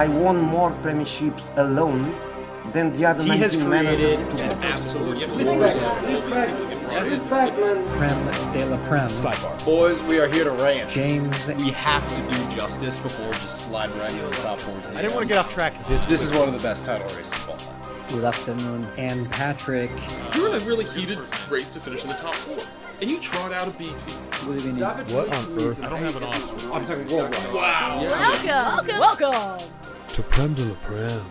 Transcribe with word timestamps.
I 0.00 0.08
won 0.08 0.40
more 0.40 0.70
premierships 0.82 1.54
alone 1.58 2.14
than 2.72 2.90
the 2.94 3.04
other 3.04 3.22
He 3.22 3.28
19 3.28 3.42
has 3.42 3.56
managers. 3.58 4.16
created 4.16 4.40
an 4.40 4.62
absolute 4.62 5.28
Prem 7.28 8.52
de 8.54 8.64
la 8.64 8.78
Prem. 8.88 9.08
sidebar. 9.10 9.62
Boys, 9.66 10.02
we 10.04 10.18
are 10.18 10.26
here 10.26 10.44
to 10.44 10.52
rant. 10.52 10.88
James 10.88 11.48
We 11.48 11.72
have 11.72 12.08
to 12.08 12.34
do 12.34 12.56
justice 12.56 12.98
before 12.98 13.26
we 13.26 13.32
just 13.32 13.68
slide 13.68 13.90
right 13.96 14.10
into 14.10 14.24
the 14.24 14.36
top 14.36 14.58
14. 14.60 14.96
I 14.96 15.02
didn't 15.02 15.12
want 15.12 15.24
to 15.24 15.28
get 15.28 15.36
off 15.36 15.52
track 15.52 15.74
this. 15.84 16.06
This 16.06 16.22
is 16.22 16.32
one 16.32 16.48
of 16.48 16.54
the 16.54 16.66
best 16.66 16.86
title 16.86 17.06
races 17.08 17.34
of 17.34 17.50
all 17.50 17.56
time. 17.58 17.76
Good 18.08 18.24
afternoon. 18.24 18.86
And 18.96 19.30
Patrick. 19.30 19.90
You're 20.34 20.48
in 20.48 20.54
a 20.54 20.64
really 20.64 20.86
heated 20.86 21.18
race 21.50 21.74
to 21.74 21.80
finish 21.80 22.00
in 22.00 22.08
the 22.08 22.14
top 22.14 22.34
four, 22.36 22.56
and 23.02 23.10
you 23.10 23.20
trot 23.20 23.52
out 23.52 23.68
a 23.68 23.70
B 23.72 23.84
team. 23.84 23.96
Good 24.46 24.64
evening. 24.64 24.82
What 24.82 25.28
on 25.28 25.60
earth? 25.60 25.84
I 25.84 25.90
don't 25.90 25.98
have 25.98 26.16
an 26.16 26.24
option. 26.24 26.72
I'm 26.72 26.86
talking 26.86 27.06
worldwide. 27.14 27.52
Wow. 27.52 28.06
Welcome, 28.08 28.98
welcome. 28.98 29.79
To 30.14 30.22
Prem 30.24 30.54
de 30.54 30.64
la 30.64 30.74
Prem. 30.82 31.22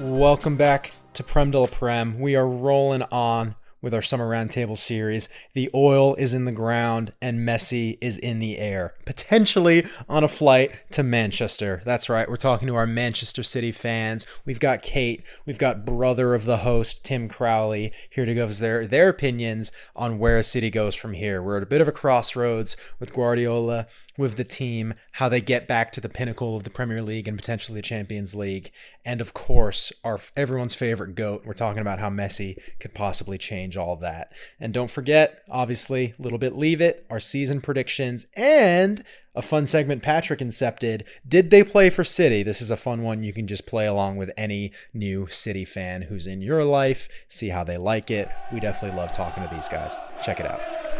Welcome 0.00 0.56
back 0.56 0.92
to 1.14 1.24
Prem 1.24 1.50
de 1.50 1.58
la 1.58 1.66
Prem. 1.66 2.20
We 2.20 2.36
are 2.36 2.46
rolling 2.46 3.02
on 3.10 3.56
with 3.82 3.92
our 3.92 4.00
summer 4.00 4.30
roundtable 4.30 4.78
series. 4.78 5.28
The 5.52 5.68
oil 5.74 6.14
is 6.14 6.34
in 6.34 6.44
the 6.44 6.52
ground 6.52 7.12
and 7.20 7.40
Messi 7.40 7.98
is 8.00 8.16
in 8.16 8.38
the 8.38 8.58
air, 8.58 8.94
potentially 9.04 9.84
on 10.08 10.22
a 10.22 10.28
flight 10.28 10.70
to 10.92 11.02
Manchester. 11.02 11.82
That's 11.84 12.08
right. 12.08 12.28
We're 12.28 12.36
talking 12.36 12.68
to 12.68 12.76
our 12.76 12.86
Manchester 12.86 13.42
City 13.42 13.72
fans. 13.72 14.24
We've 14.46 14.60
got 14.60 14.82
Kate, 14.82 15.24
we've 15.44 15.58
got 15.58 15.84
brother 15.84 16.34
of 16.34 16.44
the 16.44 16.58
host 16.58 17.04
Tim 17.04 17.28
Crowley 17.28 17.92
here 18.08 18.24
to 18.24 18.34
give 18.34 18.50
us 18.50 18.60
their 18.60 18.86
their 18.86 19.08
opinions 19.08 19.72
on 19.96 20.20
where 20.20 20.38
a 20.38 20.44
city 20.44 20.70
goes 20.70 20.94
from 20.94 21.12
here. 21.14 21.42
We're 21.42 21.56
at 21.56 21.64
a 21.64 21.66
bit 21.66 21.80
of 21.80 21.88
a 21.88 21.92
crossroads 21.92 22.76
with 23.00 23.12
Guardiola 23.12 23.88
with 24.16 24.36
the 24.36 24.44
team, 24.44 24.94
how 25.12 25.28
they 25.28 25.40
get 25.40 25.66
back 25.66 25.92
to 25.92 26.00
the 26.00 26.08
pinnacle 26.08 26.56
of 26.56 26.64
the 26.64 26.70
Premier 26.70 27.02
League 27.02 27.28
and 27.28 27.36
potentially 27.36 27.78
the 27.78 27.82
Champions 27.82 28.34
League, 28.34 28.70
and 29.04 29.20
of 29.20 29.34
course, 29.34 29.92
our 30.04 30.20
everyone's 30.36 30.74
favorite 30.74 31.14
goat. 31.14 31.42
We're 31.44 31.54
talking 31.54 31.80
about 31.80 31.98
how 31.98 32.10
Messi 32.10 32.56
could 32.78 32.94
possibly 32.94 33.38
change 33.38 33.76
all 33.76 33.96
that. 33.96 34.32
And 34.60 34.72
don't 34.72 34.90
forget, 34.90 35.42
obviously, 35.50 36.14
little 36.18 36.38
bit 36.38 36.54
leave 36.54 36.80
it, 36.80 37.06
our 37.10 37.20
season 37.20 37.60
predictions, 37.60 38.26
and 38.36 39.02
a 39.34 39.42
fun 39.42 39.66
segment 39.66 40.02
Patrick 40.02 40.40
incepted. 40.40 41.04
Did 41.26 41.50
they 41.50 41.64
play 41.64 41.88
for 41.88 42.04
City? 42.04 42.42
This 42.42 42.60
is 42.60 42.70
a 42.70 42.76
fun 42.76 43.02
one 43.02 43.22
you 43.22 43.32
can 43.32 43.46
just 43.46 43.66
play 43.66 43.86
along 43.86 44.16
with 44.16 44.30
any 44.36 44.72
new 44.92 45.26
City 45.28 45.64
fan 45.64 46.02
who's 46.02 46.26
in 46.26 46.42
your 46.42 46.64
life, 46.64 47.08
see 47.28 47.48
how 47.48 47.64
they 47.64 47.78
like 47.78 48.10
it. 48.10 48.28
We 48.52 48.60
definitely 48.60 48.98
love 48.98 49.12
talking 49.12 49.42
to 49.42 49.54
these 49.54 49.68
guys. 49.68 49.96
Check 50.22 50.38
it 50.38 50.46
out. 50.46 50.91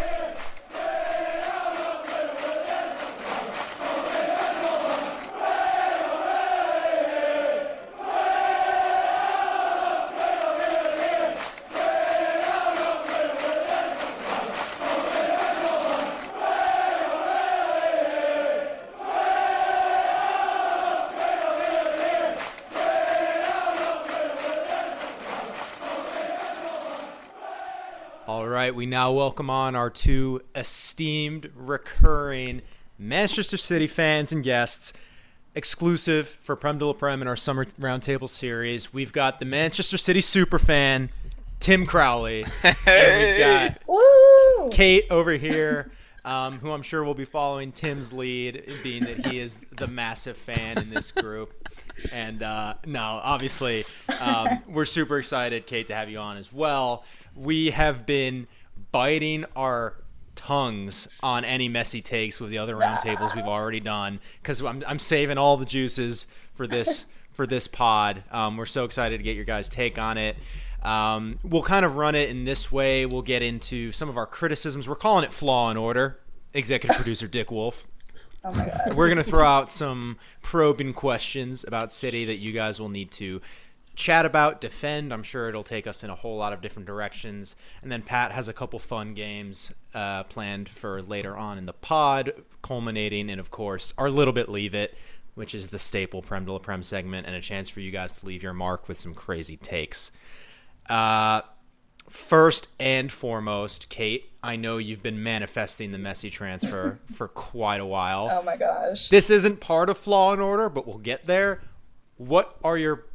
Right, 28.62 28.76
we 28.76 28.86
now 28.86 29.10
welcome 29.10 29.50
on 29.50 29.74
our 29.74 29.90
two 29.90 30.40
esteemed 30.54 31.50
recurring 31.56 32.62
Manchester 32.96 33.56
City 33.56 33.88
fans 33.88 34.30
and 34.30 34.44
guests, 34.44 34.92
exclusive 35.56 36.28
for 36.28 36.54
Prem 36.54 36.78
de 36.78 36.86
la 36.86 36.92
Prem 36.92 37.20
in 37.20 37.26
our 37.26 37.34
summer 37.34 37.64
roundtable 37.80 38.28
series. 38.28 38.94
We've 38.94 39.12
got 39.12 39.40
the 39.40 39.46
Manchester 39.46 39.98
City 39.98 40.20
superfan, 40.20 41.08
Tim 41.58 41.84
Crowley, 41.84 42.44
and 42.62 42.76
we've 42.86 43.38
got 43.44 43.82
Woo! 43.88 44.70
Kate 44.70 45.06
over 45.10 45.32
here, 45.32 45.90
um, 46.24 46.60
who 46.60 46.70
I'm 46.70 46.82
sure 46.82 47.02
will 47.02 47.14
be 47.14 47.24
following 47.24 47.72
Tim's 47.72 48.12
lead, 48.12 48.62
being 48.84 49.02
that 49.02 49.26
he 49.26 49.40
is 49.40 49.56
the 49.76 49.88
massive 49.88 50.36
fan 50.36 50.78
in 50.78 50.88
this 50.88 51.10
group. 51.10 51.68
And 52.12 52.42
uh, 52.42 52.74
no, 52.86 53.00
obviously, 53.00 53.84
um, 54.20 54.62
we're 54.68 54.84
super 54.84 55.18
excited, 55.18 55.66
Kate, 55.66 55.88
to 55.88 55.96
have 55.96 56.08
you 56.08 56.18
on 56.18 56.36
as 56.36 56.52
well. 56.52 57.04
We 57.36 57.70
have 57.70 58.06
been 58.06 58.46
biting 58.90 59.44
our 59.56 59.96
tongues 60.34 61.18
on 61.22 61.44
any 61.44 61.68
Messi 61.68 62.02
takes 62.02 62.40
with 62.40 62.50
the 62.50 62.58
other 62.58 62.76
roundtables 62.76 63.34
we've 63.36 63.44
already 63.44 63.80
done 63.80 64.20
because 64.42 64.60
I'm, 64.60 64.82
I'm 64.86 64.98
saving 64.98 65.38
all 65.38 65.56
the 65.56 65.64
juices 65.64 66.26
for 66.54 66.66
this 66.66 67.06
for 67.32 67.46
this 67.46 67.66
pod. 67.66 68.24
Um, 68.30 68.56
we're 68.56 68.66
so 68.66 68.84
excited 68.84 69.16
to 69.16 69.22
get 69.22 69.36
your 69.36 69.46
guys' 69.46 69.68
take 69.68 69.98
on 69.98 70.18
it. 70.18 70.36
Um, 70.82 71.38
we'll 71.42 71.62
kind 71.62 71.86
of 71.86 71.96
run 71.96 72.14
it 72.14 72.28
in 72.28 72.44
this 72.44 72.70
way. 72.70 73.06
We'll 73.06 73.22
get 73.22 73.40
into 73.40 73.92
some 73.92 74.08
of 74.08 74.18
our 74.18 74.26
criticisms. 74.26 74.88
We're 74.88 74.96
calling 74.96 75.24
it 75.24 75.32
flaw 75.32 75.70
in 75.70 75.76
order. 75.76 76.18
Executive 76.52 76.96
producer 76.96 77.26
Dick 77.26 77.50
Wolf. 77.50 77.86
Oh 78.44 78.52
my 78.52 78.66
god. 78.66 78.94
We're 78.94 79.08
gonna 79.08 79.22
throw 79.22 79.44
out 79.44 79.70
some 79.70 80.18
probing 80.42 80.92
questions 80.92 81.64
about 81.64 81.92
City 81.92 82.24
that 82.26 82.36
you 82.36 82.52
guys 82.52 82.80
will 82.80 82.88
need 82.88 83.10
to 83.12 83.40
chat 83.94 84.24
about, 84.24 84.60
defend. 84.60 85.12
I'm 85.12 85.22
sure 85.22 85.48
it'll 85.48 85.62
take 85.62 85.86
us 85.86 86.02
in 86.02 86.10
a 86.10 86.14
whole 86.14 86.36
lot 86.36 86.52
of 86.52 86.60
different 86.60 86.86
directions. 86.86 87.56
And 87.82 87.92
then 87.92 88.02
Pat 88.02 88.32
has 88.32 88.48
a 88.48 88.52
couple 88.52 88.78
fun 88.78 89.14
games 89.14 89.72
uh, 89.94 90.24
planned 90.24 90.68
for 90.68 91.02
later 91.02 91.36
on 91.36 91.58
in 91.58 91.66
the 91.66 91.72
pod, 91.72 92.32
culminating 92.62 93.28
in, 93.28 93.38
of 93.38 93.50
course, 93.50 93.92
our 93.98 94.10
little 94.10 94.32
bit 94.32 94.48
leave 94.48 94.74
it, 94.74 94.96
which 95.34 95.54
is 95.54 95.68
the 95.68 95.78
staple 95.78 96.22
Prem 96.22 96.44
de 96.44 96.52
la 96.52 96.58
Prem 96.58 96.82
segment, 96.82 97.26
and 97.26 97.36
a 97.36 97.40
chance 97.40 97.68
for 97.68 97.80
you 97.80 97.90
guys 97.90 98.18
to 98.18 98.26
leave 98.26 98.42
your 98.42 98.54
mark 98.54 98.88
with 98.88 98.98
some 98.98 99.14
crazy 99.14 99.56
takes. 99.56 100.10
Uh, 100.88 101.42
first 102.08 102.68
and 102.80 103.12
foremost, 103.12 103.88
Kate, 103.88 104.30
I 104.42 104.56
know 104.56 104.78
you've 104.78 105.02
been 105.02 105.22
manifesting 105.22 105.92
the 105.92 105.98
Messi 105.98 106.30
transfer 106.30 106.98
for 107.12 107.28
quite 107.28 107.80
a 107.80 107.86
while. 107.86 108.28
Oh 108.30 108.42
my 108.42 108.56
gosh. 108.56 109.08
This 109.08 109.30
isn't 109.30 109.60
part 109.60 109.88
of 109.88 109.98
Flaw 109.98 110.32
and 110.32 110.42
Order, 110.42 110.68
but 110.68 110.86
we'll 110.86 110.98
get 110.98 111.24
there. 111.24 111.60
What 112.16 112.56
are 112.62 112.76
your 112.76 113.06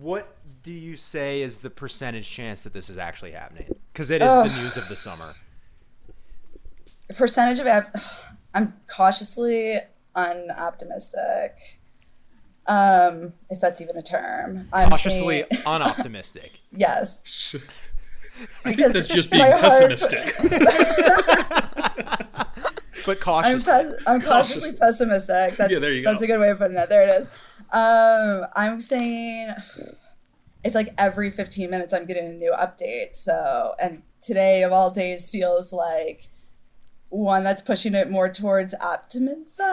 what 0.00 0.36
do 0.62 0.72
you 0.72 0.96
say 0.96 1.42
is 1.42 1.58
the 1.58 1.70
percentage 1.70 2.28
chance 2.30 2.62
that 2.62 2.72
this 2.72 2.88
is 2.88 2.98
actually 2.98 3.32
happening? 3.32 3.74
Because 3.92 4.10
it 4.10 4.22
is 4.22 4.32
the 4.32 4.44
news 4.62 4.76
of 4.76 4.88
the 4.88 4.96
summer. 4.96 5.34
Percentage 7.16 7.60
of 7.60 7.66
ap- 7.66 7.96
I'm 8.54 8.74
cautiously 8.86 9.78
unoptimistic. 10.16 11.50
Um, 12.66 13.32
if 13.50 13.60
that's 13.60 13.80
even 13.80 13.96
a 13.96 14.02
term. 14.02 14.68
I'm 14.72 14.90
Cautiously 14.90 15.44
saying- 15.50 15.50
unoptimistic. 15.66 16.60
yes. 16.70 17.56
I 18.64 18.70
because 18.70 18.92
think 18.92 18.94
That's 18.94 19.08
just 19.08 19.30
being 19.30 19.42
my 19.42 19.50
heart- 19.50 19.90
pessimistic. 19.90 20.36
But 23.04 23.16
I'm, 23.16 23.20
cautious. 23.20 23.64
pes- 23.66 23.94
I'm 24.06 24.22
cautiously 24.22 24.72
pessimistic. 24.78 25.56
That's, 25.56 25.72
Yeah, 25.72 25.80
there 25.80 25.92
you 25.92 26.04
that's 26.04 26.22
a 26.22 26.26
good 26.28 26.38
way 26.38 26.50
of 26.50 26.58
putting 26.58 26.76
it. 26.76 26.88
There 26.88 27.02
it 27.02 27.22
is. 27.22 27.28
Um, 27.72 28.46
I'm 28.54 28.80
saying 28.80 29.54
it's 30.64 30.74
like 30.74 30.94
every 30.98 31.30
15 31.30 31.70
minutes 31.70 31.92
I'm 31.92 32.06
getting 32.06 32.26
a 32.26 32.32
new 32.32 32.52
update. 32.52 33.16
So, 33.16 33.74
and 33.80 34.02
today 34.20 34.62
of 34.62 34.72
all 34.72 34.90
days 34.90 35.30
feels 35.30 35.72
like 35.72 36.28
one 37.08 37.44
that's 37.44 37.62
pushing 37.62 37.94
it 37.94 38.10
more 38.10 38.28
towards 38.28 38.74
optimism, 38.80 39.66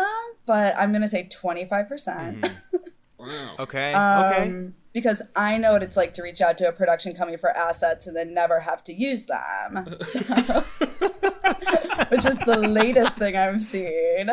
but 0.45 0.75
I'm 0.77 0.91
going 0.91 1.01
to 1.01 1.07
say 1.07 1.29
25%. 1.31 1.87
percent 1.87 2.49
okay. 3.59 3.93
Um, 3.93 4.33
okay. 4.33 4.71
Because 4.91 5.21
I 5.35 5.57
know 5.57 5.73
what 5.73 5.83
it's 5.83 5.95
like 5.95 6.13
to 6.15 6.23
reach 6.23 6.41
out 6.41 6.57
to 6.57 6.67
a 6.67 6.73
production 6.73 7.13
company 7.13 7.37
for 7.37 7.55
assets 7.55 8.07
and 8.07 8.15
then 8.15 8.33
never 8.33 8.61
have 8.61 8.83
to 8.85 8.93
use 8.93 9.25
them. 9.25 9.97
So, 10.01 10.33
which 12.09 12.25
is 12.25 12.39
the 12.39 12.57
latest 12.57 13.17
thing 13.17 13.37
I'm 13.37 13.61
seeing. 13.61 14.29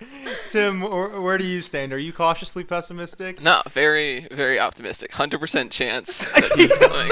Tim, 0.50 0.80
where, 0.80 1.20
where 1.20 1.38
do 1.38 1.44
you 1.44 1.60
stand? 1.60 1.92
Are 1.92 1.98
you 1.98 2.12
cautiously 2.12 2.64
pessimistic? 2.64 3.42
No, 3.42 3.62
very, 3.68 4.26
very 4.30 4.58
optimistic. 4.58 5.12
Hundred 5.12 5.38
percent 5.40 5.70
chance 5.70 6.18
that 6.34 6.50
he's 6.56 6.76
going. 6.78 7.10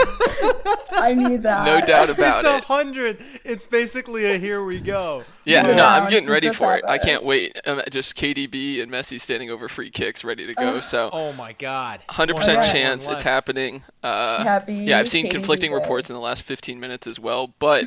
I 0.90 1.14
need 1.14 1.42
that. 1.42 1.64
No 1.64 1.84
doubt 1.84 2.10
about 2.10 2.44
it. 2.44 2.46
It's 2.48 2.64
a 2.64 2.66
hundred. 2.66 3.18
It's 3.44 3.66
basically 3.66 4.26
a 4.26 4.38
here 4.38 4.64
we 4.64 4.80
go. 4.80 5.24
Yeah, 5.44 5.68
Yeah, 5.68 5.74
no, 5.76 5.86
I'm 5.86 6.10
getting 6.10 6.28
ready 6.28 6.50
for 6.50 6.76
it. 6.76 6.84
I 6.84 6.98
can't 6.98 7.22
wait. 7.24 7.58
Um, 7.66 7.80
just 7.90 8.16
KDB 8.16 8.82
and 8.82 8.90
Messi 8.90 9.20
standing 9.20 9.50
over 9.50 9.68
free 9.68 9.90
kicks, 9.90 10.24
ready 10.24 10.46
to 10.46 10.54
go. 10.54 10.80
So, 10.80 11.10
Oh 11.12 11.32
my 11.34 11.52
God. 11.52 12.00
Hundred 12.08 12.36
percent 12.36 12.58
left, 12.58 12.72
chance 12.72 13.06
one 13.06 13.14
it's 13.14 13.22
happening. 13.22 13.82
Uh, 14.02 14.42
Happy 14.42 14.74
yeah, 14.74 14.98
I've 14.98 15.08
seen 15.08 15.26
KDB 15.26 15.30
conflicting 15.30 15.70
day. 15.70 15.76
reports 15.76 16.08
in 16.10 16.14
the 16.14 16.20
last 16.20 16.42
15 16.42 16.80
minutes 16.80 17.06
as 17.06 17.20
well. 17.20 17.54
But 17.58 17.84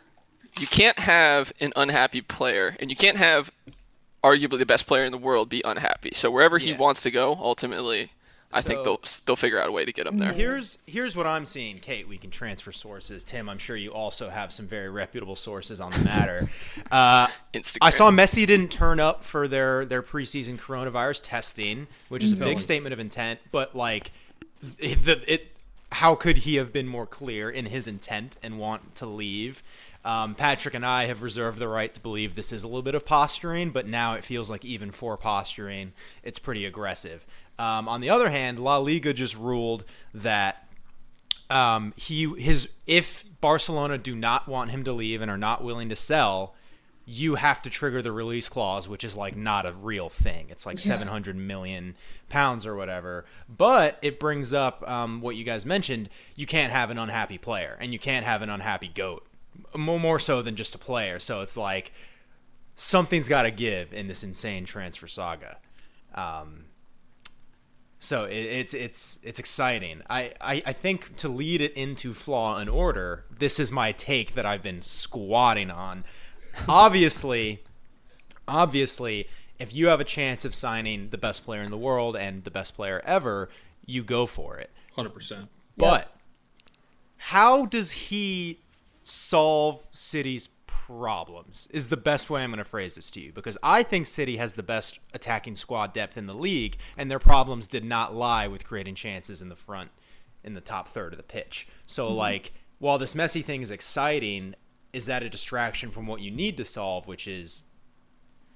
you 0.58 0.66
can't 0.66 0.98
have 0.98 1.52
an 1.60 1.72
unhappy 1.76 2.20
player, 2.20 2.76
and 2.80 2.90
you 2.90 2.96
can't 2.96 3.18
have 3.18 3.52
arguably 4.26 4.58
the 4.58 4.66
best 4.66 4.86
player 4.86 5.04
in 5.04 5.12
the 5.12 5.18
world 5.18 5.48
be 5.48 5.62
unhappy. 5.64 6.10
So 6.14 6.30
wherever 6.30 6.58
he 6.58 6.70
Yeah. 6.70 6.78
wants 6.78 7.02
to 7.02 7.10
go, 7.10 7.38
ultimately, 7.40 8.10
I 8.52 8.60
think 8.60 8.84
they'll 8.84 9.00
they'll 9.24 9.36
figure 9.36 9.60
out 9.60 9.68
a 9.68 9.72
way 9.72 9.84
to 9.84 9.92
get 9.92 10.06
him 10.06 10.18
there. 10.18 10.32
Here's 10.32 10.78
here's 10.86 11.16
what 11.16 11.26
I'm 11.26 11.44
seeing, 11.44 11.78
Kate. 11.78 12.08
We 12.08 12.16
can 12.16 12.30
transfer 12.30 12.72
sources. 12.72 13.24
Tim, 13.24 13.48
I'm 13.48 13.58
sure 13.58 13.76
you 13.76 13.92
also 13.92 14.30
have 14.30 14.52
some 14.52 14.66
very 14.66 14.88
reputable 14.88 15.36
sources 15.36 15.80
on 15.80 15.90
the 15.92 15.98
matter. 15.98 16.48
uh, 16.90 17.26
Instagram. 17.52 17.78
I 17.82 17.90
saw 17.90 18.10
Messi 18.10 18.46
didn't 18.46 18.70
turn 18.70 19.00
up 19.00 19.24
for 19.24 19.48
their 19.48 19.84
their 19.84 20.02
preseason 20.02 20.58
coronavirus 20.58 21.20
testing, 21.24 21.86
which 22.08 22.22
is 22.22 22.32
a 22.32 22.36
big 22.36 22.60
statement 22.60 22.92
of 22.92 23.00
intent. 23.00 23.40
But 23.50 23.74
like, 23.74 24.12
it, 24.78 25.04
the, 25.04 25.32
it 25.32 25.52
how 25.92 26.14
could 26.14 26.38
he 26.38 26.56
have 26.56 26.72
been 26.72 26.86
more 26.86 27.06
clear 27.06 27.50
in 27.50 27.66
his 27.66 27.86
intent 27.86 28.36
and 28.42 28.58
want 28.58 28.94
to 28.96 29.06
leave? 29.06 29.62
Um, 30.06 30.36
Patrick 30.36 30.74
and 30.74 30.86
I 30.86 31.06
have 31.06 31.20
reserved 31.20 31.58
the 31.58 31.66
right 31.66 31.92
to 31.92 32.00
believe 32.00 32.36
this 32.36 32.52
is 32.52 32.62
a 32.62 32.68
little 32.68 32.82
bit 32.82 32.94
of 32.94 33.04
posturing, 33.04 33.70
but 33.70 33.88
now 33.88 34.14
it 34.14 34.22
feels 34.22 34.48
like 34.48 34.64
even 34.64 34.92
for 34.92 35.16
posturing, 35.16 35.92
it's 36.22 36.38
pretty 36.38 36.64
aggressive. 36.64 37.26
Um, 37.58 37.88
on 37.88 38.00
the 38.00 38.08
other 38.08 38.30
hand, 38.30 38.60
La 38.60 38.78
Liga 38.78 39.12
just 39.12 39.36
ruled 39.36 39.84
that 40.14 40.68
um, 41.50 41.92
he 41.96 42.26
his 42.40 42.70
if 42.86 43.24
Barcelona 43.40 43.98
do 43.98 44.14
not 44.14 44.46
want 44.46 44.70
him 44.70 44.84
to 44.84 44.92
leave 44.92 45.20
and 45.22 45.30
are 45.30 45.36
not 45.36 45.64
willing 45.64 45.88
to 45.88 45.96
sell, 45.96 46.54
you 47.04 47.34
have 47.34 47.60
to 47.62 47.70
trigger 47.70 48.00
the 48.00 48.12
release 48.12 48.48
clause, 48.48 48.88
which 48.88 49.02
is 49.02 49.16
like 49.16 49.36
not 49.36 49.66
a 49.66 49.72
real 49.72 50.08
thing. 50.08 50.46
It's 50.50 50.66
like 50.66 50.78
700 50.78 51.34
million 51.34 51.96
pounds 52.28 52.64
or 52.64 52.76
whatever. 52.76 53.24
But 53.48 53.98
it 54.02 54.20
brings 54.20 54.54
up 54.54 54.88
um, 54.88 55.20
what 55.20 55.34
you 55.34 55.42
guys 55.42 55.66
mentioned. 55.66 56.10
You 56.36 56.46
can't 56.46 56.72
have 56.72 56.90
an 56.90 56.98
unhappy 56.98 57.38
player, 57.38 57.76
and 57.80 57.92
you 57.92 57.98
can't 57.98 58.24
have 58.24 58.42
an 58.42 58.50
unhappy 58.50 58.88
goat. 58.88 59.25
More, 59.74 60.00
more 60.00 60.18
so 60.18 60.42
than 60.42 60.56
just 60.56 60.74
a 60.74 60.78
player. 60.78 61.18
So 61.18 61.42
it's 61.42 61.56
like 61.56 61.92
something's 62.74 63.28
got 63.28 63.42
to 63.42 63.50
give 63.50 63.92
in 63.92 64.08
this 64.08 64.22
insane 64.22 64.64
transfer 64.64 65.06
saga. 65.06 65.58
Um, 66.14 66.64
so 67.98 68.24
it, 68.24 68.34
it's 68.34 68.74
it's 68.74 69.18
it's 69.22 69.40
exciting. 69.40 70.02
I, 70.08 70.32
I 70.40 70.62
I 70.66 70.72
think 70.72 71.16
to 71.16 71.28
lead 71.28 71.60
it 71.60 71.72
into 71.74 72.12
flaw 72.14 72.58
and 72.58 72.70
order, 72.70 73.24
this 73.38 73.58
is 73.58 73.72
my 73.72 73.92
take 73.92 74.34
that 74.34 74.46
I've 74.46 74.62
been 74.62 74.82
squatting 74.82 75.70
on. 75.70 76.04
Obviously, 76.68 77.62
obviously, 78.46 79.28
if 79.58 79.74
you 79.74 79.88
have 79.88 80.00
a 80.00 80.04
chance 80.04 80.44
of 80.44 80.54
signing 80.54 81.08
the 81.10 81.18
best 81.18 81.44
player 81.44 81.62
in 81.62 81.70
the 81.70 81.78
world 81.78 82.16
and 82.16 82.44
the 82.44 82.50
best 82.50 82.74
player 82.74 83.02
ever, 83.04 83.48
you 83.84 84.02
go 84.02 84.26
for 84.26 84.58
it. 84.58 84.70
Hundred 84.94 85.14
percent. 85.14 85.48
But 85.76 86.12
how 87.16 87.66
does 87.66 87.90
he 87.90 88.60
solve 89.08 89.86
City's 89.92 90.48
problems? 90.66 91.68
Is 91.70 91.88
the 91.88 91.96
best 91.96 92.30
way 92.30 92.42
I'm 92.42 92.50
going 92.50 92.58
to 92.58 92.64
phrase 92.64 92.94
this 92.94 93.10
to 93.12 93.20
you 93.20 93.32
because 93.32 93.58
I 93.62 93.82
think 93.82 94.06
City 94.06 94.36
has 94.36 94.54
the 94.54 94.62
best 94.62 95.00
attacking 95.14 95.56
squad 95.56 95.92
depth 95.92 96.16
in 96.16 96.26
the 96.26 96.34
league, 96.34 96.76
and 96.96 97.10
their 97.10 97.18
problems 97.18 97.66
did 97.66 97.84
not 97.84 98.14
lie 98.14 98.46
with 98.48 98.64
creating 98.64 98.94
chances 98.94 99.42
in 99.42 99.48
the 99.48 99.56
front, 99.56 99.90
in 100.44 100.54
the 100.54 100.60
top 100.60 100.88
third 100.88 101.12
of 101.12 101.16
the 101.16 101.22
pitch. 101.22 101.66
So, 101.86 102.06
mm-hmm. 102.06 102.16
like, 102.16 102.52
while 102.78 102.98
this 102.98 103.14
Messi 103.14 103.44
thing 103.44 103.62
is 103.62 103.70
exciting, 103.70 104.54
is 104.92 105.06
that 105.06 105.22
a 105.22 105.28
distraction 105.28 105.90
from 105.90 106.06
what 106.06 106.20
you 106.20 106.30
need 106.30 106.56
to 106.58 106.64
solve, 106.64 107.08
which 107.08 107.26
is 107.26 107.64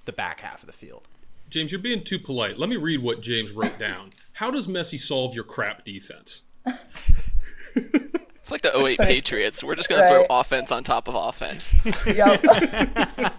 the 0.04 0.12
back 0.12 0.40
half 0.40 0.62
of 0.62 0.66
the 0.66 0.72
field? 0.72 1.08
James, 1.48 1.72
you're 1.72 1.80
being 1.80 2.04
too 2.04 2.18
polite. 2.18 2.58
Let 2.58 2.68
me 2.68 2.76
read 2.76 3.02
what 3.02 3.20
James 3.22 3.50
wrote 3.50 3.76
down. 3.78 4.10
How 4.34 4.50
does 4.50 4.68
Messi 4.68 4.98
solve 4.98 5.34
your 5.34 5.44
crap 5.44 5.84
defense? 5.84 6.42
It's 8.40 8.50
like 8.50 8.62
the 8.62 8.76
08 8.76 8.98
Patriots. 8.98 9.62
We're 9.62 9.74
just 9.74 9.88
gonna 9.88 10.08
throw 10.08 10.26
offense 10.30 10.72
on 10.72 10.82
top 10.84 11.08
of 11.08 11.14
offense. 11.14 11.74
Yep. 12.06 12.42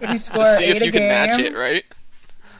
we 0.08 0.16
score 0.16 0.44
See 0.44 0.64
eight 0.64 0.76
if 0.76 0.82
a 0.82 0.86
you 0.86 0.92
game. 0.92 1.00
can 1.00 1.08
match 1.08 1.38
it, 1.38 1.54
right? 1.56 1.84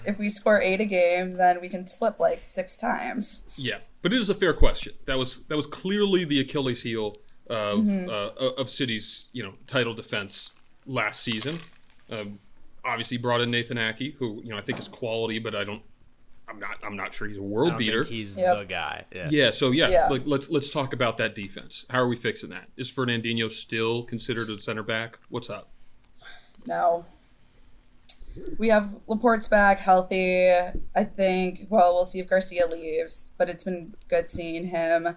If 0.05 0.19
we 0.19 0.29
score 0.29 0.61
eight 0.61 0.81
a 0.81 0.85
game, 0.85 1.35
then 1.35 1.61
we 1.61 1.69
can 1.69 1.87
slip 1.87 2.19
like 2.19 2.41
six 2.45 2.79
times. 2.79 3.45
Yeah, 3.57 3.79
but 4.03 4.13
it 4.13 4.19
is 4.19 4.29
a 4.31 4.35
fair 4.35 4.53
question. 4.53 4.95
That 5.07 5.17
was 5.19 5.45
that 5.45 5.57
was 5.57 5.67
clearly 5.67 6.25
the 6.25 6.41
Achilles 6.41 6.83
heel 6.83 7.15
of 7.49 7.89
uh, 7.89 8.31
of 8.59 8.69
City's 8.69 9.27
you 9.33 9.43
know 9.45 9.55
title 9.67 9.95
defense 9.95 10.53
last 10.87 11.23
season. 11.23 11.59
Um, 12.11 12.41
obviously 12.85 13.17
brought 13.17 13.41
in 13.41 13.51
Nathan 13.51 13.77
Aké, 13.77 14.15
who 14.17 14.41
you 14.43 14.51
know 14.51 14.59
I 14.59 14.63
think 14.63 14.79
is 14.79 14.89
quality, 14.89 15.39
but 15.39 15.55
I 15.55 15.63
don't. 15.65 15.83
I'm 16.49 16.59
not. 16.59 16.79
I'm 16.83 16.97
not 16.97 17.15
sure 17.15 17.29
he's 17.29 17.39
a 17.39 17.43
world 17.43 17.71
don't 17.71 17.79
beater. 17.79 18.03
think 18.05 18.15
he's 18.15 18.37
Yep. 18.37 18.59
the 18.59 18.65
guy. 18.65 19.05
Yeah. 19.15 19.29
yeah. 19.31 19.51
So 19.51 19.71
yeah, 19.71 19.89
Yeah. 19.89 20.09
Like, 20.09 20.23
let's 20.27 20.51
let's 20.51 20.69
talk 20.71 20.93
about 20.93 21.17
that 21.17 21.35
defense. 21.35 21.87
How 21.89 22.01
are 22.01 22.09
we 22.09 22.17
fixing 22.17 22.51
that? 22.51 22.69
Is 22.77 22.91
Fernandinho 22.91 23.51
still 23.51 24.03
considered 24.05 24.49
a 24.51 24.61
center 24.61 24.83
back? 24.83 25.19
What's 25.29 25.49
up? 25.49 25.71
No. 26.67 27.07
We 28.59 28.69
have 28.69 28.97
Laporte's 29.07 29.49
back 29.49 29.79
healthy. 29.81 30.51
I 30.51 31.05
think, 31.05 31.67
well, 31.69 31.95
we'll 31.95 32.07
see 32.07 32.19
if 32.19 32.29
Garcia 32.31 32.67
leaves, 32.67 33.33
but 33.37 33.49
it's 33.51 33.65
been 33.65 33.95
good 34.09 34.31
seeing 34.31 34.69
him 34.69 35.17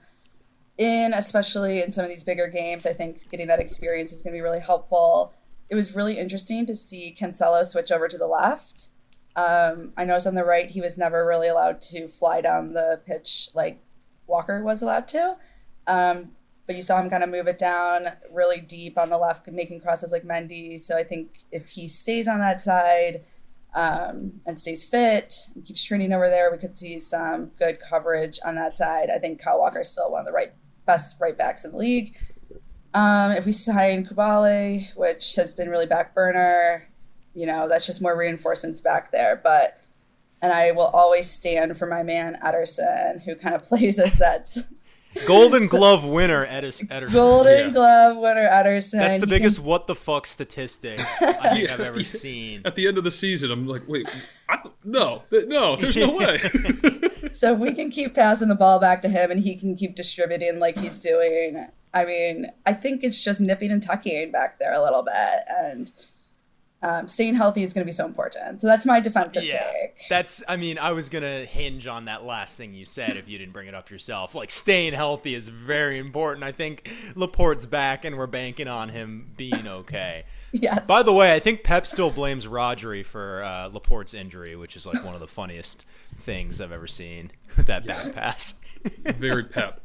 in, 0.78 1.14
especially 1.14 1.82
in 1.82 1.94
some 1.94 2.04
of 2.04 2.10
these 2.10 2.26
bigger 2.26 2.48
games. 2.48 2.86
I 2.86 2.92
think 2.92 3.18
getting 3.32 3.48
that 3.48 3.60
experience 3.60 4.12
is 4.12 4.22
going 4.22 4.34
to 4.34 4.38
be 4.38 4.42
really 4.42 4.60
helpful. 4.60 5.34
It 5.70 5.76
was 5.76 5.96
really 5.96 6.18
interesting 6.18 6.66
to 6.66 6.76
see 6.76 7.16
Cancelo 7.18 7.66
switch 7.66 7.90
over 7.92 8.10
to 8.10 8.18
the 8.18 8.28
left. 8.28 8.90
Um, 9.36 9.92
I 9.98 10.06
noticed 10.06 10.28
on 10.28 10.36
the 10.36 10.46
right, 10.46 10.70
he 10.70 10.82
was 10.82 10.98
never 10.98 11.26
really 11.26 11.48
allowed 11.48 11.82
to 11.82 12.08
fly 12.08 12.42
down 12.42 12.74
the 12.74 13.02
pitch 13.06 13.50
like 13.54 13.82
Walker 14.28 14.64
was 14.64 14.82
allowed 14.82 15.08
to. 15.10 15.38
Um, 15.88 16.32
but 16.68 16.76
you 16.76 16.82
saw 16.82 17.00
him 17.00 17.10
kind 17.10 17.24
of 17.24 17.30
move 17.30 17.48
it 17.48 17.60
down 17.60 18.08
really 18.32 18.60
deep 18.60 18.98
on 18.98 19.10
the 19.10 19.18
left, 19.18 19.48
making 19.52 19.82
crosses 19.82 20.12
like 20.12 20.24
Mendy. 20.24 20.80
So 20.80 20.98
I 20.98 21.04
think 21.04 21.46
if 21.52 21.70
he 21.70 21.88
stays 21.88 22.28
on 22.28 22.40
that 22.40 22.62
side 22.62 23.24
um, 23.76 24.42
and 24.48 24.60
stays 24.60 24.84
fit 24.84 25.36
and 25.54 25.64
keeps 25.64 25.84
training 25.84 26.12
over 26.12 26.28
there, 26.28 26.52
we 26.52 26.58
could 26.58 26.76
see 26.76 27.00
some 27.00 27.52
good 27.60 27.80
coverage 27.80 28.40
on 28.44 28.56
that 28.56 28.78
side. 28.78 29.10
I 29.14 29.20
think 29.20 29.42
Kyle 29.42 29.60
Walker 29.60 29.82
is 29.82 29.90
still 29.90 30.12
one 30.12 30.22
of 30.22 30.26
the 30.26 30.32
right 30.32 30.54
best 30.86 31.20
right 31.20 31.38
backs 31.38 31.66
in 31.66 31.72
the 31.72 31.78
league. 31.78 32.16
Um, 32.94 33.32
if 33.32 33.46
we 33.46 33.52
sign 33.52 34.06
Koulibaly, 34.06 34.96
which 34.96 35.36
has 35.36 35.54
been 35.54 35.70
really 35.70 35.86
back 35.86 36.16
burner, 36.16 36.88
you 37.36 37.46
know, 37.46 37.68
that's 37.68 37.86
just 37.86 38.02
more 38.02 38.18
reinforcements 38.18 38.82
back 38.82 39.12
there. 39.12 39.40
But 39.44 39.78
and 40.42 40.52
I 40.52 40.72
will 40.72 40.88
always 40.94 41.30
stand 41.30 41.78
for 41.78 41.86
my 41.86 42.02
man 42.04 42.38
Ederson, 42.44 43.22
who 43.24 43.36
kind 43.36 43.54
of 43.56 43.64
plays 43.70 44.00
as 44.00 44.18
that 44.18 44.56
Golden 45.26 45.66
Glove 45.68 46.04
winner, 46.06 46.46
Edis, 46.46 46.86
Ederson. 46.90 47.14
Golden 47.14 47.68
Yeah. 47.68 47.72
Glove 47.74 48.18
winner 48.18 48.50
Ederson. 48.52 49.00
That's 49.00 49.14
the 49.14 49.14
He 49.14 49.20
can- 49.20 49.30
biggest 49.30 49.60
what 49.62 49.88
the 49.88 49.96
fuck 49.96 50.26
statistic 50.26 51.00
I 51.22 51.54
think 51.56 51.70
I've 51.70 51.80
ever 51.80 52.04
seen. 52.04 52.62
At 52.66 52.76
the 52.76 52.86
end 52.88 52.98
of 52.98 53.06
the 53.06 53.12
season, 53.12 53.50
I'm 53.50 53.66
like, 53.66 53.84
wait, 53.88 54.10
I, 54.50 54.58
no, 54.84 55.24
no, 55.32 55.78
there's 55.78 55.96
no 55.96 56.18
way. 56.18 56.40
So 57.32 57.54
if 57.54 57.60
we 57.60 57.74
can 57.74 57.90
keep 57.90 58.14
passing 58.14 58.50
the 58.50 58.56
ball 58.56 58.80
back 58.82 59.02
to 59.04 59.10
him 59.10 59.32
and 59.32 59.40
he 59.42 59.56
can 59.56 59.76
keep 59.78 59.96
distributing 59.96 60.60
like 60.60 60.78
he's 60.78 61.00
doing, 61.00 61.66
I 61.94 62.04
mean, 62.04 62.48
I 62.66 62.74
think 62.74 63.02
it's 63.04 63.24
just 63.24 63.40
nipping 63.40 63.72
and 63.72 63.82
tucking 63.82 64.32
back 64.32 64.60
there 64.60 64.74
a 64.74 64.84
little 64.84 65.02
bit, 65.04 65.40
and 65.48 65.90
um, 66.82 67.08
staying 67.08 67.36
healthy 67.36 67.64
is 67.64 67.74
going 67.74 67.84
to 67.84 67.86
be 67.86 67.92
so 67.92 68.06
important. 68.06 68.62
So 68.62 68.68
that's 68.68 68.86
my 68.86 69.00
defensive 69.00 69.44
Yeah, 69.44 69.72
take. 69.72 70.08
that's. 70.10 70.44
I 70.48 70.58
mean, 70.58 70.78
I 70.78 70.92
was 70.92 71.10
gonna 71.10 71.46
hinge 71.46 71.88
on 71.88 72.06
that 72.06 72.24
last 72.24 72.58
thing 72.58 72.74
you 72.76 72.86
said 72.86 73.12
if 73.12 73.28
you 73.28 73.38
didn't 73.38 73.54
bring 73.54 73.68
it 73.68 73.74
up 73.74 73.90
yourself. 73.90 74.36
Like 74.36 74.52
staying 74.52 74.94
healthy 74.94 75.34
is 75.34 75.48
very 75.48 75.98
important. 75.98 76.44
I 76.44 76.52
think 76.52 76.92
Laporte's 77.16 77.66
back, 77.66 78.06
and 78.06 78.18
we're 78.18 78.28
banking 78.28 78.68
on 78.68 78.90
him 78.90 79.32
being 79.36 79.68
okay. 79.68 80.26
Yes. 80.58 80.88
By 80.88 81.04
the 81.04 81.12
way, 81.12 81.34
I 81.34 81.40
think 81.40 81.64
Pep 81.64 81.86
still 81.86 82.10
blames 82.10 82.48
Rodri 82.48 83.06
for 83.06 83.44
uh, 83.44 83.68
Laporte's 83.68 84.14
injury, 84.14 84.56
which 84.56 84.78
is 84.78 84.86
like 84.86 85.04
one 85.04 85.14
of 85.14 85.20
the 85.20 85.28
funniest 85.28 85.84
things 86.06 86.62
I've 86.62 86.72
ever 86.72 86.88
seen 86.88 87.32
with 87.58 87.68
that 87.68 87.86
back 87.86 88.14
pass. 88.16 88.54
Very 89.04 89.44
pep. 89.44 89.82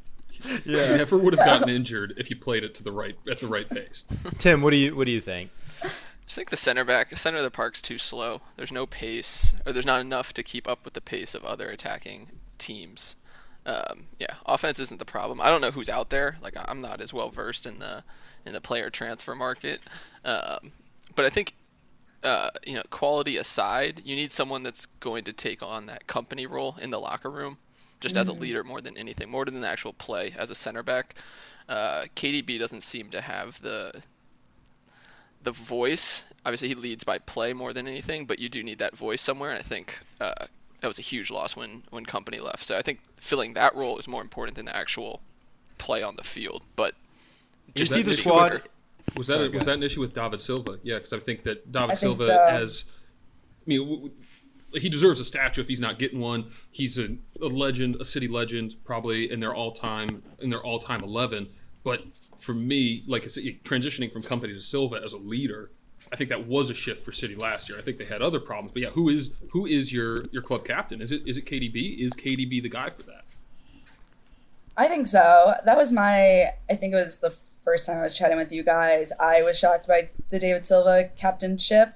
You 0.64 0.76
never 0.76 1.18
would 1.18 1.34
have 1.36 1.44
gotten 1.44 1.68
injured 1.68 2.14
if 2.18 2.30
you 2.30 2.36
played 2.36 2.62
it 2.62 2.76
to 2.76 2.84
the 2.84 2.92
right 2.92 3.16
at 3.28 3.40
the 3.40 3.48
right 3.48 3.68
pace. 3.68 4.04
Tim, 4.38 4.62
what 4.62 4.70
do 4.70 4.76
you 4.76 4.94
what 4.94 5.06
do 5.06 5.10
you 5.10 5.20
think? 5.20 5.50
I 6.30 6.32
just 6.32 6.36
think 6.36 6.50
the 6.50 6.56
center 6.56 6.84
back, 6.84 7.16
center 7.16 7.38
of 7.38 7.42
the 7.42 7.50
park's 7.50 7.82
too 7.82 7.98
slow. 7.98 8.40
There's 8.56 8.70
no 8.70 8.86
pace, 8.86 9.52
or 9.66 9.72
there's 9.72 9.84
not 9.84 10.00
enough 10.00 10.32
to 10.34 10.44
keep 10.44 10.68
up 10.68 10.84
with 10.84 10.94
the 10.94 11.00
pace 11.00 11.34
of 11.34 11.44
other 11.44 11.68
attacking 11.70 12.28
teams. 12.56 13.16
Um, 13.66 14.06
yeah, 14.20 14.36
offense 14.46 14.78
isn't 14.78 15.00
the 15.00 15.04
problem. 15.04 15.40
I 15.40 15.48
don't 15.48 15.60
know 15.60 15.72
who's 15.72 15.88
out 15.88 16.10
there. 16.10 16.36
Like 16.40 16.54
I'm 16.56 16.80
not 16.80 17.00
as 17.00 17.12
well 17.12 17.30
versed 17.30 17.66
in 17.66 17.80
the 17.80 18.04
in 18.46 18.52
the 18.52 18.60
player 18.60 18.90
transfer 18.90 19.34
market, 19.34 19.80
um, 20.24 20.70
but 21.16 21.24
I 21.24 21.30
think 21.30 21.54
uh, 22.22 22.50
you 22.64 22.74
know, 22.74 22.84
quality 22.90 23.36
aside, 23.36 24.02
you 24.04 24.14
need 24.14 24.30
someone 24.30 24.62
that's 24.62 24.86
going 25.00 25.24
to 25.24 25.32
take 25.32 25.64
on 25.64 25.86
that 25.86 26.06
Kompany 26.06 26.48
role 26.48 26.76
in 26.80 26.90
the 26.90 27.00
locker 27.00 27.28
room, 27.28 27.58
just 27.98 28.16
as 28.16 28.28
a 28.28 28.32
leader 28.32 28.62
more 28.62 28.80
than 28.80 28.96
anything, 28.96 29.28
more 29.28 29.44
than 29.44 29.60
the 29.60 29.68
actual 29.68 29.94
play 29.94 30.32
as 30.38 30.48
a 30.48 30.54
center 30.54 30.84
back. 30.84 31.16
Uh, 31.68 32.04
KDB 32.14 32.56
doesn't 32.56 32.82
seem 32.82 33.10
to 33.10 33.20
have 33.20 33.60
the 33.62 34.04
the 35.42 35.52
voice. 35.52 36.24
Obviously, 36.44 36.68
he 36.68 36.74
leads 36.74 37.04
by 37.04 37.18
play 37.18 37.52
more 37.52 37.72
than 37.72 37.86
anything, 37.86 38.24
but 38.26 38.38
you 38.38 38.48
do 38.48 38.62
need 38.62 38.78
that 38.78 38.96
voice 38.96 39.20
somewhere. 39.20 39.50
And 39.50 39.58
I 39.58 39.62
think 39.62 39.98
uh, 40.20 40.46
that 40.80 40.88
was 40.88 40.98
a 40.98 41.02
huge 41.02 41.30
loss 41.30 41.56
when 41.56 41.82
when 41.90 42.06
Kompany 42.06 42.40
left. 42.42 42.64
So 42.64 42.76
I 42.76 42.82
think 42.82 43.00
filling 43.16 43.54
that 43.54 43.74
role 43.74 43.98
is 43.98 44.08
more 44.08 44.22
important 44.22 44.56
than 44.56 44.66
the 44.66 44.76
actual 44.76 45.20
play 45.78 46.02
on 46.02 46.16
the 46.16 46.24
field. 46.24 46.62
But 46.76 46.94
You 47.68 47.72
just 47.74 47.92
see 47.92 47.98
needs 47.98 48.08
the 48.08 48.14
squad. 48.14 48.50
quicker. 48.50 48.64
Was 49.16 49.26
Sorry, 49.26 49.48
that 49.48 49.54
was 49.56 49.66
that 49.66 49.74
an 49.74 49.82
issue 49.82 50.00
with 50.00 50.14
David 50.14 50.40
Silva? 50.40 50.78
Yeah, 50.82 50.96
because 50.96 51.12
I 51.12 51.18
think 51.18 51.42
that 51.44 51.70
David 51.72 51.90
I 51.92 51.94
Silva 51.94 52.26
so. 52.26 52.46
has. 52.50 52.84
I 53.66 53.68
mean, 53.68 53.80
w- 53.80 53.96
w- 54.02 54.14
he 54.80 54.88
deserves 54.88 55.18
a 55.18 55.24
statue 55.24 55.60
if 55.62 55.66
he's 55.68 55.80
not 55.80 55.98
getting 55.98 56.20
one. 56.20 56.52
He's 56.70 56.96
a, 56.96 57.16
a 57.42 57.46
legend, 57.46 57.96
a 58.00 58.04
city 58.04 58.28
legend, 58.28 58.76
probably 58.84 59.30
in 59.30 59.40
their 59.40 59.52
all 59.54 59.72
time 59.72 60.22
in 60.38 60.48
their 60.50 60.62
all 60.62 60.78
time 60.78 61.02
eleven. 61.02 61.48
But 61.82 62.04
for 62.36 62.54
me, 62.54 63.04
like 63.06 63.24
I 63.24 63.28
said, 63.28 63.44
transitioning 63.64 64.12
from 64.12 64.22
Kompany 64.22 64.54
to 64.54 64.60
Silva 64.60 65.00
as 65.04 65.12
a 65.12 65.18
leader, 65.18 65.70
I 66.12 66.16
think 66.16 66.30
that 66.30 66.46
was 66.46 66.70
a 66.70 66.74
shift 66.74 67.04
for 67.04 67.12
City 67.12 67.36
last 67.36 67.68
year. 67.68 67.78
I 67.78 67.82
think 67.82 67.98
they 67.98 68.04
had 68.04 68.22
other 68.22 68.40
problems, 68.40 68.72
but 68.72 68.82
yeah, 68.82 68.90
who 68.90 69.08
is 69.08 69.30
who 69.50 69.66
is 69.66 69.92
your 69.92 70.24
your 70.32 70.42
club 70.42 70.64
captain? 70.64 71.00
Is 71.00 71.12
it 71.12 71.22
is 71.26 71.36
it 71.36 71.46
KDB? 71.46 71.98
Is 71.98 72.14
KDB 72.14 72.62
the 72.62 72.68
guy 72.68 72.90
for 72.90 73.02
that? 73.04 73.24
I 74.76 74.88
think 74.88 75.06
so. 75.06 75.54
That 75.64 75.76
was 75.76 75.92
my. 75.92 76.52
I 76.68 76.74
think 76.74 76.92
it 76.92 76.96
was 76.96 77.18
the 77.18 77.30
first 77.64 77.86
time 77.86 77.98
I 77.98 78.02
was 78.02 78.16
chatting 78.16 78.38
with 78.38 78.50
you 78.50 78.62
guys. 78.62 79.12
I 79.20 79.42
was 79.42 79.58
shocked 79.58 79.86
by 79.86 80.10
the 80.30 80.38
David 80.38 80.66
Silva 80.66 81.10
captainship. 81.16 81.94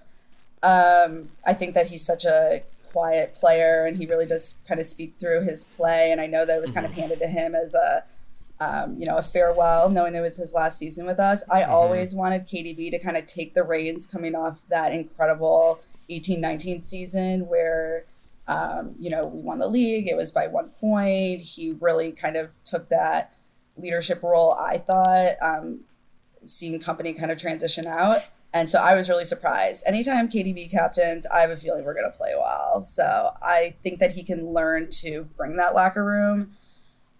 Um, 0.63 1.31
I 1.45 1.55
think 1.55 1.75
that 1.75 1.89
he's 1.89 2.05
such 2.05 2.25
a 2.25 2.63
quiet 2.93 3.35
player, 3.35 3.85
and 3.87 3.97
he 3.97 4.07
really 4.07 4.27
does 4.27 4.57
kind 4.69 4.79
of 4.79 4.87
speak 4.87 5.15
through 5.19 5.43
his 5.43 5.65
play. 5.65 6.13
And 6.13 6.21
I 6.21 6.27
know 6.27 6.45
that 6.47 6.57
it 6.57 6.61
was 6.61 6.71
kind 6.71 6.87
of 6.87 6.93
handed 6.93 7.19
to 7.21 7.27
him 7.27 7.55
as 7.55 7.75
a 7.75 8.05
um, 8.61 8.97
you 8.99 9.07
know, 9.07 9.17
a 9.17 9.23
farewell, 9.23 9.91
knowing 9.91 10.15
it 10.15 10.21
was 10.21 10.37
his 10.37 10.55
last 10.55 10.79
season 10.79 11.07
with 11.07 11.19
us. 11.19 11.43
I 11.51 11.63
mm-hmm. 11.63 11.73
always 11.73 12.15
wanted 12.15 12.47
KDB 12.47 12.91
to 12.93 12.99
kind 12.99 13.17
of 13.17 13.27
take 13.27 13.55
the 13.55 13.63
reins 13.63 14.07
coming 14.07 14.35
off 14.35 14.59
that 14.69 14.93
incredible 14.93 15.81
18 16.09 16.41
19 16.41 16.83
season 16.83 17.49
where, 17.49 18.05
um, 18.47 18.95
you 18.99 19.11
know, 19.11 19.27
we 19.27 19.41
won 19.41 19.59
the 19.59 19.69
league. 19.69 20.09
It 20.09 20.17
was 20.17 20.31
by 20.31 20.47
one 20.47 20.69
point. 20.81 21.41
He 21.41 21.73
really 21.81 22.13
kind 22.13 22.37
of 22.37 22.51
took 22.65 22.89
that 22.91 23.33
leadership 23.77 24.23
role, 24.23 24.53
I 24.55 24.79
thought, 24.79 25.33
um, 25.43 25.81
seeing 26.45 26.79
Kompany 26.81 27.19
kind 27.19 27.31
of 27.31 27.39
transition 27.39 27.87
out. 27.87 28.23
And 28.53 28.71
so 28.71 28.81
I 28.81 28.95
was 28.95 29.09
really 29.09 29.25
surprised. 29.25 29.83
Anytime 29.85 30.29
KDB 30.29 30.71
captains, 30.71 31.27
I 31.27 31.41
have 31.41 31.51
a 31.51 31.57
feeling 31.57 31.85
we're 31.85 31.95
going 31.95 32.11
to 32.11 32.17
play 32.17 32.35
well. 32.37 32.85
So 32.85 33.33
I 33.43 33.75
think 33.83 33.99
that 33.99 34.13
he 34.13 34.23
can 34.23 34.53
learn 34.53 34.91
to 35.03 35.25
bring 35.37 35.57
that 35.57 35.75
locker 35.75 36.05
room 36.05 36.53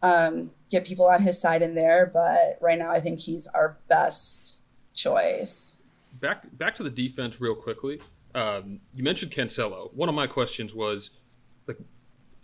um, 0.01 0.53
get 0.75 0.87
people 0.87 1.07
on 1.07 1.23
his 1.23 1.41
side 1.41 1.63
in 1.63 1.75
there. 1.75 2.11
But 2.13 2.59
right 2.61 2.79
now, 2.79 2.91
I 2.91 3.01
think 3.01 3.21
he's 3.21 3.47
our 3.49 3.79
best 3.89 4.63
choice. 4.93 5.83
Back 6.21 6.45
back 6.59 6.75
to 6.77 6.83
the 6.83 6.91
defense 6.91 7.41
real 7.41 7.55
quickly. 7.55 8.01
Um, 8.35 8.81
you 8.93 9.05
mentioned 9.05 9.33
Cancelo. 9.33 9.93
One 9.95 10.09
of 10.09 10.15
my 10.15 10.27
questions 10.27 10.75
was 10.75 11.11
like, 11.67 11.79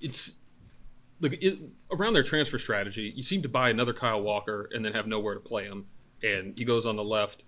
it's 0.00 0.34
like 1.20 1.42
it, 1.42 1.58
around 1.90 2.14
their 2.14 2.22
transfer 2.22 2.58
strategy. 2.58 3.12
You 3.14 3.22
seem 3.22 3.42
to 3.42 3.48
buy 3.48 3.70
another 3.70 3.92
Kyle 3.92 4.22
Walker 4.22 4.68
and 4.72 4.84
then 4.84 4.92
have 4.92 5.06
nowhere 5.06 5.34
to 5.34 5.40
play 5.40 5.64
him, 5.64 5.86
and 6.22 6.54
he 6.56 6.64
goes 6.64 6.86
on 6.86 6.96
the 6.96 7.04
left. 7.04 7.42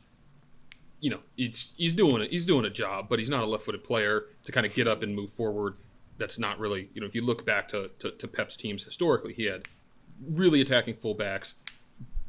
You 1.00 1.10
know, 1.10 1.20
it's 1.36 1.74
he's 1.76 1.92
doing 1.92 2.22
it. 2.22 2.30
He's 2.30 2.46
doing 2.46 2.64
a 2.64 2.70
job, 2.70 3.08
but 3.08 3.18
he's 3.18 3.30
not 3.30 3.42
a 3.42 3.46
left-footed 3.46 3.82
player 3.82 4.26
to 4.44 4.52
kind 4.52 4.66
of 4.66 4.74
get 4.74 4.86
up 4.86 5.02
and 5.02 5.14
move 5.14 5.30
forward. 5.30 5.76
That's 6.18 6.38
not 6.38 6.60
really, 6.60 6.90
you 6.94 7.00
know, 7.00 7.06
if 7.06 7.14
you 7.14 7.22
look 7.22 7.44
back 7.44 7.68
to, 7.70 7.90
to, 7.98 8.12
to 8.12 8.28
Pep's 8.28 8.54
teams 8.54 8.84
historically, 8.84 9.32
he 9.32 9.44
had 9.46 9.66
really 10.28 10.60
attacking 10.60 10.94
fullbacks, 10.94 11.54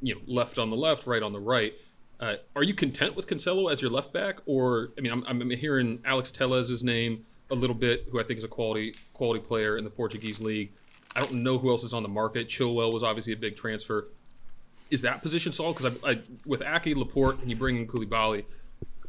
you 0.02 0.16
know, 0.16 0.22
left 0.28 0.58
on 0.58 0.70
the 0.70 0.76
left, 0.76 1.08
right 1.08 1.24
on 1.24 1.34
the 1.34 1.40
right. 1.40 1.74
Uh, 2.20 2.36
are 2.56 2.64
you 2.64 2.74
content 2.74 3.16
with 3.16 3.28
Cancelo 3.28 3.72
as 3.72 3.82
your 3.82 3.92
left 3.92 4.14
back, 4.14 4.38
or 4.46 4.90
I 4.98 5.02
mean, 5.02 5.12
I'm, 5.12 5.24
I'm 5.28 5.50
hearing 5.52 6.02
Alex 6.06 6.32
Telles's 6.32 6.84
name 6.84 7.26
a 7.52 7.56
little 7.56 7.76
bit, 7.76 8.08
who 8.12 8.20
I 8.20 8.24
think 8.24 8.38
is 8.38 8.44
a 8.44 8.48
quality 8.50 8.96
quality 9.14 9.44
player 9.44 9.78
in 9.78 9.84
the 9.84 9.90
Portuguese 9.90 10.40
league. 10.40 10.72
I 11.16 11.20
don't 11.20 11.44
know 11.44 11.58
who 11.58 11.70
else 11.70 11.84
is 11.84 11.94
on 11.94 12.02
the 12.02 12.10
market. 12.10 12.48
Chilwell 12.48 12.92
was 12.92 13.04
obviously 13.04 13.34
a 13.34 13.38
big 13.38 13.56
transfer. 13.56 14.08
Is 14.90 15.02
that 15.02 15.22
position 15.22 15.52
solved? 15.52 15.80
Because 15.80 15.98
I, 16.04 16.12
I, 16.12 16.20
with 16.46 16.62
Aké 16.62 16.96
Laporte, 16.96 17.40
and 17.42 17.50
you 17.50 17.56
bring 17.56 17.78
in 17.78 17.88
Koulibaly, 17.88 18.46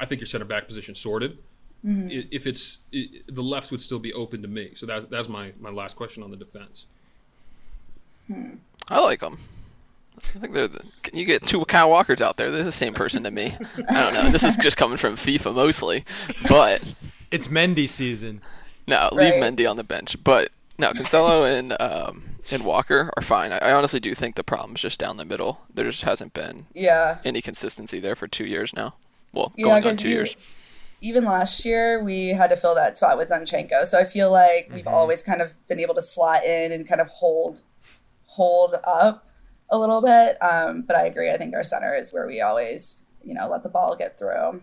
I 0.00 0.06
think 0.06 0.20
your 0.20 0.26
center 0.26 0.44
back 0.44 0.66
position 0.66 0.94
sorted. 0.94 1.38
Mm-hmm. 1.84 2.26
If 2.30 2.46
it's 2.46 2.78
it, 2.92 3.34
the 3.34 3.42
left 3.42 3.70
would 3.70 3.80
still 3.80 3.98
be 3.98 4.12
open 4.12 4.42
to 4.42 4.48
me. 4.48 4.72
So 4.74 4.86
that's 4.86 5.04
that's 5.06 5.28
my 5.28 5.52
my 5.60 5.70
last 5.70 5.96
question 5.96 6.22
on 6.22 6.30
the 6.30 6.36
defense. 6.36 6.86
Hmm. 8.26 8.54
I 8.88 9.00
like 9.00 9.20
them. 9.20 9.38
I 10.18 10.38
think 10.38 10.54
they're 10.54 10.68
the. 10.68 10.80
Can 11.02 11.18
you 11.18 11.24
get 11.24 11.44
two 11.44 11.64
Kyle 11.64 11.90
Walkers 11.90 12.22
out 12.22 12.36
there? 12.36 12.50
They're 12.50 12.64
the 12.64 12.72
same 12.72 12.94
person 12.94 13.24
to 13.24 13.30
me. 13.30 13.56
I 13.88 13.92
don't 13.92 14.14
know. 14.14 14.30
This 14.30 14.44
is 14.44 14.56
just 14.56 14.76
coming 14.76 14.96
from 14.96 15.16
FIFA 15.16 15.54
mostly, 15.54 16.04
but 16.48 16.82
it's 17.30 17.48
Mendy 17.48 17.88
season. 17.88 18.40
No, 18.86 19.08
leave 19.12 19.34
right. 19.34 19.42
Mendy 19.42 19.68
on 19.68 19.76
the 19.76 19.84
bench. 19.84 20.16
But 20.22 20.50
no, 20.78 20.90
Cancelo 20.90 21.50
and 21.50 21.76
um, 21.80 22.24
and 22.50 22.64
Walker 22.64 23.10
are 23.16 23.22
fine. 23.22 23.52
I, 23.52 23.58
I 23.58 23.72
honestly 23.72 24.00
do 24.00 24.14
think 24.14 24.36
the 24.36 24.44
problem 24.44 24.74
is 24.76 24.82
just 24.82 25.00
down 25.00 25.16
the 25.16 25.24
middle. 25.24 25.60
There 25.72 25.88
just 25.88 26.02
hasn't 26.02 26.32
been 26.32 26.66
yeah 26.74 27.18
any 27.24 27.42
consistency 27.42 28.00
there 28.00 28.16
for 28.16 28.28
two 28.28 28.44
years 28.44 28.74
now. 28.74 28.94
Well, 29.32 29.52
yeah, 29.56 29.64
going 29.64 29.86
on 29.86 29.96
two 29.96 30.08
years. 30.08 30.36
Even 31.00 31.24
last 31.24 31.64
year, 31.66 32.02
we 32.02 32.28
had 32.28 32.48
to 32.48 32.56
fill 32.56 32.74
that 32.76 32.96
spot 32.96 33.18
with 33.18 33.28
Zinchenko. 33.28 33.84
So 33.84 33.98
I 33.98 34.04
feel 34.04 34.30
like 34.30 34.70
we've 34.72 34.84
mm-hmm. 34.84 34.94
always 34.94 35.22
kind 35.22 35.42
of 35.42 35.52
been 35.68 35.80
able 35.80 35.94
to 35.96 36.02
slot 36.02 36.44
in 36.44 36.72
and 36.72 36.88
kind 36.88 37.00
of 37.00 37.08
hold 37.08 37.62
hold 38.34 38.74
up 38.84 39.26
a 39.70 39.78
little 39.78 40.00
bit. 40.00 40.36
Um, 40.42 40.82
but 40.82 40.96
I 40.96 41.06
agree. 41.06 41.30
I 41.30 41.36
think 41.36 41.54
our 41.54 41.64
center 41.64 41.94
is 41.94 42.12
where 42.12 42.26
we 42.26 42.40
always, 42.40 43.06
you 43.22 43.34
know, 43.34 43.48
let 43.48 43.62
the 43.62 43.68
ball 43.68 43.96
get 43.96 44.18
through. 44.18 44.62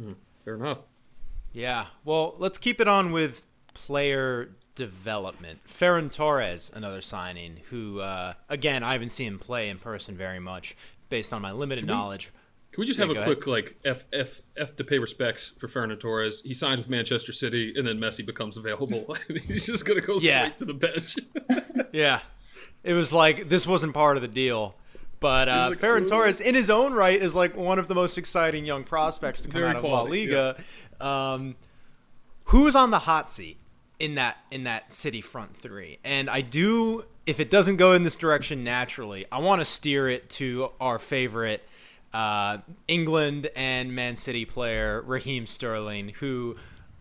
Mm, 0.00 0.16
fair 0.44 0.54
enough. 0.54 0.80
Yeah. 1.52 1.86
Well, 2.04 2.34
let's 2.38 2.58
keep 2.58 2.80
it 2.80 2.88
on 2.88 3.12
with 3.12 3.42
player 3.74 4.50
development. 4.74 5.60
Ferran 5.66 6.10
Torres, 6.10 6.70
another 6.74 7.00
signing, 7.00 7.60
who, 7.70 8.00
uh, 8.00 8.34
again, 8.48 8.82
I 8.82 8.92
haven't 8.92 9.10
seen 9.10 9.28
him 9.28 9.38
play 9.38 9.68
in 9.68 9.78
person 9.78 10.16
very 10.16 10.40
much 10.40 10.76
based 11.08 11.32
on 11.32 11.42
my 11.42 11.52
limited 11.52 11.82
can 11.82 11.88
knowledge. 11.88 12.30
We, 12.32 12.74
can 12.74 12.80
we 12.80 12.86
just 12.86 12.98
yeah, 12.98 13.06
have 13.06 13.16
a 13.16 13.24
quick, 13.24 13.46
ahead. 13.46 13.46
like, 13.46 13.76
F, 13.84 14.04
F, 14.14 14.40
F 14.56 14.76
to 14.76 14.84
pay 14.84 14.98
respects 14.98 15.50
for 15.50 15.68
Ferran 15.68 15.98
Torres? 16.00 16.40
He 16.42 16.54
signs 16.54 16.78
with 16.78 16.88
Manchester 16.88 17.32
City, 17.32 17.74
and 17.76 17.86
then 17.86 17.98
Messi 17.98 18.24
becomes 18.24 18.56
available. 18.56 19.14
He's 19.46 19.66
just 19.66 19.84
going 19.84 20.00
to 20.00 20.06
go 20.06 20.16
straight 20.18 20.30
yeah. 20.30 20.48
to 20.50 20.64
the 20.64 20.74
bench. 20.74 21.16
yeah. 21.92 22.20
It 22.84 22.94
was 22.94 23.12
like 23.12 23.48
this 23.48 23.66
wasn't 23.66 23.94
part 23.94 24.16
of 24.16 24.22
the 24.22 24.28
deal. 24.28 24.74
But 25.20 25.48
uh, 25.48 25.68
like, 25.70 25.78
Ferran 25.78 26.08
Torres, 26.08 26.40
in 26.40 26.56
his 26.56 26.68
own 26.68 26.94
right, 26.94 27.20
is 27.20 27.36
like 27.36 27.56
one 27.56 27.78
of 27.78 27.86
the 27.86 27.94
most 27.94 28.18
exciting 28.18 28.64
young 28.64 28.82
prospects 28.82 29.42
to 29.42 29.48
come 29.48 29.62
out 29.62 29.76
of 29.76 29.82
quality, 29.84 30.26
La 30.26 30.48
Liga. 30.48 30.64
Yeah. 31.00 31.32
Um, 31.34 31.56
who's 32.46 32.74
on 32.74 32.90
the 32.90 32.98
hot 32.98 33.30
seat 33.30 33.58
in 34.00 34.16
that 34.16 34.38
in 34.50 34.64
that 34.64 34.92
City 34.92 35.20
front 35.20 35.56
three? 35.56 35.98
And 36.02 36.28
I 36.28 36.40
do, 36.40 37.04
if 37.24 37.38
it 37.38 37.50
doesn't 37.50 37.76
go 37.76 37.92
in 37.92 38.02
this 38.02 38.16
direction 38.16 38.64
naturally, 38.64 39.24
I 39.30 39.38
want 39.38 39.60
to 39.60 39.64
steer 39.64 40.08
it 40.08 40.28
to 40.30 40.72
our 40.80 40.98
favorite 40.98 41.64
uh, 42.12 42.58
England 42.88 43.48
and 43.54 43.94
Man 43.94 44.16
City 44.16 44.44
player 44.44 45.02
Raheem 45.02 45.46
Sterling, 45.46 46.14
who 46.18 46.56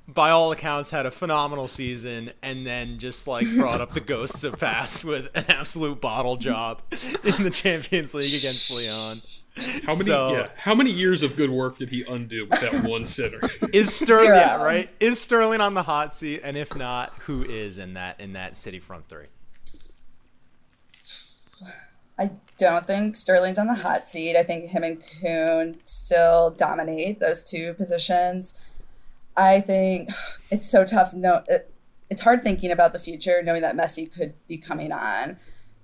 by 0.08 0.32
all 0.32 0.52
accounts 0.52 0.90
had 0.90 1.06
a 1.06 1.12
phenomenal 1.12 1.68
season 1.68 2.32
and 2.42 2.66
then 2.66 2.98
just 3.00 3.28
like 3.28 3.48
brought 3.56 3.82
up 3.82 3.94
the 3.94 4.00
ghosts 4.00 4.44
of 4.44 4.60
past 4.60 5.04
with 5.04 5.30
an 5.36 5.46
absolute 5.48 6.02
bottle 6.02 6.38
job 6.38 6.82
in 7.24 7.44
the 7.44 7.50
Champions 7.50 8.14
League 8.14 8.34
against 8.34 8.72
Lyon. 8.74 9.22
How 9.56 9.94
many 9.94 10.06
so, 10.06 10.32
yeah, 10.32 10.48
how 10.56 10.74
many 10.74 10.92
years 10.92 11.24
of 11.24 11.36
good 11.36 11.50
work 11.50 11.78
did 11.78 11.90
he 11.90 12.04
undo 12.08 12.48
with 12.50 12.62
that 12.62 12.90
one 12.90 13.06
sitter? 13.06 13.42
Is 13.74 13.94
Sterling 13.94 14.30
yeah, 14.30 14.56
right? 14.56 14.90
Is 15.02 15.20
Sterling 15.20 15.60
on 15.60 15.74
the 15.74 15.84
hot 15.84 16.16
seat 16.16 16.42
and 16.44 16.56
if 16.56 16.74
not, 16.76 17.14
who 17.20 17.44
is 17.44 17.78
in 17.78 17.96
that 17.96 18.20
in 18.22 18.34
that 18.34 18.56
City 18.56 18.80
front 18.80 19.10
three? 19.10 19.26
I 22.18 22.32
don't 22.58 22.86
think 22.86 23.16
Sterling's 23.16 23.58
on 23.58 23.68
the 23.68 23.76
hot 23.76 24.08
seat. 24.08 24.38
I 24.38 24.44
think 24.44 24.70
him 24.70 24.84
and 24.84 25.02
Kun 25.22 25.80
still 25.86 26.52
dominate 26.52 27.20
those 27.20 27.44
two 27.44 27.74
positions. 27.74 28.60
I 29.36 29.62
think 29.62 30.10
it's 30.52 30.70
so 30.70 30.86
tough. 30.86 31.14
No, 31.14 31.44
it, 31.48 31.74
it's 32.10 32.22
hard 32.22 32.44
thinking 32.44 32.72
about 32.72 32.94
the 32.94 33.00
future, 33.00 33.42
knowing 33.44 33.62
that 33.62 33.76
Messi 33.76 34.12
could 34.12 34.34
be 34.48 34.58
coming 34.58 34.92
on. 34.92 35.38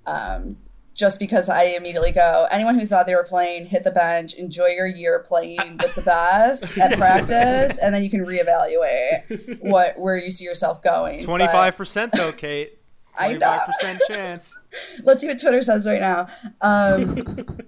Um, 0.05 0.57
just 0.97 1.19
because 1.19 1.47
I 1.47 1.63
immediately 1.63 2.11
go, 2.11 2.47
anyone 2.49 2.77
who 2.77 2.85
thought 2.87 3.05
they 3.05 3.13
were 3.13 3.23
playing, 3.23 3.67
hit 3.67 3.83
the 3.83 3.91
bench, 3.91 4.33
enjoy 4.33 4.69
your 4.69 4.87
year 4.87 5.23
playing 5.25 5.77
with 5.77 5.93
the 5.93 6.01
best 6.01 6.75
at 6.79 6.97
practice, 6.97 7.77
and 7.77 7.93
then 7.93 8.03
you 8.03 8.09
can 8.09 8.25
reevaluate 8.25 9.59
what 9.61 9.97
where 9.99 10.17
you 10.17 10.31
see 10.31 10.43
yourself 10.43 10.81
going. 10.81 11.23
Twenty 11.23 11.45
five 11.47 11.77
percent 11.77 12.13
though, 12.13 12.31
Kate. 12.31 12.79
Twenty 13.15 13.39
five 13.39 13.67
percent 13.67 14.01
chance. 14.09 14.55
Let's 15.03 15.21
see 15.21 15.27
what 15.27 15.39
Twitter 15.39 15.61
says 15.61 15.85
right 15.85 16.01
now. 16.01 16.27
Um, 16.61 17.59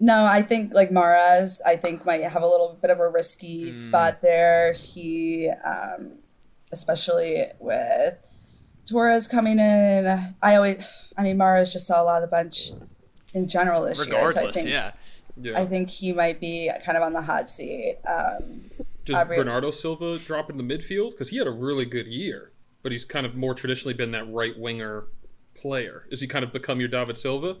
no, 0.00 0.24
I 0.24 0.40
think 0.40 0.72
like 0.72 0.90
Mahrez, 0.90 1.60
I 1.66 1.76
think 1.76 2.06
might 2.06 2.22
have 2.22 2.42
a 2.42 2.46
little 2.46 2.78
bit 2.80 2.90
of 2.90 2.98
a 2.98 3.08
risky 3.08 3.66
mm. 3.66 3.72
spot 3.72 4.22
there. 4.22 4.72
He, 4.72 5.50
um, 5.62 6.12
especially 6.72 7.44
with 7.58 8.16
Torres 8.88 9.28
coming 9.28 9.58
in, 9.58 10.34
I 10.42 10.56
always, 10.56 11.12
I 11.18 11.22
mean, 11.22 11.36
Mahrez 11.36 11.70
just 11.70 11.86
saw 11.86 12.02
a 12.02 12.04
lot 12.04 12.22
of 12.22 12.30
the 12.30 12.34
bunch 12.34 12.70
in 13.34 13.46
general 13.46 13.84
this 13.84 14.00
Regardless, 14.00 14.34
year. 14.36 14.42
So 14.42 14.48
I 14.48 14.52
think, 14.52 14.68
yeah. 14.68 14.92
yeah. 15.36 15.60
I 15.60 15.66
think 15.66 15.90
he 15.90 16.14
might 16.14 16.40
be 16.40 16.70
kind 16.84 16.96
of 16.96 17.04
on 17.04 17.12
the 17.12 17.22
hot 17.22 17.50
seat. 17.50 17.98
Um, 18.08 18.70
Does 19.04 19.16
Aubrey, 19.16 19.36
Bernardo 19.36 19.70
Silva 19.70 20.18
drop 20.18 20.48
in 20.48 20.56
the 20.56 20.64
midfield? 20.64 21.10
Because 21.10 21.28
he 21.28 21.36
had 21.36 21.46
a 21.46 21.52
really 21.52 21.84
good 21.84 22.06
year, 22.06 22.52
but 22.82 22.90
he's 22.90 23.04
kind 23.04 23.26
of 23.26 23.36
more 23.36 23.54
traditionally 23.54 23.94
been 23.94 24.12
that 24.12 24.32
right 24.32 24.58
winger 24.58 25.04
player. 25.54 26.06
Is 26.10 26.22
he 26.22 26.26
kind 26.26 26.42
of 26.42 26.54
become 26.54 26.80
your 26.80 26.88
David 26.88 27.18
Silva? 27.18 27.58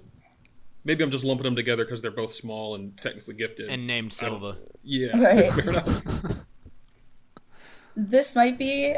Maybe 0.84 1.04
I'm 1.04 1.10
just 1.10 1.24
lumping 1.24 1.44
them 1.44 1.56
together 1.56 1.84
because 1.84 2.00
they're 2.00 2.10
both 2.10 2.32
small 2.34 2.74
and 2.74 2.96
technically 2.96 3.34
gifted. 3.34 3.70
And 3.70 3.86
named 3.86 4.12
Silva. 4.12 4.58
Yeah. 4.82 5.20
Right. 5.20 5.52
this 7.96 8.34
might 8.34 8.58
be 8.58 8.96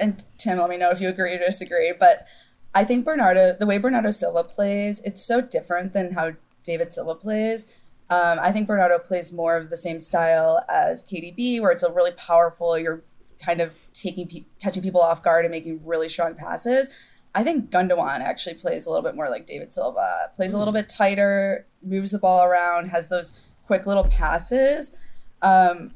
and 0.00 0.24
Tim, 0.38 0.58
let 0.58 0.70
me 0.70 0.78
know 0.78 0.90
if 0.90 1.00
you 1.00 1.08
agree 1.08 1.34
or 1.34 1.38
disagree, 1.38 1.92
but 1.98 2.26
I 2.74 2.84
think 2.84 3.04
Bernardo, 3.04 3.54
the 3.58 3.66
way 3.66 3.78
Bernardo 3.78 4.10
Silva 4.10 4.42
plays, 4.42 5.00
it's 5.04 5.22
so 5.22 5.40
different 5.40 5.92
than 5.92 6.14
how 6.14 6.32
David 6.64 6.92
Silva 6.92 7.14
plays. 7.14 7.78
Um, 8.08 8.38
I 8.40 8.50
think 8.50 8.66
Bernardo 8.66 8.98
plays 8.98 9.32
more 9.32 9.56
of 9.56 9.70
the 9.70 9.76
same 9.76 10.00
style 10.00 10.64
as 10.68 11.04
KDB, 11.04 11.60
where 11.60 11.70
it's 11.70 11.82
a 11.82 11.92
really 11.92 12.12
powerful. 12.12 12.78
You're 12.78 13.02
kind 13.38 13.60
of 13.60 13.74
taking 13.92 14.26
pe- 14.26 14.44
catching 14.60 14.82
people 14.82 15.00
off 15.00 15.22
guard 15.22 15.44
and 15.44 15.52
making 15.52 15.80
really 15.84 16.08
strong 16.08 16.34
passes. 16.34 16.90
I 17.34 17.44
think 17.44 17.70
Gundogan 17.70 18.20
actually 18.20 18.54
plays 18.54 18.86
a 18.86 18.90
little 18.90 19.04
bit 19.04 19.14
more 19.14 19.28
like 19.28 19.46
David 19.46 19.72
Silva. 19.72 20.30
Plays 20.36 20.52
a 20.52 20.58
little 20.58 20.72
bit 20.72 20.88
tighter, 20.88 21.66
moves 21.82 22.10
the 22.10 22.18
ball 22.18 22.44
around, 22.44 22.88
has 22.88 23.08
those 23.08 23.40
quick 23.66 23.86
little 23.86 24.04
passes. 24.04 24.96
Um, 25.42 25.94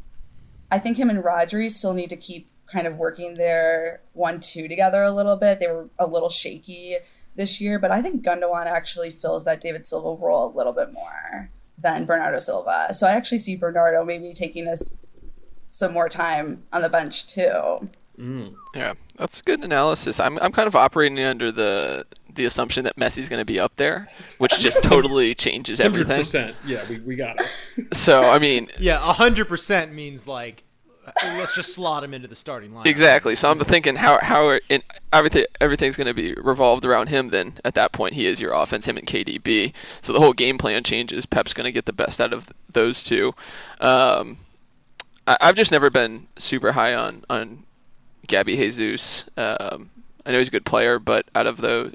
I 0.70 0.78
think 0.78 0.96
him 0.96 1.10
and 1.10 1.22
Rodri 1.22 1.70
still 1.70 1.92
need 1.92 2.10
to 2.10 2.16
keep 2.16 2.48
kind 2.66 2.86
of 2.86 2.96
working 2.96 3.34
their 3.34 4.00
one-two 4.12 4.68
together 4.68 5.02
a 5.02 5.10
little 5.10 5.36
bit. 5.36 5.60
They 5.60 5.66
were 5.66 5.88
a 5.98 6.06
little 6.06 6.28
shaky 6.28 6.96
this 7.36 7.60
year, 7.60 7.78
but 7.78 7.90
I 7.90 8.00
think 8.00 8.24
Gundogan 8.24 8.66
actually 8.66 9.10
fills 9.10 9.44
that 9.44 9.60
David 9.60 9.86
Silva 9.86 10.24
role 10.24 10.46
a 10.46 10.56
little 10.56 10.72
bit 10.72 10.92
more 10.92 11.50
than 11.76 12.06
Bernardo 12.06 12.38
Silva. 12.38 12.94
So 12.94 13.06
I 13.06 13.10
actually 13.10 13.38
see 13.38 13.56
Bernardo 13.56 14.04
maybe 14.04 14.32
taking 14.32 14.68
us 14.68 14.94
some 15.70 15.92
more 15.92 16.08
time 16.08 16.62
on 16.72 16.82
the 16.82 16.88
bench 16.88 17.26
too. 17.26 17.90
Yeah, 18.16 18.94
that's 19.16 19.40
a 19.40 19.42
good 19.42 19.64
analysis. 19.64 20.21
I'm 20.21 20.38
I'm 20.38 20.52
kind 20.52 20.66
of 20.68 20.76
operating 20.76 21.18
under 21.21 21.50
the 21.50 22.06
the 22.33 22.44
assumption 22.44 22.85
that 22.85 22.97
Messi's 22.97 23.28
going 23.28 23.40
to 23.40 23.44
be 23.44 23.59
up 23.61 23.76
there, 23.76 24.09
which 24.38 24.59
just 24.59 24.83
totally 24.85 25.35
changes 25.35 25.78
Hundred 25.80 26.00
everything. 26.02 26.23
percent. 26.23 26.56
Yeah, 26.66 26.85
we, 26.88 26.99
we 27.00 27.16
got 27.16 27.40
it. 27.40 27.47
So 27.94 28.21
I 28.21 28.38
mean, 28.38 28.68
Yeah, 28.78 28.99
hundred 28.99 29.47
percent 29.49 29.92
means 29.92 30.26
like 30.28 30.62
let's 31.37 31.54
just 31.54 31.75
slot 31.75 32.02
him 32.02 32.14
into 32.14 32.26
the 32.28 32.35
starting 32.35 32.73
line. 32.75 32.87
exactly. 32.87 33.35
So 33.35 33.50
I'm 33.50 33.59
thinking 33.61 33.97
how 33.97 34.18
how 34.23 34.47
are- 34.47 34.61
in, 34.68 34.83
everything 35.12 35.44
everything's 35.61 35.97
going 35.97 36.06
to 36.06 36.14
be 36.14 36.33
revolved 36.35 36.85
around 36.87 37.09
him. 37.09 37.28
Then 37.30 37.59
at 37.64 37.75
that 37.75 37.92
point, 37.92 38.14
he 38.14 38.26
is 38.26 38.40
your 38.40 38.52
offense, 38.52 38.87
him 38.87 38.97
and 38.97 39.06
KDB. 39.06 39.73
So 40.02 40.12
the 40.12 40.21
whole 40.21 40.33
game 40.33 40.56
plan 40.56 40.83
changes. 40.85 41.26
Pep's 41.26 41.52
going 41.52 41.66
to 41.66 41.73
get 41.73 41.85
the 41.87 41.92
best 41.92 42.21
out 42.21 42.33
of 42.33 42.49
those 42.73 43.02
two. 43.04 43.35
Um, 43.80 44.38
I, 45.26 45.37
I've 45.40 45.56
just 45.56 45.71
never 45.73 45.90
been 45.90 46.28
super 46.38 46.73
high 46.73 46.94
on 46.94 47.25
on 47.28 47.64
Gabby 48.26 48.56
Jesus. 48.56 49.24
Um, 49.36 49.90
I 50.26 50.32
know 50.32 50.38
he's 50.38 50.48
a 50.48 50.52
good 50.52 50.64
player, 50.64 50.98
but 50.98 51.26
out 51.34 51.46
of 51.46 51.58
the, 51.58 51.92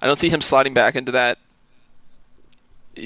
I 0.00 0.06
don't 0.06 0.18
see 0.18 0.30
him 0.30 0.40
sliding 0.40 0.74
back 0.74 0.96
into 0.96 1.12
that, 1.12 1.38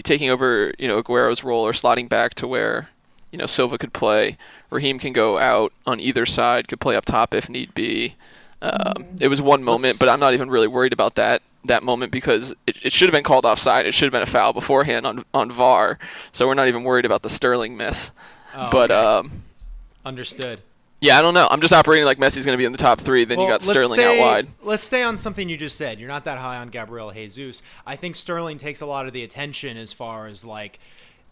taking 0.05 0.31
over, 0.31 0.73
you 0.79 0.89
know, 0.89 0.99
Aguero's 0.99 1.43
role 1.43 1.67
or 1.67 1.73
sliding 1.73 2.09
back 2.09 2.35
to 2.35 2.47
where, 2.47 2.89
you 3.33 3.39
know, 3.39 3.47
Silva 3.47 3.79
could 3.79 3.93
play. 3.93 4.37
Raheem 4.71 4.99
can 4.99 5.13
go 5.13 5.39
out 5.39 5.73
on 5.87 6.01
either 6.01 6.27
side, 6.27 6.69
could 6.69 6.81
play 6.81 6.97
up 6.97 7.05
top 7.05 7.35
if 7.35 7.49
need 7.49 7.75
be. 7.75 8.15
Um, 8.63 9.07
it 9.21 9.29
was 9.29 9.41
one 9.43 9.63
moment, 9.63 9.99
but 9.99 10.09
I'm 10.09 10.19
not 10.21 10.35
even 10.35 10.51
really 10.51 10.67
worried 10.67 10.93
about 10.93 11.17
that 11.17 11.43
that 11.67 11.83
moment 11.83 12.13
because 12.13 12.53
it, 12.67 12.77
it 12.85 12.93
should 12.93 13.09
have 13.09 13.15
been 13.15 13.25
called 13.25 13.45
offside. 13.45 13.87
It 13.87 13.93
should 13.93 14.07
have 14.07 14.13
been 14.13 14.23
a 14.23 14.27
foul 14.27 14.53
beforehand 14.53 15.07
on 15.07 15.25
on 15.35 15.51
VAR. 15.51 15.99
So 16.33 16.47
we're 16.47 16.55
not 16.55 16.69
even 16.69 16.85
worried 16.85 17.05
about 17.05 17.23
the 17.23 17.31
Sterling 17.31 17.77
miss. 17.77 18.11
Oh, 18.55 18.69
but 18.73 18.91
okay. 18.91 19.29
um, 19.29 19.43
understood. 20.05 20.61
Yeah, 21.07 21.19
I 21.19 21.23
don't 21.23 21.35
know. 21.35 21.49
I'm 21.51 21.61
just 21.61 21.73
operating 21.73 22.05
like 22.05 22.19
Messi's 22.19 22.45
going 22.45 22.55
to 22.55 22.59
be 22.59 22.65
in 22.65 22.73
the 22.73 22.79
top 22.79 23.01
three. 23.01 23.25
Then 23.25 23.39
you 23.39 23.47
got 23.47 23.63
Sterling 23.63 23.99
stay, 23.99 24.19
out 24.19 24.21
wide. 24.21 24.49
Let's 24.63 24.85
stay 24.85 25.03
on 25.03 25.19
something 25.19 25.49
you 25.49 25.57
just 25.57 25.77
said. 25.77 26.01
You're 26.01 26.09
not 26.09 26.25
that 26.25 26.39
high 26.39 26.57
on 26.57 26.69
Gabriel 26.69 27.13
Jesus. 27.13 27.63
I 27.87 27.97
think 27.97 28.17
Sterling 28.17 28.59
takes 28.59 28.81
a 28.81 28.87
lot 28.87 29.07
of 29.07 29.13
the 29.13 29.23
attention 29.23 29.77
as 29.77 29.93
far 29.93 30.27
as 30.27 30.45
like 30.45 30.79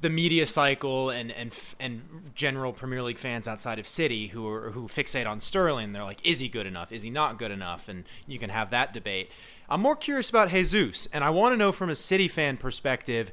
the 0.01 0.11
media 0.11 0.47
cycle 0.47 1.11
and 1.11 1.33
and 1.33 1.59
and 1.81 2.31
general 2.35 2.73
Premier 2.73 3.03
League 3.03 3.19
fans 3.19 3.49
outside 3.49 3.79
of 3.79 3.87
City 3.87 4.29
who 4.29 4.47
are 4.47 4.71
who 4.71 4.87
fixate 4.87 5.27
on 5.27 5.41
Sterling. 5.41 5.93
They're 5.93 6.05
like, 6.05 6.25
is 6.27 6.41
he 6.41 6.49
good 6.49 6.67
enough? 6.67 6.93
Is 6.93 7.03
he 7.03 7.11
not 7.11 7.39
good 7.39 7.51
enough? 7.51 7.89
And 7.89 8.05
you 8.27 8.39
can 8.39 8.51
have 8.51 8.71
that 8.71 8.93
debate. 8.93 9.31
I'm 9.69 9.81
more 9.81 9.97
curious 9.97 10.29
about 10.29 10.51
Jesus, 10.51 11.09
and 11.13 11.25
I 11.25 11.31
want 11.31 11.55
to 11.55 11.57
know 11.57 11.73
from 11.73 11.89
a 11.89 11.95
City 11.95 12.29
fan 12.29 12.59
perspective: 12.59 13.33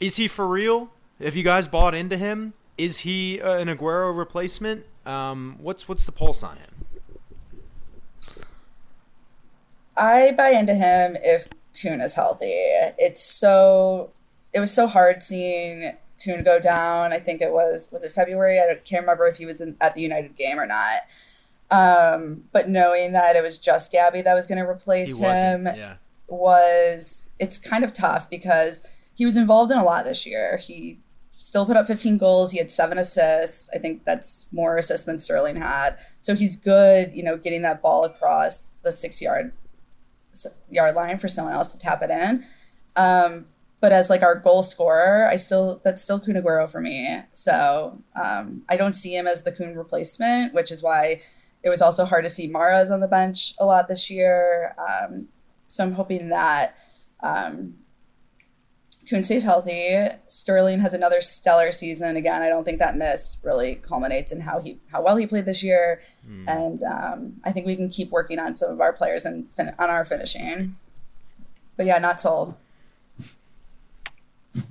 Is 0.00 0.16
he 0.16 0.26
for 0.28 0.48
real? 0.48 0.90
Have 1.20 1.36
you 1.36 1.44
guys 1.44 1.68
bought 1.68 1.94
into 1.94 2.16
him? 2.16 2.54
Is 2.76 3.00
he 3.00 3.40
uh, 3.40 3.58
an 3.58 3.68
Aguero 3.68 4.16
replacement? 4.16 4.84
Um, 5.04 5.56
what's 5.60 5.88
what's 5.88 6.04
the 6.04 6.12
pulse 6.12 6.42
on 6.42 6.56
him? 6.56 6.86
I 9.96 10.32
buy 10.32 10.50
into 10.50 10.74
him 10.74 11.16
if 11.22 11.48
Kun 11.80 12.00
is 12.00 12.14
healthy. 12.14 12.52
It's 12.52 13.22
so 13.22 14.12
it 14.52 14.60
was 14.60 14.72
so 14.72 14.86
hard 14.86 15.22
seeing 15.22 15.92
Kun 16.24 16.44
go 16.44 16.60
down. 16.60 17.12
I 17.12 17.18
think 17.18 17.40
it 17.40 17.52
was 17.52 17.90
was 17.92 18.04
it 18.04 18.12
February? 18.12 18.60
I 18.60 18.74
can't 18.84 19.02
remember 19.02 19.26
if 19.26 19.38
he 19.38 19.46
was 19.46 19.60
in, 19.60 19.76
at 19.80 19.94
the 19.94 20.02
United 20.02 20.36
game 20.36 20.58
or 20.58 20.66
not. 20.66 21.02
Um, 21.70 22.44
but 22.52 22.68
knowing 22.68 23.12
that 23.12 23.34
it 23.34 23.42
was 23.42 23.58
just 23.58 23.90
Gabby 23.90 24.20
that 24.22 24.34
was 24.34 24.46
going 24.46 24.62
to 24.62 24.68
replace 24.68 25.18
him. 25.18 25.66
Yeah. 25.66 25.96
was 26.28 27.30
it's 27.38 27.58
kind 27.58 27.82
of 27.82 27.92
tough 27.92 28.28
because 28.28 28.86
he 29.14 29.24
was 29.24 29.36
involved 29.36 29.72
in 29.72 29.78
a 29.78 29.84
lot 29.84 30.04
this 30.04 30.26
year. 30.26 30.58
He 30.58 31.00
still 31.42 31.66
put 31.66 31.76
up 31.76 31.88
15 31.88 32.18
goals. 32.18 32.52
He 32.52 32.58
had 32.58 32.70
seven 32.70 32.98
assists. 32.98 33.68
I 33.74 33.78
think 33.78 34.04
that's 34.04 34.46
more 34.52 34.76
assists 34.78 35.04
than 35.06 35.18
Sterling 35.18 35.56
had. 35.56 35.98
So 36.20 36.36
he's 36.36 36.54
good, 36.54 37.10
you 37.12 37.24
know, 37.24 37.36
getting 37.36 37.62
that 37.62 37.82
ball 37.82 38.04
across 38.04 38.70
the 38.82 38.92
six 38.92 39.20
yard 39.20 39.52
yard 40.70 40.94
line 40.94 41.18
for 41.18 41.26
someone 41.26 41.52
else 41.52 41.72
to 41.72 41.78
tap 41.78 42.00
it 42.00 42.10
in. 42.10 42.44
Um, 42.94 43.46
but 43.80 43.90
as 43.90 44.08
like 44.08 44.22
our 44.22 44.38
goal 44.38 44.62
scorer, 44.62 45.28
I 45.28 45.34
still 45.34 45.80
that's 45.84 46.00
still 46.00 46.20
Kun 46.20 46.36
Aguero 46.36 46.70
for 46.70 46.80
me. 46.80 47.22
So 47.32 47.98
um, 48.14 48.62
I 48.68 48.76
don't 48.76 48.92
see 48.92 49.16
him 49.16 49.26
as 49.26 49.42
the 49.42 49.50
Kun 49.50 49.74
replacement, 49.74 50.54
which 50.54 50.70
is 50.70 50.80
why 50.80 51.22
it 51.64 51.70
was 51.70 51.82
also 51.82 52.04
hard 52.04 52.22
to 52.22 52.30
see 52.30 52.48
Mahrez 52.48 52.92
on 52.92 53.00
the 53.00 53.08
bench 53.08 53.54
a 53.58 53.64
lot 53.64 53.88
this 53.88 54.08
year. 54.08 54.76
Um, 54.78 55.26
so 55.66 55.82
I'm 55.82 55.92
hoping 55.92 56.28
that 56.28 56.76
um, 57.20 57.74
Kun 59.12 59.22
stays 59.22 59.44
healthy. 59.44 59.96
Sterling 60.26 60.80
has 60.80 60.94
another 60.94 61.20
stellar 61.20 61.70
season. 61.70 62.16
Again, 62.16 62.40
I 62.42 62.48
don't 62.48 62.64
think 62.64 62.78
that 62.78 62.96
miss 62.96 63.38
really 63.42 63.74
culminates 63.76 64.32
in 64.32 64.40
how 64.40 64.58
he 64.60 64.78
how 64.90 65.02
well 65.02 65.16
he 65.16 65.26
played 65.26 65.44
this 65.44 65.62
year, 65.62 66.00
and 66.46 66.82
um, 66.82 67.34
I 67.44 67.52
think 67.52 67.66
we 67.66 67.76
can 67.76 67.90
keep 67.90 68.10
working 68.10 68.38
on 68.38 68.56
some 68.56 68.70
of 68.70 68.80
our 68.80 68.92
players 68.94 69.26
and 69.26 69.50
fin- 69.52 69.74
on 69.78 69.90
our 69.90 70.06
finishing. 70.06 70.76
But 71.76 71.84
yeah, 71.86 71.98
not 71.98 72.20
sold. 72.22 72.56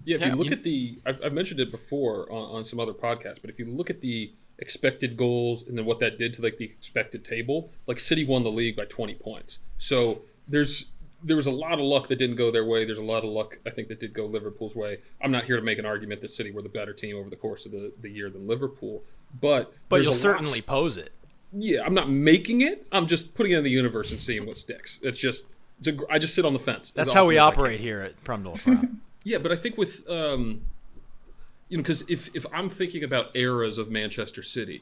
Yeah, 0.06 0.15
if 0.15 0.21
Yeah, 0.21 0.27
you 0.30 0.36
look 0.36 0.47
you- 0.47 0.54
at 0.54 0.63
the, 0.63 0.99
I've, 1.06 1.19
I've 1.25 1.34
mentioned 1.34 1.60
it 1.60 1.71
before 1.71 2.32
on, 2.32 2.58
on 2.58 2.65
some 2.65 2.80
other 2.80 2.93
podcasts, 2.93 3.39
but 3.41 3.49
if 3.49 3.60
you 3.60 3.65
look 3.65 3.89
at 3.89 4.01
the 4.01 4.32
expected 4.60 5.17
goals 5.17 5.67
and 5.67 5.77
then 5.77 5.86
what 5.86 5.99
that 5.99 6.17
did 6.19 6.34
to 6.36 6.41
like 6.41 6.58
the 6.58 6.65
expected 6.65 7.23
table, 7.25 7.69
like 7.88 7.99
City 7.99 8.23
won 8.25 8.43
the 8.43 8.51
league 8.51 8.75
by 8.75 8.86
20 8.86 9.15
points. 9.15 9.60
So 9.80 10.21
there's 10.47 10.91
there 11.23 11.36
was 11.38 11.45
a 11.47 11.51
lot 11.51 11.73
of 11.73 11.79
luck 11.81 12.07
that 12.07 12.17
didn't 12.17 12.36
go 12.36 12.51
their 12.51 12.65
way. 12.65 12.84
There's 12.86 12.97
a 12.97 13.03
lot 13.03 13.23
of 13.23 13.29
luck 13.29 13.57
I 13.65 13.69
think 13.69 13.88
that 13.89 13.99
did 13.99 14.13
go 14.13 14.25
Liverpool's 14.25 14.75
way. 14.75 14.99
I'm 15.21 15.31
not 15.31 15.45
here 15.45 15.55
to 15.55 15.62
make 15.62 15.77
an 15.79 15.86
argument 15.86 16.21
that 16.21 16.31
City 16.31 16.51
were 16.51 16.62
the 16.62 16.69
better 16.69 16.93
team 16.93 17.15
over 17.17 17.29
the 17.29 17.36
course 17.36 17.65
of 17.65 17.71
the, 17.71 17.91
the 18.01 18.10
year 18.10 18.29
than 18.29 18.47
Liverpool, 18.47 19.03
but 19.39 19.73
But 19.89 19.97
you'll 20.01 20.10
a 20.10 20.13
lot- 20.13 20.17
certainly 20.17 20.62
pose 20.62 20.97
it. 20.97 21.12
yeah, 21.53 21.81
I'm 21.86 21.93
not 21.93 22.10
making 22.10 22.62
it. 22.62 22.88
I'm 22.91 23.07
just 23.07 23.34
putting 23.36 23.51
it 23.51 23.57
in 23.60 23.63
the 23.63 23.69
universe 23.69 24.10
and 24.12 24.19
seeing 24.19 24.45
what 24.45 24.57
sticks. 24.57 24.99
It's 25.03 25.17
just 25.17 25.45
it's 25.79 25.88
a, 25.88 25.97
I 26.10 26.17
just 26.19 26.34
sit 26.36 26.45
on 26.45 26.53
the 26.53 26.60
fence. 26.60 26.91
That's 26.91 27.13
how 27.13 27.25
we 27.25 27.38
often 27.38 27.53
as 27.53 27.53
I 27.53 27.55
can. 27.55 27.60
operate 27.65 27.79
here 27.81 27.99
at 28.01 28.23
Prem 28.23 28.43
de 28.43 28.49
la. 28.49 28.55
Prem. 28.55 29.01
Yeah, 29.23 29.38
but 29.38 29.51
I 29.51 29.55
think 29.55 29.77
with 29.77 30.10
um, 30.10 30.62
you 31.69 31.77
know, 31.77 31.84
because 31.84 32.10
if 32.10 32.36
if 32.36 32.45
I'm 32.51 32.69
thinking 32.69 33.03
about 33.03 33.36
eras 33.36 33.77
of 33.77 33.91
Manchester 33.91 34.41
City, 34.41 34.81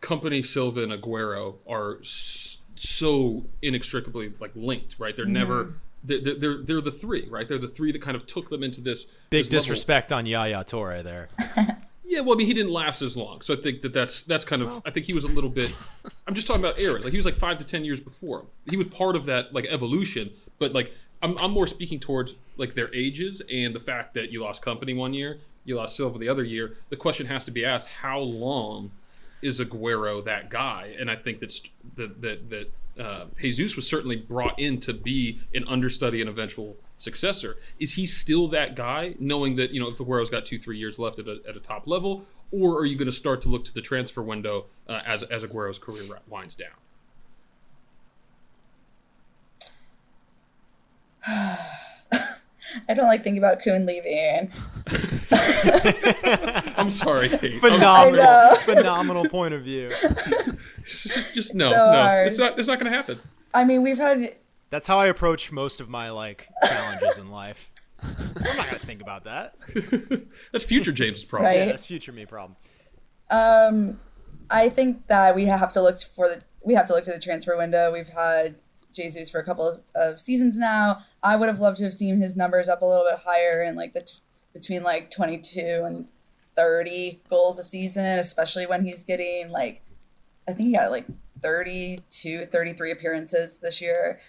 Kompany, 0.00 0.44
Silva, 0.46 0.82
and 0.82 0.92
Aguero 0.92 1.56
are 1.68 1.98
s- 2.00 2.53
so 2.76 3.46
inextricably 3.62 4.32
like 4.40 4.52
linked, 4.54 4.98
right? 4.98 5.14
They're 5.14 5.24
mm-hmm. 5.24 5.34
never 5.34 5.74
they're, 6.04 6.34
they're 6.34 6.58
they're 6.58 6.80
the 6.80 6.92
three, 6.92 7.26
right? 7.30 7.48
They're 7.48 7.58
the 7.58 7.68
three 7.68 7.92
that 7.92 8.02
kind 8.02 8.16
of 8.16 8.26
took 8.26 8.50
them 8.50 8.62
into 8.62 8.80
this 8.80 9.06
Big 9.30 9.44
this 9.44 9.46
level- 9.46 9.60
disrespect 9.60 10.12
on 10.12 10.26
Yaya 10.26 10.64
Touré 10.64 11.02
there. 11.02 11.28
Yeah, 12.06 12.20
well, 12.20 12.34
I 12.34 12.36
mean, 12.36 12.46
he 12.46 12.52
didn't 12.52 12.72
last 12.72 13.00
as 13.00 13.16
long, 13.16 13.40
so 13.40 13.54
I 13.54 13.56
think 13.56 13.80
that 13.80 13.94
that's 13.94 14.24
that's 14.24 14.44
kind 14.44 14.60
of. 14.60 14.82
I 14.84 14.90
think 14.90 15.06
he 15.06 15.14
was 15.14 15.24
a 15.24 15.28
little 15.28 15.48
bit. 15.48 15.74
I'm 16.28 16.34
just 16.34 16.46
talking 16.46 16.62
about 16.62 16.78
era. 16.78 17.00
Like 17.00 17.12
he 17.12 17.16
was 17.16 17.24
like 17.24 17.34
five 17.34 17.56
to 17.58 17.64
ten 17.64 17.82
years 17.82 17.98
before 17.98 18.40
him. 18.40 18.46
He 18.68 18.76
was 18.76 18.86
part 18.88 19.16
of 19.16 19.24
that 19.24 19.54
like 19.54 19.64
evolution, 19.70 20.30
but 20.58 20.74
like 20.74 20.92
I'm 21.22 21.38
I'm 21.38 21.50
more 21.50 21.66
speaking 21.66 21.98
towards 21.98 22.34
like 22.58 22.74
their 22.74 22.94
ages 22.94 23.40
and 23.50 23.74
the 23.74 23.80
fact 23.80 24.12
that 24.14 24.30
you 24.30 24.42
lost 24.42 24.62
Kompany 24.62 24.94
one 24.94 25.14
year, 25.14 25.40
you 25.64 25.76
lost 25.76 25.96
Silva 25.96 26.18
the 26.18 26.28
other 26.28 26.44
year. 26.44 26.76
The 26.90 26.96
question 26.96 27.26
has 27.26 27.46
to 27.46 27.50
be 27.50 27.64
asked: 27.64 27.88
How 27.88 28.18
long 28.18 28.90
is 29.44 29.60
Aguero 29.60 30.24
that 30.24 30.48
guy? 30.48 30.94
And 30.98 31.10
I 31.10 31.16
think 31.16 31.40
that's 31.40 31.60
that 31.96 32.22
that 32.22 32.50
that 32.50 32.72
uh, 33.04 33.26
Jesus 33.38 33.76
was 33.76 33.86
certainly 33.86 34.16
brought 34.16 34.58
in 34.58 34.80
to 34.80 34.94
be 34.94 35.40
an 35.54 35.64
understudy 35.68 36.20
and 36.20 36.30
eventual 36.30 36.76
successor. 36.96 37.58
Is 37.78 37.92
he 37.92 38.06
still 38.06 38.48
that 38.48 38.74
guy, 38.74 39.14
knowing 39.20 39.56
that 39.56 39.70
you 39.70 39.80
know 39.80 39.88
if 39.88 39.98
Aguero's 39.98 40.30
got 40.30 40.46
two 40.46 40.58
three 40.58 40.78
years 40.78 40.98
left 40.98 41.18
at 41.18 41.28
a, 41.28 41.40
at 41.46 41.56
a 41.56 41.60
top 41.60 41.86
level, 41.86 42.24
or 42.50 42.78
are 42.78 42.86
you 42.86 42.96
going 42.96 43.06
to 43.06 43.12
start 43.12 43.42
to 43.42 43.48
look 43.48 43.64
to 43.66 43.74
the 43.74 43.82
transfer 43.82 44.22
window 44.22 44.66
uh, 44.88 45.00
as 45.06 45.22
as 45.24 45.44
Aguero's 45.44 45.78
career 45.78 46.02
winds 46.28 46.54
down? 46.54 46.70
I 52.88 52.94
don't 52.94 53.06
like 53.06 53.22
thinking 53.22 53.38
about 53.38 53.62
Kun 53.62 53.86
leaving. 53.86 54.50
I'm 56.76 56.90
sorry, 56.90 57.28
Kate. 57.28 57.60
Phenomenal, 57.60 58.54
phenomenal 58.56 59.28
point 59.28 59.54
of 59.54 59.62
view. 59.62 59.90
Just, 60.86 61.34
just 61.34 61.54
no, 61.54 61.70
So 61.70 61.76
no. 61.76 62.02
hard. 62.02 62.28
It's 62.28 62.38
not. 62.38 62.58
It's 62.58 62.68
not 62.68 62.78
going 62.78 62.92
to 62.92 62.96
happen. 62.96 63.18
I 63.54 63.64
mean, 63.64 63.82
we've 63.82 63.96
had 63.96 64.36
That's 64.68 64.86
how 64.86 64.98
I 64.98 65.06
approach 65.06 65.50
most 65.50 65.80
of 65.80 65.88
my 65.88 66.10
like 66.10 66.48
challenges 66.62 67.16
in 67.16 67.30
life. 67.30 67.70
I'm 68.02 68.32
not 68.34 68.66
gonna 68.66 68.78
think 68.78 69.00
about 69.00 69.24
that. 69.24 69.56
That's 70.52 70.64
future 70.64 70.92
James's 70.92 71.24
problem. 71.24 71.46
Right. 71.48 71.60
Yeah, 71.60 71.64
that's 71.66 71.86
future 71.86 72.12
me 72.12 72.26
problem. 72.26 72.56
Um, 73.30 73.98
I 74.50 74.68
think 74.68 75.06
that 75.06 75.34
we 75.34 75.46
have 75.46 75.72
to 75.72 75.80
look 75.80 76.02
for 76.02 76.28
the 76.28 76.42
we 76.62 76.74
have 76.74 76.86
to 76.88 76.92
look 76.92 77.04
to 77.04 77.12
the 77.12 77.18
transfer 77.18 77.56
window. 77.56 77.92
We've 77.92 78.08
had 78.08 78.56
Jesus 78.94 79.30
for 79.30 79.38
a 79.38 79.44
couple 79.44 79.68
of, 79.68 79.80
of 79.94 80.20
seasons 80.20 80.58
now. 80.58 81.02
I 81.22 81.36
would 81.36 81.48
have 81.48 81.60
loved 81.60 81.78
to 81.78 81.84
have 81.84 81.94
seen 81.94 82.16
his 82.16 82.36
numbers 82.36 82.68
up 82.68 82.82
a 82.82 82.86
little 82.86 83.04
bit 83.04 83.20
higher 83.24 83.62
in 83.62 83.76
like 83.76 83.92
the 83.92 84.02
t- 84.02 84.18
between 84.52 84.82
like 84.82 85.10
22 85.10 85.82
and 85.84 86.08
30 86.54 87.20
goals 87.28 87.58
a 87.58 87.64
season, 87.64 88.18
especially 88.18 88.66
when 88.66 88.84
he's 88.84 89.02
getting 89.02 89.50
like 89.50 89.82
I 90.46 90.52
think 90.52 90.68
he 90.68 90.74
got 90.74 90.90
like 90.90 91.06
32, 91.42 92.46
33 92.46 92.90
appearances 92.90 93.58
this 93.58 93.80
year. 93.80 94.20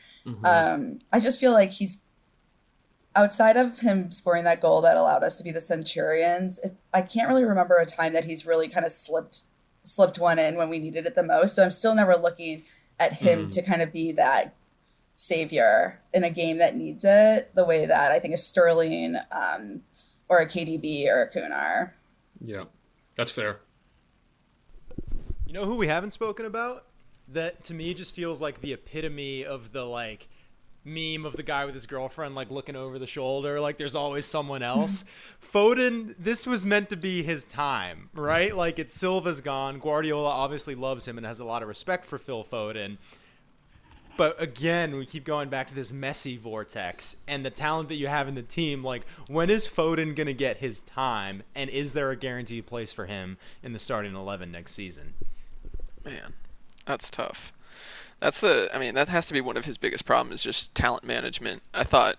Um, 0.46 1.00
I 1.12 1.20
just 1.20 1.40
feel 1.40 1.52
like 1.52 1.72
he's 1.72 2.02
outside 3.16 3.58
of 3.58 3.80
him 3.80 4.12
scoring 4.12 4.44
that 4.44 4.62
goal 4.62 4.82
that 4.82 4.98
allowed 4.98 5.24
us 5.24 5.36
to 5.36 5.44
be 5.44 5.52
the 5.52 5.62
Centurions. 5.62 6.60
It, 6.60 6.76
I 6.94 7.02
can't 7.02 7.30
really 7.30 7.46
remember 7.46 7.78
a 7.78 7.86
time 7.86 8.14
that 8.14 8.26
he's 8.26 8.46
really 8.46 8.68
kind 8.68 8.86
of 8.86 8.92
slipped 8.92 9.42
slipped 9.84 10.18
one 10.18 10.40
in 10.40 10.56
when 10.56 10.68
we 10.70 10.80
needed 10.80 11.06
it 11.06 11.16
the 11.16 11.24
most. 11.24 11.56
So 11.56 11.64
I'm 11.64 11.72
still 11.72 11.96
never 11.96 12.16
looking 12.16 12.64
at 13.00 13.14
him 13.14 13.50
to 13.52 13.62
kind 13.62 13.82
of 13.82 13.92
be 13.92 14.12
that 14.14 14.56
savior 15.14 16.02
in 16.14 16.24
a 16.24 16.30
game 16.30 16.58
that 16.58 16.76
needs 16.76 17.06
it 17.06 17.54
the 17.56 17.66
way 17.66 17.86
that 17.86 18.12
I 18.12 18.20
think 18.20 18.34
a 18.34 18.38
Sterling 18.38 19.18
um, 19.32 19.82
or 20.30 20.40
a 20.40 20.48
KDB 20.48 21.08
or 21.08 21.24
a 21.24 21.30
Kun 21.30 21.52
are. 21.52 21.96
Yeah, 22.44 22.66
that's 23.16 23.32
fair. 23.32 23.60
You 25.48 25.54
know 25.54 25.66
who 25.66 25.76
we 25.76 25.88
haven't 25.88 26.12
spoken 26.12 26.46
about? 26.46 26.86
That 27.28 27.64
to 27.66 27.74
me 27.74 27.94
just 27.94 28.14
feels 28.14 28.42
like 28.42 28.62
the 28.62 28.74
epitome 28.74 29.44
of 29.46 29.72
the 29.72 29.86
like 29.86 30.28
meme 30.86 31.26
of 31.26 31.36
the 31.36 31.44
guy 31.44 31.66
with 31.66 31.74
his 31.74 31.88
girlfriend 31.88 32.36
like 32.36 32.52
looking 32.52 32.76
over 32.76 33.00
the 33.00 33.08
shoulder 33.08 33.60
like 33.60 33.78
there's 33.78 33.96
always 33.96 34.26
someone 34.26 34.62
else. 34.62 35.04
Foden, 35.42 36.16
this 36.20 36.46
was 36.46 36.66
meant 36.66 36.90
to 36.90 36.96
be 36.96 37.24
his 37.24 37.44
time, 37.44 38.10
right? 38.14 38.56
Like 38.56 38.80
it's 38.80 38.96
Silva's 38.96 39.42
gone. 39.42 39.80
Guardiola 39.80 40.30
obviously 40.30 40.76
loves 40.76 41.08
him 41.08 41.18
and 41.18 41.26
has 41.26 41.40
a 41.40 41.46
lot 41.46 41.62
of 41.62 41.68
respect 41.68 42.06
for 42.06 42.18
Phil 42.18 42.44
Foden. 42.44 42.98
But 44.18 44.42
again, 44.42 44.96
we 44.96 45.06
keep 45.06 45.26
going 45.26 45.50
back 45.50 45.68
to 45.68 45.76
this 45.76 45.92
Messi 45.92 46.40
vortex 46.40 47.18
and 47.28 47.46
the 47.46 47.50
talent 47.50 47.90
that 47.90 47.96
you 47.96 48.08
have 48.08 48.28
in 48.28 48.36
the 48.36 48.42
team. 48.42 48.84
Like, 48.84 49.06
when 49.28 49.50
is 49.50 49.68
Foden 49.68 50.16
going 50.16 50.28
to 50.28 50.34
get 50.34 50.58
his 50.58 50.80
time? 50.82 51.44
And 51.54 51.70
is 51.70 51.92
there 51.94 52.12
a 52.12 52.16
guaranteed 52.16 52.66
place 52.66 52.94
for 52.94 53.08
him 53.08 53.38
in 53.62 53.74
the 53.74 53.80
starting 53.80 54.16
11 54.16 54.52
next 54.52 54.74
season? 54.74 55.16
Man, 56.06 56.34
that's 56.86 57.12
tough. 57.12 57.52
That's 58.20 58.40
the. 58.40 58.70
I 58.74 58.80
mean, 58.80 58.96
that 58.96 59.10
has 59.10 59.26
to 59.28 59.34
be 59.34 59.42
one 59.42 59.58
of 59.58 59.66
his 59.66 59.78
biggest 59.78 60.06
problems, 60.06 60.36
is 60.40 60.44
just 60.44 60.74
talent 60.76 61.04
management. 61.04 61.62
I 61.74 61.84
thought 61.84 62.16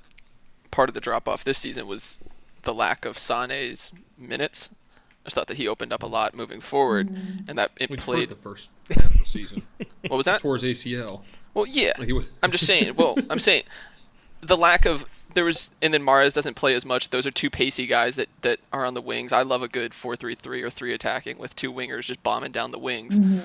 part 0.70 0.88
of 0.88 0.94
the 0.94 1.00
drop 1.00 1.26
off 1.28 1.42
this 1.44 1.58
season 1.58 1.86
was 1.86 2.18
the 2.62 2.74
lack 2.74 3.04
of 3.04 3.18
Sane's 3.18 3.92
minutes. 4.18 4.70
I 5.24 5.28
just 5.28 5.34
thought 5.34 5.46
that 5.48 5.56
he 5.56 5.66
opened 5.66 5.92
up 5.92 6.02
a 6.02 6.06
lot 6.06 6.34
moving 6.34 6.60
forward, 6.60 7.08
mm-hmm. 7.08 7.48
and 7.48 7.58
that 7.58 7.72
it 7.78 7.90
We 7.90 7.96
played. 7.96 8.16
played 8.16 8.28
the 8.28 8.36
first 8.36 8.68
half 8.90 9.12
of 9.12 9.18
the 9.20 9.26
season 9.26 9.62
What 10.08 10.16
was 10.16 10.26
that? 10.26 10.40
towards 10.40 10.62
ACL. 10.62 11.22
Well, 11.54 11.66
yeah. 11.66 11.92
Like 11.98 12.06
he 12.06 12.12
was. 12.12 12.26
I'm 12.42 12.52
just 12.52 12.66
saying. 12.66 12.94
Well, 12.96 13.16
I'm 13.30 13.38
saying 13.40 13.64
the 14.40 14.56
lack 14.56 14.84
of 14.86 15.04
there 15.34 15.44
was, 15.44 15.70
and 15.82 15.92
then 15.92 16.02
Mahrez 16.02 16.32
doesn't 16.34 16.54
play 16.54 16.74
as 16.74 16.86
much. 16.86 17.10
Those 17.10 17.26
are 17.26 17.30
two 17.30 17.50
pacey 17.50 17.86
guys 17.86 18.14
that 18.16 18.28
that 18.42 18.60
are 18.72 18.84
on 18.84 18.94
the 18.94 19.02
wings. 19.02 19.32
I 19.32 19.42
love 19.42 19.62
a 19.62 19.68
good 19.68 19.94
four-three-three 19.94 20.62
or 20.62 20.70
three 20.70 20.92
attacking 20.94 21.38
with 21.38 21.56
two 21.56 21.72
wingers 21.72 22.04
just 22.04 22.22
bombing 22.22 22.52
down 22.52 22.70
the 22.70 22.78
wings. 22.78 23.18
Mm-hmm. 23.18 23.38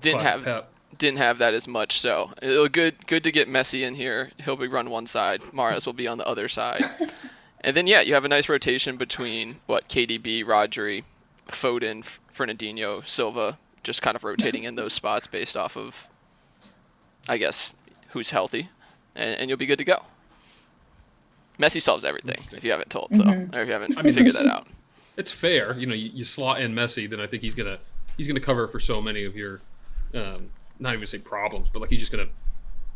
Didn't 0.00 0.20
Classic 0.20 0.32
have 0.32 0.44
Pep. 0.44 0.72
Didn't 0.98 1.18
have 1.18 1.38
that 1.38 1.54
as 1.54 1.66
much. 1.66 1.98
So 2.00 2.30
it'll 2.40 2.68
good 2.68 3.06
good 3.06 3.24
to 3.24 3.32
get 3.32 3.48
Messi 3.48 3.82
in 3.82 3.94
here. 3.94 4.30
He'll 4.44 4.56
be 4.56 4.68
run 4.68 4.90
one 4.90 5.06
side. 5.06 5.40
Mahrez 5.40 5.86
will 5.86 5.92
be 5.92 6.06
on 6.06 6.18
the 6.18 6.26
other 6.26 6.48
side. 6.48 6.82
and 7.60 7.76
then 7.76 7.86
yeah, 7.86 8.00
you 8.00 8.14
have 8.14 8.24
a 8.24 8.28
nice 8.28 8.48
rotation 8.48 8.96
between 8.96 9.56
what 9.66 9.88
KDB, 9.88 10.44
Rodri, 10.44 11.04
Foden, 11.48 12.00
F- 12.00 12.20
Fernandinho, 12.34 13.06
Silva, 13.06 13.58
just 13.82 14.02
kind 14.02 14.16
of 14.16 14.24
rotating 14.24 14.64
in 14.64 14.74
those 14.74 14.92
spots 14.92 15.26
based 15.26 15.56
off 15.56 15.76
of, 15.76 16.06
I 17.28 17.38
guess, 17.38 17.74
who's 18.10 18.30
healthy, 18.30 18.68
and, 19.14 19.40
and 19.40 19.48
you'll 19.48 19.58
be 19.58 19.66
good 19.66 19.78
to 19.78 19.84
go. 19.84 20.02
Messi 21.58 21.80
solves 21.80 22.04
everything 22.04 22.42
if 22.52 22.64
you 22.64 22.70
haven't 22.70 22.90
told 22.90 23.14
so, 23.14 23.24
or 23.24 23.60
if 23.60 23.66
you 23.66 23.72
haven't 23.72 23.92
figured 23.94 24.34
that 24.34 24.46
out. 24.46 24.66
It's 25.16 25.30
fair, 25.30 25.74
you 25.78 25.86
know. 25.86 25.94
You, 25.94 26.10
you 26.12 26.24
slot 26.24 26.60
in 26.62 26.72
Messi, 26.74 27.08
then 27.08 27.20
I 27.20 27.26
think 27.26 27.42
he's 27.42 27.54
gonna 27.54 27.78
he's 28.16 28.26
gonna 28.26 28.40
cover 28.40 28.66
for 28.66 28.80
so 28.80 29.00
many 29.00 29.24
of 29.24 29.36
your, 29.36 29.60
um, 30.14 30.50
not 30.82 30.94
even 30.94 31.06
say 31.06 31.18
problems, 31.18 31.70
but 31.70 31.80
like 31.80 31.90
he's 31.90 32.00
just 32.00 32.12
gonna 32.12 32.28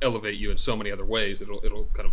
elevate 0.03 0.35
you 0.35 0.51
in 0.51 0.59
so 0.59 0.77
many 0.77 0.91
other 0.91 1.05
ways. 1.05 1.41
It'll 1.41 1.61
it'll 1.65 1.89
kind 1.95 2.07
of 2.07 2.13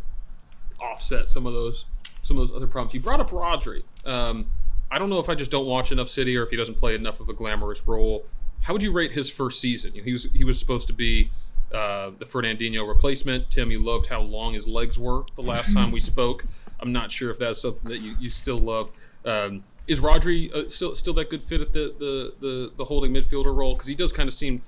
offset 0.80 1.30
some 1.30 1.46
of 1.46 1.54
those 1.54 1.86
some 2.24 2.38
of 2.38 2.48
those 2.48 2.56
other 2.56 2.68
problems. 2.68 2.94
You 2.94 3.02
brought 3.02 3.20
up 3.20 3.32
Rodri. 3.32 3.84
Um, 4.06 4.52
I 4.92 5.00
don't 5.00 5.10
know 5.10 5.20
if 5.20 5.28
I 5.28 5.36
just 5.36 5.52
don't 5.52 5.66
watch 5.66 5.92
enough 5.92 6.10
City 6.10 6.38
or 6.38 6.44
if 6.44 6.50
he 6.50 6.56
doesn't 6.56 6.76
play 6.76 6.96
enough 6.96 7.20
of 7.20 7.28
a 7.28 7.34
glamorous 7.34 7.88
role. 7.88 8.26
How 8.62 8.74
would 8.74 8.84
you 8.84 8.92
rate 8.92 9.12
his 9.12 9.30
first 9.30 9.60
season? 9.60 9.94
You 9.96 10.02
know, 10.02 10.06
he 10.06 10.12
was 10.12 10.28
he 10.34 10.44
was 10.44 10.60
supposed 10.60 10.88
to 10.88 10.94
be 10.94 11.32
uh, 11.74 12.12
the 12.20 12.26
Fernandinho 12.26 12.88
replacement. 12.88 13.50
Tim, 13.50 13.72
you 13.72 13.84
loved 13.84 14.08
how 14.08 14.22
long 14.22 14.54
his 14.54 14.68
legs 14.68 15.00
were 15.00 15.24
the 15.36 15.42
last 15.42 15.74
time 15.74 15.92
we 15.92 16.00
spoke. 16.00 16.46
I'm 16.80 16.92
not 16.92 17.12
sure 17.12 17.32
if 17.32 17.40
that's 17.40 17.62
something 17.62 17.90
that 17.90 18.02
you, 18.02 18.16
you 18.20 18.30
still 18.30 18.60
love. 18.60 18.92
Um, 19.26 19.64
is 19.88 20.00
Rodri 20.00 20.54
uh, 20.54 20.70
still 20.70 20.96
still 20.96 21.14
that 21.16 21.30
good 21.30 21.44
fit 21.44 21.62
at 21.62 21.74
the 21.74 21.94
the, 21.98 22.34
the, 22.40 22.72
the 22.78 22.86
holding 22.86 23.12
midfielder 23.12 23.56
role? 23.56 23.74
Because 23.74 23.88
he 23.88 23.96
does 23.96 24.14
kind 24.14 24.28
of 24.28 24.34
seem 24.34 24.62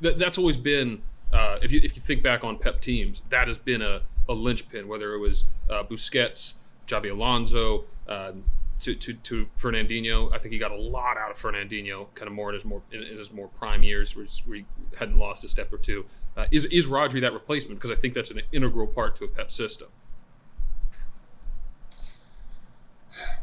that 0.00 0.18
that's 0.18 0.38
always 0.38 0.56
been 0.56 1.02
uh, 1.32 1.58
if 1.62 1.70
you 1.72 1.80
if 1.82 1.96
you 1.96 2.02
think 2.02 2.22
back 2.22 2.42
on 2.42 2.58
Pep 2.58 2.80
teams, 2.80 3.22
that 3.30 3.46
has 3.46 3.58
been 3.58 3.82
a, 3.82 4.02
a 4.28 4.32
linchpin. 4.32 4.88
Whether 4.88 5.14
it 5.14 5.18
was 5.18 5.44
uh, 5.68 5.84
Busquets, 5.84 6.54
Xabi 6.86 7.10
Alonso, 7.10 7.84
um, 8.08 8.44
to, 8.80 8.94
to 8.94 9.12
to 9.14 9.46
Fernandinho, 9.56 10.34
I 10.34 10.38
think 10.38 10.52
he 10.52 10.58
got 10.58 10.72
a 10.72 10.76
lot 10.76 11.16
out 11.16 11.30
of 11.30 11.36
Fernandinho, 11.38 12.08
kind 12.14 12.26
of 12.26 12.34
more 12.34 12.50
in 12.50 12.54
his 12.54 12.64
more 12.64 12.82
in, 12.90 13.02
his 13.02 13.32
more 13.32 13.48
prime 13.48 13.82
years, 13.82 14.16
where, 14.16 14.26
where 14.46 14.58
he 14.58 14.64
hadn't 14.98 15.18
lost 15.18 15.44
a 15.44 15.48
step 15.48 15.72
or 15.72 15.78
two. 15.78 16.04
Uh, 16.36 16.46
is 16.50 16.64
is 16.66 16.86
Rodri 16.86 17.20
that 17.20 17.32
replacement? 17.32 17.78
Because 17.80 17.96
I 17.96 18.00
think 18.00 18.14
that's 18.14 18.30
an 18.30 18.42
integral 18.52 18.86
part 18.86 19.16
to 19.16 19.24
a 19.24 19.28
Pep 19.28 19.50
system. 19.50 19.88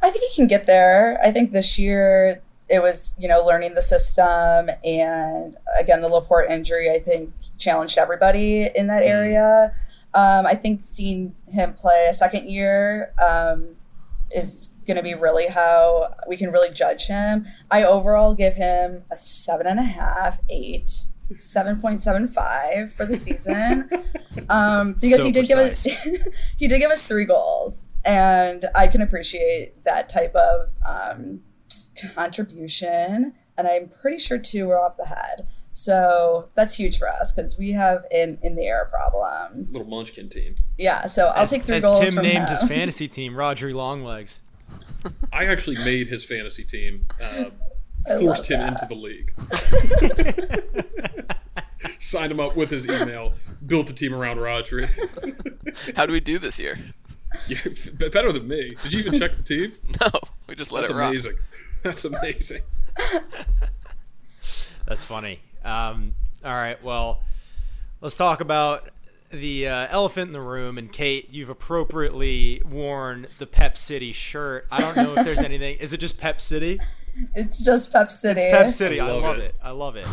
I 0.01 0.09
think 0.09 0.29
he 0.31 0.35
can 0.35 0.47
get 0.47 0.65
there. 0.65 1.19
I 1.23 1.31
think 1.31 1.51
this 1.51 1.77
year 1.77 2.41
it 2.69 2.81
was, 2.81 3.13
you 3.17 3.27
know, 3.27 3.45
learning 3.45 3.75
the 3.75 3.81
system 3.81 4.69
and 4.83 5.55
again 5.79 6.01
the 6.01 6.09
Laporte 6.09 6.49
injury 6.51 6.91
I 6.91 6.99
think 6.99 7.33
challenged 7.57 7.97
everybody 7.97 8.69
in 8.75 8.87
that 8.87 9.03
area. 9.03 9.73
Um, 10.13 10.45
I 10.45 10.55
think 10.55 10.83
seeing 10.83 11.35
him 11.47 11.73
play 11.73 12.07
a 12.09 12.13
second 12.13 12.49
year 12.49 13.13
um, 13.21 13.75
is 14.31 14.69
going 14.87 14.97
to 14.97 15.03
be 15.03 15.13
really 15.13 15.47
how 15.47 16.13
we 16.27 16.37
can 16.37 16.51
really 16.51 16.73
judge 16.73 17.07
him. 17.07 17.45
I 17.69 17.83
overall 17.83 18.33
give 18.33 18.55
him 18.55 19.03
a 19.11 19.15
seven 19.15 19.67
and 19.67 19.79
a 19.79 19.83
half, 19.83 20.39
eight. 20.49 21.07
7.75 21.33 22.93
for 22.93 23.05
the 23.05 23.13
season 23.13 23.89
um, 24.49 24.93
because 24.93 25.17
So 25.17 25.25
he 25.25 25.31
did 25.33 25.45
give 25.45 25.57
us 25.57 25.83
he 26.57 26.69
did 26.69 26.79
give 26.79 26.89
us 26.89 27.03
three 27.03 27.25
goals 27.25 27.87
and 28.05 28.63
i 28.75 28.87
can 28.87 29.01
appreciate 29.01 29.83
that 29.83 30.07
type 30.07 30.33
of 30.35 30.69
um, 30.85 31.41
contribution 32.15 33.33
and 33.57 33.67
i'm 33.67 33.89
pretty 34.01 34.17
sure 34.17 34.37
two 34.37 34.67
were 34.67 34.79
off 34.79 34.97
the 34.97 35.05
head 35.05 35.47
so 35.71 36.49
that's 36.55 36.75
huge 36.77 36.97
for 36.97 37.07
us 37.07 37.31
because 37.33 37.57
we 37.57 37.71
have 37.71 38.03
an 38.11 38.37
in 38.41 38.55
the 38.55 38.63
air 38.65 38.85
problem 38.85 39.67
Little 39.69 39.87
Munchkin 39.87 40.29
team. 40.29 40.55
yeah 40.77 41.05
so 41.05 41.27
i'll 41.35 41.43
As- 41.43 41.51
take 41.51 41.63
three 41.63 41.77
as 41.77 41.83
goals 41.83 41.99
Tim 41.99 42.13
from 42.13 42.23
named 42.23 42.37
him. 42.45 42.47
his 42.47 42.63
fantasy 42.63 43.07
team, 43.07 43.33
Rodri 43.33 43.73
Longlegs. 43.73 44.39
I 45.33 45.45
actually 45.45 45.75
made 45.85 46.07
his 46.07 46.25
fantasy 46.25 46.63
team. 46.63 47.05
Uh, 47.21 47.45
forced 48.19 48.47
him 48.47 48.59
that. 48.59 48.73
into 48.73 48.85
the 48.87 48.95
league. 48.95 49.33
Signed 51.99 52.31
him 52.31 52.39
up 52.39 52.55
with 52.55 52.69
his 52.69 52.85
email. 52.87 53.33
Built 53.65 53.89
a 53.89 53.93
team 53.93 54.13
around 54.13 54.37
Rodri. 54.37 54.85
How 55.95 56.05
do 56.05 56.13
we 56.13 56.19
do 56.19 56.39
this 56.39 56.57
year? 56.59 56.77
yeah, 57.47 57.57
better 58.09 58.31
than 58.31 58.47
me. 58.47 58.75
Did 58.83 58.93
you 58.93 58.99
even 58.99 59.19
check 59.19 59.37
the 59.37 59.43
team? 59.43 59.71
No, 60.01 60.09
we 60.47 60.55
just 60.55 60.71
let 60.71 60.81
That's 60.81 60.91
it 60.91 60.95
rock. 60.97 61.13
Amazing. 61.83 61.83
That's 61.83 62.05
amazing. 62.05 62.61
That's 64.87 65.03
funny. 65.03 65.39
Um, 65.63 66.15
all 66.43 66.53
right, 66.53 66.81
well, 66.83 67.21
let's 68.01 68.15
talk 68.15 68.39
about 68.41 68.89
the 69.31 69.67
uh, 69.67 69.87
elephant 69.89 70.27
in 70.27 70.33
the 70.33 70.41
room. 70.41 70.77
And 70.77 70.91
Kate, 70.91 71.29
you've 71.29 71.49
appropriately 71.49 72.61
worn 72.65 73.27
the 73.39 73.45
Pep 73.45 73.77
City 73.77 74.13
shirt. 74.13 74.65
I 74.71 74.79
don't 74.79 74.95
know 74.95 75.15
if 75.15 75.25
there's 75.25 75.39
anything. 75.43 75.77
Is 75.77 75.93
it 75.93 75.99
just 75.99 76.17
Pep 76.17 76.39
City? 76.41 76.79
it's 77.33 77.63
just 77.63 77.91
pep 77.91 78.11
city 78.11 78.41
Pep 78.51 78.69
City. 78.69 78.99
I 78.99 79.07
love 79.07 79.23
love, 79.23 79.37
it. 79.39 79.45
it. 79.45 79.55
I 79.63 79.71
love 79.71 79.95
it. 79.95 80.07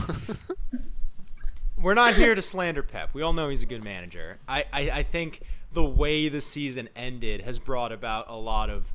We're 1.77 1.95
not 1.95 2.15
here 2.15 2.35
to 2.35 2.41
slander 2.41 2.83
Pep. 2.83 3.11
We 3.13 3.21
all 3.21 3.35
know 3.35 3.51
he's 3.51 3.63
a 3.63 3.67
good 3.67 3.85
manager. 3.85 4.39
I, 4.49 4.65
I, 4.73 4.91
I 4.91 5.03
think 5.03 5.43
the 5.73 5.85
way 5.85 6.29
the 6.29 6.41
season 6.41 6.89
ended 6.97 7.43
has 7.43 7.59
brought 7.59 7.93
about 7.93 8.27
a 8.29 8.37
lot 8.37 8.71
of 8.71 8.91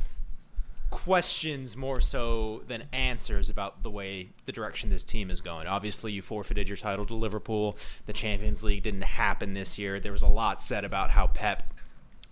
questions 0.89 1.77
more 1.77 2.01
so 2.01 2.63
than 2.67 2.83
answers 2.91 3.49
about 3.49 3.83
the 3.83 3.89
way 3.89 4.29
the 4.45 4.51
direction 4.51 4.89
this 4.89 5.03
team 5.03 5.29
is 5.29 5.41
going. 5.41 5.67
Obviously, 5.67 6.11
you 6.11 6.21
forfeited 6.21 6.67
your 6.67 6.77
title 6.77 7.05
to 7.05 7.13
Liverpool. 7.13 7.77
The 8.05 8.13
Champions 8.13 8.63
League 8.63 8.83
didn't 8.83 9.03
happen 9.03 9.53
this 9.53 9.77
year. 9.77 9.99
There 9.99 10.11
was 10.11 10.21
a 10.21 10.27
lot 10.27 10.61
said 10.61 10.85
about 10.85 11.11
how 11.11 11.27
Pep 11.27 11.73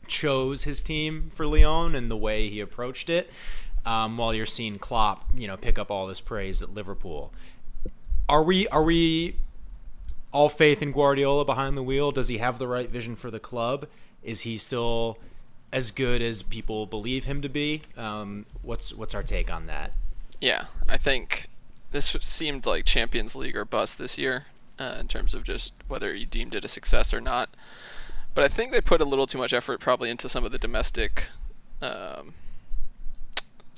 chose 0.08 0.63
his 0.63 0.82
team 0.82 1.30
for 1.34 1.46
Lyon 1.46 1.96
and 1.96 2.10
the 2.10 2.17
way 2.17 2.50
he 2.50 2.60
approached 2.60 3.10
it. 3.10 3.30
Um, 3.86 4.17
while 4.17 4.34
you're 4.34 4.46
seeing 4.46 4.80
Klopp, 4.80 5.26
you 5.34 5.48
know, 5.48 5.56
pick 5.56 5.80
up 5.80 5.91
all 5.91 6.08
this 6.08 6.20
praise 6.20 6.62
at 6.62 6.74
Liverpool, 6.74 7.32
are 8.28 8.43
we 8.43 8.67
are 8.67 8.84
we 8.84 9.36
all 10.34 10.50
faith 10.50 10.82
in 10.82 10.91
Guardiola 10.91 11.46
behind 11.46 11.78
the 11.78 11.84
wheel? 11.84 12.12
Does 12.12 12.28
he 12.28 12.39
have 12.39 12.60
the 12.60 12.67
right 12.67 12.89
vision 12.89 13.15
for 13.15 13.32
the 13.32 13.39
club? 13.39 13.88
Is 14.24 14.41
he 14.41 14.58
still 14.58 15.17
as 15.72 15.92
good 15.92 16.22
as 16.22 16.44
people 16.44 16.86
believe 16.86 17.26
him 17.26 17.42
to 17.42 17.50
be? 17.50 17.82
Um, 17.96 18.46
what's 18.62 18.94
what's 18.94 19.14
our 19.14 19.24
take 19.24 19.52
on 19.52 19.66
that? 19.66 19.94
Yeah, 20.40 20.66
I 20.88 20.98
think 20.98 21.50
this 21.92 22.16
seemed 22.22 22.66
like 22.66 22.86
Champions 22.86 23.36
League 23.36 23.56
or 23.56 23.66
bust 23.66 23.98
this 23.98 24.18
year 24.18 24.46
uh, 24.80 24.98
in 25.00 25.08
terms 25.08 25.34
of 25.34 25.44
just 25.44 25.74
whether 25.88 26.14
you 26.14 26.26
deemed 26.26 26.56
it 26.56 26.66
a 26.66 26.68
success 26.68 27.14
or 27.14 27.22
not. 27.22 27.50
But 28.36 28.44
I 28.44 28.48
think 28.48 28.72
they 28.72 28.82
put 28.82 29.02
a 29.02 29.06
little 29.06 29.26
too 29.26 29.40
much 29.40 29.54
effort 29.54 29.80
probably 29.80 30.10
into 30.10 30.30
some 30.30 30.46
of 30.46 30.52
the 30.52 30.60
domestic 30.60 31.26
um, 31.82 32.36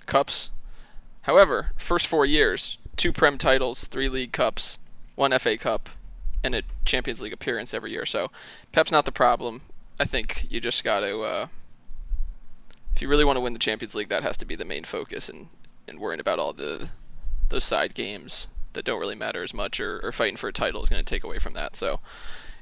cups. 0.05 0.51
However, 1.21 1.71
first 1.77 2.07
four 2.07 2.25
years, 2.25 2.77
two 2.97 3.13
Prem 3.13 3.37
titles, 3.37 3.85
three 3.85 4.09
League 4.09 4.33
Cups, 4.33 4.79
one 5.15 5.37
FA 5.39 5.57
Cup, 5.57 5.89
and 6.43 6.55
a 6.55 6.63
Champions 6.85 7.21
League 7.21 7.33
appearance 7.33 7.73
every 7.73 7.91
year. 7.91 8.05
So 8.05 8.31
Pep's 8.71 8.91
not 8.91 9.05
the 9.05 9.11
problem. 9.11 9.61
I 9.99 10.05
think 10.05 10.47
you 10.49 10.59
just 10.59 10.83
got 10.83 11.01
to, 11.01 11.21
uh, 11.21 11.47
if 12.99 13.01
you 13.01 13.07
really 13.07 13.23
want 13.23 13.37
to 13.37 13.39
win 13.39 13.53
the 13.53 13.59
Champions 13.59 13.95
League, 13.95 14.09
that 14.09 14.23
has 14.23 14.35
to 14.35 14.45
be 14.45 14.57
the 14.57 14.65
main 14.65 14.83
focus, 14.83 15.29
and 15.29 15.47
and 15.87 15.99
worrying 15.99 16.19
about 16.19 16.37
all 16.37 16.51
the 16.51 16.89
those 17.47 17.63
side 17.63 17.93
games 17.93 18.49
that 18.73 18.83
don't 18.83 18.99
really 18.99 19.15
matter 19.15 19.41
as 19.41 19.53
much, 19.53 19.79
or, 19.79 20.01
or 20.03 20.11
fighting 20.11 20.35
for 20.35 20.49
a 20.49 20.53
title 20.53 20.83
is 20.83 20.89
going 20.89 20.99
to 21.03 21.09
take 21.09 21.23
away 21.23 21.39
from 21.39 21.53
that. 21.53 21.77
So 21.77 22.01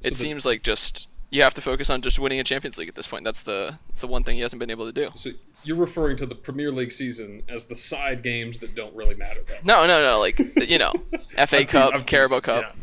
it 0.04 0.12
the- 0.12 0.15
seems 0.15 0.45
like 0.45 0.62
just 0.62 1.10
you 1.32 1.41
have 1.41 1.56
to 1.56 1.62
focus 1.62 1.89
on 1.89 2.04
just 2.04 2.19
winning 2.19 2.39
a 2.39 2.43
Champions 2.43 2.78
League 2.78 2.88
at 2.88 2.93
this 2.93 3.08
point. 3.08 3.23
That's 3.23 3.41
the 3.41 3.80
that's 3.88 4.02
the 4.02 4.08
one 4.08 4.23
thing 4.23 4.36
he 4.36 4.43
hasn't 4.43 4.60
been 4.60 4.69
able 4.69 4.86
to 4.86 4.91
do. 4.91 5.10
So 5.15 5.32
you're 5.63 5.76
referring 5.76 6.17
to 6.17 6.28
the 6.28 6.36
Premier 6.36 6.71
League 6.71 6.91
season 6.91 7.41
as 7.50 7.65
the 7.65 7.76
side 7.76 8.21
games 8.21 8.60
that 8.60 8.76
don't 8.76 8.95
really 8.95 9.15
matter. 9.15 9.41
Then. 9.47 9.58
No, 9.63 9.88
no, 9.88 10.00
no. 10.00 10.19
Like 10.19 10.38
you 10.69 10.78
know, 10.78 10.93
FA 11.32 11.39
I'm 11.39 11.47
te- 11.47 11.65
Cup, 11.65 11.93
I'm 11.95 12.04
Carabao 12.04 12.41
teasing, 12.41 12.62
Cup. 12.62 12.76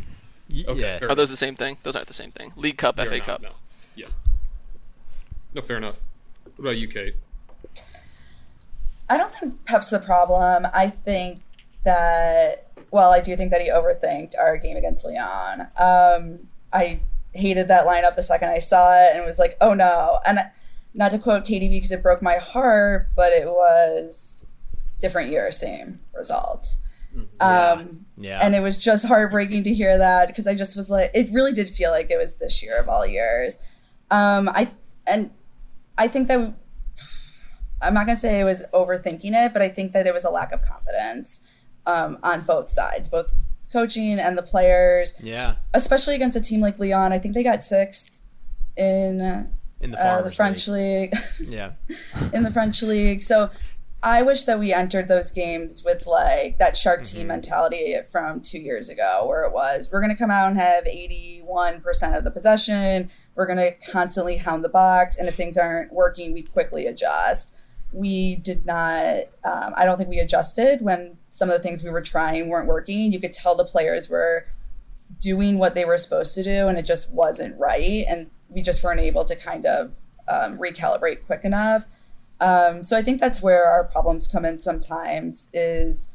Yeah. 0.49 0.71
Okay, 0.71 0.81
yeah. 0.81 0.99
fair 0.99 1.09
Are 1.13 1.15
those 1.15 1.31
the 1.31 1.37
same 1.37 1.55
thing? 1.55 1.77
Those 1.85 1.95
aren't 1.95 2.09
the 2.09 2.15
same 2.15 2.33
thing. 2.33 2.53
League 2.57 2.79
Cup, 2.79 2.97
They're 2.97 3.07
FA 3.07 3.19
not, 3.19 3.27
Cup. 3.27 3.43
No. 3.43 3.51
Yeah. 3.95 4.07
No, 5.55 5.63
fair 5.63 5.77
enough. 5.77 5.95
What 6.57 6.65
about 6.65 6.77
you, 6.79 6.89
Kate? 6.89 7.15
I 9.09 9.17
don't 9.17 9.35
think 9.35 9.65
Pep's 9.65 9.91
the 9.91 9.99
problem. 9.99 10.67
I 10.73 10.89
think 10.91 11.41
that, 11.85 12.71
well, 12.91 13.13
I 13.13 13.21
do 13.21 13.37
think 13.37 13.51
that 13.51 13.61
he 13.61 13.69
overthinked 13.71 14.35
our 14.39 14.57
game 14.57 14.77
against 14.77 15.05
Lyon. 15.05 15.69
Um, 15.79 16.49
I 16.73 17.01
hated 17.33 17.69
that 17.69 17.85
lineup 17.87 18.17
the 18.17 18.23
second 18.23 18.49
I 18.49 18.59
saw 18.59 18.93
it 18.95 19.17
and 19.17 19.25
was 19.27 19.39
like, 19.39 19.57
oh 19.61 19.75
no. 19.75 20.21
And 20.25 20.39
not 20.95 21.11
to 21.11 21.19
quote 21.19 21.45
KDB 21.45 21.71
because 21.71 21.93
it 21.93 22.03
broke 22.03 22.23
my 22.23 22.37
heart, 22.37 23.09
but 23.17 23.33
it 23.33 23.47
was 23.47 24.47
different 25.01 25.31
year, 25.31 25.51
same 25.53 26.01
result. 26.17 26.77
Um, 27.41 28.07
Yeah. 28.17 28.41
and 28.43 28.55
it 28.55 28.61
was 28.61 28.77
just 28.77 29.07
heartbreaking 29.07 29.65
to 29.65 29.75
hear 29.75 29.99
that 29.99 30.29
because 30.29 30.47
I 30.47 30.55
just 30.55 30.77
was 30.77 30.91
like, 30.91 31.11
it 31.15 31.31
really 31.33 31.53
did 31.53 31.69
feel 31.71 31.91
like 31.91 32.11
it 32.11 32.17
was 32.17 32.37
this 32.37 32.63
year 32.63 32.77
of 32.79 32.89
all 32.89 33.07
years. 33.07 33.59
Um, 34.11 34.49
I 34.49 34.71
and 35.07 35.31
I 35.99 36.09
think 36.09 36.29
that 36.29 36.55
I'm 37.85 37.95
not 37.95 38.07
gonna 38.07 38.17
say 38.17 38.41
it 38.41 38.45
was 38.45 38.65
overthinking 38.73 39.33
it, 39.33 39.53
but 39.53 39.63
I 39.63 39.69
think 39.69 39.93
that 39.93 40.07
it 40.07 40.15
was 40.15 40.25
a 40.25 40.31
lack 40.31 40.53
of 40.53 40.63
confidence 40.63 41.49
um, 41.87 42.19
on 42.23 42.43
both 42.43 42.71
sides, 42.71 43.09
both 43.09 43.35
coaching 43.73 44.19
and 44.19 44.39
the 44.39 44.43
players, 44.43 45.15
yeah. 45.23 45.57
especially 45.75 46.15
against 46.15 46.37
a 46.37 46.41
team 46.41 46.61
like 46.61 46.79
Lyon. 46.79 47.13
I 47.13 47.19
think 47.19 47.35
they 47.35 47.43
got 47.43 47.63
sixth 47.63 48.23
in 48.77 49.21
uh, 49.21 49.47
In 49.81 49.91
the, 49.91 50.23
the 50.25 50.31
French 50.31 50.69
League. 50.69 51.13
league. 51.41 51.49
Yeah. 51.49 51.73
in 52.33 52.45
the 52.45 52.51
French 52.51 52.83
league. 52.83 53.23
So 53.23 53.51
I 54.05 54.21
wish 54.21 54.45
that 54.45 54.59
we 54.59 54.71
entered 54.73 55.09
those 55.09 55.31
games 55.31 55.83
with 55.83 56.07
like 56.07 56.59
that 56.59 56.77
shark 56.77 57.05
team 57.05 57.29
mentality 57.29 57.97
from 58.11 58.43
two 58.43 58.59
years 58.59 58.91
ago, 58.91 59.25
where 59.27 59.45
it 59.45 59.53
was 59.53 59.89
we're 59.91 60.03
going 60.03 60.13
to 60.13 60.19
come 60.19 60.31
out 60.31 60.51
and 60.51 60.61
have 60.61 60.85
81% 60.85 62.17
of 62.17 62.23
the 62.23 62.31
possession. 62.31 63.11
We're 63.35 63.47
going 63.47 63.59
to 63.59 63.73
constantly 63.91 64.37
hound 64.37 64.63
the 64.63 64.69
box. 64.69 65.17
And 65.17 65.27
if 65.27 65.37
things 65.37 65.57
aren't 65.57 65.91
working, 65.91 66.35
we 66.35 66.43
quickly 66.43 66.87
adjust. 66.87 67.54
We 67.95 68.37
did 68.37 68.67
not, 68.67 69.25
um, 69.45 69.73
I 69.77 69.85
don't 69.85 69.97
think 69.97 70.11
we 70.11 70.19
adjusted 70.19 70.81
when 70.81 71.17
some 71.31 71.49
of 71.49 71.57
the 71.57 71.63
things 71.63 71.83
we 71.83 71.91
were 71.91 72.03
trying 72.03 72.49
weren't 72.49 72.67
working. 72.69 73.13
You 73.13 73.21
could 73.21 73.33
tell 73.33 73.55
the 73.55 73.65
players 73.65 74.09
were 74.09 74.47
doing 75.21 75.59
what 75.59 75.75
they 75.75 75.85
were 75.85 75.97
supposed 75.97 76.35
to 76.35 76.43
do 76.43 76.69
and 76.69 76.77
it 76.77 76.85
just 76.85 77.13
wasn't 77.13 77.59
right. 77.59 78.05
And 78.09 78.31
we 78.49 78.63
just 78.63 78.83
weren't 78.83 79.01
able 79.01 79.25
to 79.25 79.37
kind 79.37 79.65
of 79.65 79.95
um, 80.29 80.59
recalibrate 80.59 81.25
quick 81.25 81.45
enough. 81.45 81.87
Um, 82.41 82.83
so 82.83 82.97
I 82.97 83.03
think 83.03 83.21
that's 83.21 83.41
where 83.41 83.65
our 83.65 83.85
problems 83.85 84.27
come 84.27 84.45
in 84.45 84.59
sometimes 84.59 85.51
is 85.53 86.11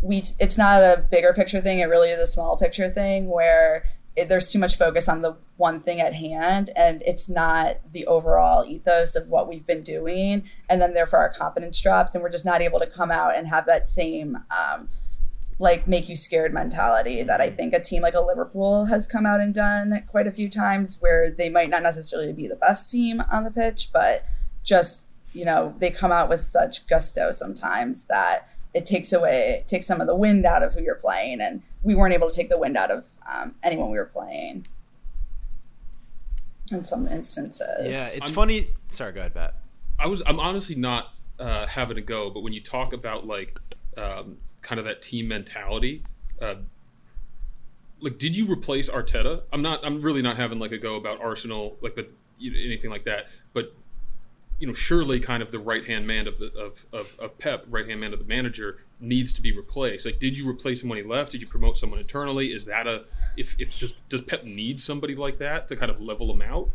we 0.00 0.22
it's 0.38 0.56
not 0.56 0.82
a 0.82 1.06
bigger 1.10 1.32
picture 1.32 1.60
thing 1.60 1.80
it 1.80 1.86
really 1.86 2.08
is 2.08 2.18
a 2.18 2.26
small 2.26 2.56
picture 2.56 2.88
thing 2.88 3.28
where 3.28 3.84
it, 4.16 4.28
there's 4.28 4.50
too 4.50 4.58
much 4.58 4.76
focus 4.76 5.08
on 5.08 5.20
the 5.20 5.36
one 5.60 5.78
thing 5.78 6.00
at 6.00 6.14
hand 6.14 6.70
and 6.74 7.02
it's 7.04 7.28
not 7.28 7.76
the 7.92 8.06
overall 8.06 8.64
ethos 8.64 9.14
of 9.14 9.28
what 9.28 9.46
we've 9.46 9.66
been 9.66 9.82
doing 9.82 10.42
and 10.70 10.80
then 10.80 10.94
therefore 10.94 11.18
our 11.18 11.28
confidence 11.28 11.78
drops 11.78 12.14
and 12.14 12.22
we're 12.22 12.30
just 12.30 12.46
not 12.46 12.62
able 12.62 12.78
to 12.78 12.86
come 12.86 13.10
out 13.10 13.36
and 13.36 13.46
have 13.46 13.66
that 13.66 13.86
same 13.86 14.38
um, 14.50 14.88
like 15.58 15.86
make 15.86 16.08
you 16.08 16.16
scared 16.16 16.54
mentality 16.54 17.22
that 17.22 17.42
I 17.42 17.50
think 17.50 17.74
a 17.74 17.80
team 17.80 18.00
like 18.00 18.14
a 18.14 18.22
Liverpool 18.22 18.86
has 18.86 19.06
come 19.06 19.26
out 19.26 19.40
and 19.40 19.54
done 19.54 20.02
quite 20.08 20.26
a 20.26 20.32
few 20.32 20.48
times 20.48 20.96
where 21.00 21.30
they 21.30 21.50
might 21.50 21.68
not 21.68 21.82
necessarily 21.82 22.32
be 22.32 22.48
the 22.48 22.56
best 22.56 22.90
team 22.90 23.22
on 23.30 23.44
the 23.44 23.50
pitch 23.50 23.90
but 23.92 24.24
just 24.64 25.10
you 25.34 25.44
know 25.44 25.74
they 25.78 25.90
come 25.90 26.10
out 26.10 26.30
with 26.30 26.40
such 26.40 26.86
gusto 26.86 27.30
sometimes 27.32 28.06
that 28.06 28.48
it 28.72 28.86
takes 28.86 29.12
away 29.12 29.62
takes 29.66 29.86
some 29.86 30.00
of 30.00 30.06
the 30.06 30.16
wind 30.16 30.46
out 30.46 30.62
of 30.62 30.72
who 30.72 30.82
you're 30.82 30.94
playing 30.94 31.42
and 31.42 31.62
we 31.82 31.94
weren't 31.94 32.14
able 32.14 32.30
to 32.30 32.34
take 32.34 32.48
the 32.48 32.58
wind 32.58 32.78
out 32.78 32.90
of 32.90 33.04
um, 33.30 33.54
anyone 33.62 33.90
we 33.90 33.98
were 33.98 34.06
playing 34.06 34.66
in 36.72 36.84
some 36.84 37.06
instances 37.06 37.66
Yeah. 37.80 38.06
It's 38.08 38.22
I'm- 38.22 38.32
funny. 38.32 38.68
Sorry, 38.88 39.12
go 39.12 39.20
ahead, 39.20 39.34
Pat. 39.34 39.54
I 39.98 40.06
was 40.06 40.22
I'm 40.26 40.40
honestly 40.40 40.76
not 40.76 41.12
uh, 41.38 41.66
having 41.66 41.98
a 41.98 42.02
go, 42.02 42.30
but 42.30 42.40
when 42.40 42.52
you 42.52 42.60
talk 42.62 42.92
about 42.92 43.26
like 43.26 43.58
um, 43.98 44.38
kind 44.62 44.78
of 44.78 44.84
that 44.86 45.02
team 45.02 45.28
mentality, 45.28 46.02
uh, 46.40 46.54
like 48.00 48.18
did 48.18 48.36
you 48.36 48.50
replace 48.50 48.88
Arteta? 48.88 49.42
I'm 49.52 49.62
not. 49.62 49.80
I'm 49.84 50.00
really 50.00 50.22
not 50.22 50.36
having 50.36 50.58
like 50.58 50.72
a 50.72 50.78
go 50.78 50.96
about 50.96 51.20
Arsenal, 51.20 51.76
like 51.82 51.94
but 51.94 52.10
you 52.38 52.50
know, 52.52 52.58
anything 52.58 52.90
like 52.90 53.04
that. 53.04 53.26
But 53.52 53.74
you 54.60 54.68
know, 54.68 54.74
surely 54.74 55.18
kind 55.18 55.42
of 55.42 55.50
the 55.50 55.58
right 55.58 55.84
hand 55.86 56.06
man 56.06 56.28
of 56.28 56.38
the 56.38 56.52
of, 56.56 56.86
of, 56.92 57.16
of 57.18 57.38
Pep, 57.38 57.64
right 57.68 57.88
hand 57.88 58.00
man 58.00 58.12
of 58.12 58.20
the 58.20 58.24
manager, 58.24 58.78
needs 59.00 59.32
to 59.32 59.42
be 59.42 59.50
replaced. 59.50 60.06
Like, 60.06 60.20
did 60.20 60.38
you 60.38 60.48
replace 60.48 60.82
him 60.84 60.88
when 60.90 60.98
he 60.98 61.04
left? 61.04 61.32
Did 61.32 61.40
you 61.40 61.48
promote 61.48 61.76
someone 61.78 61.98
internally? 61.98 62.52
Is 62.52 62.66
that 62.66 62.86
a 62.86 63.06
if 63.36 63.56
if 63.58 63.76
just 63.76 63.96
does 64.08 64.22
Pep 64.22 64.44
need 64.44 64.80
somebody 64.80 65.16
like 65.16 65.38
that 65.38 65.68
to 65.68 65.76
kind 65.76 65.90
of 65.90 66.00
level 66.00 66.30
him 66.32 66.42
out? 66.42 66.70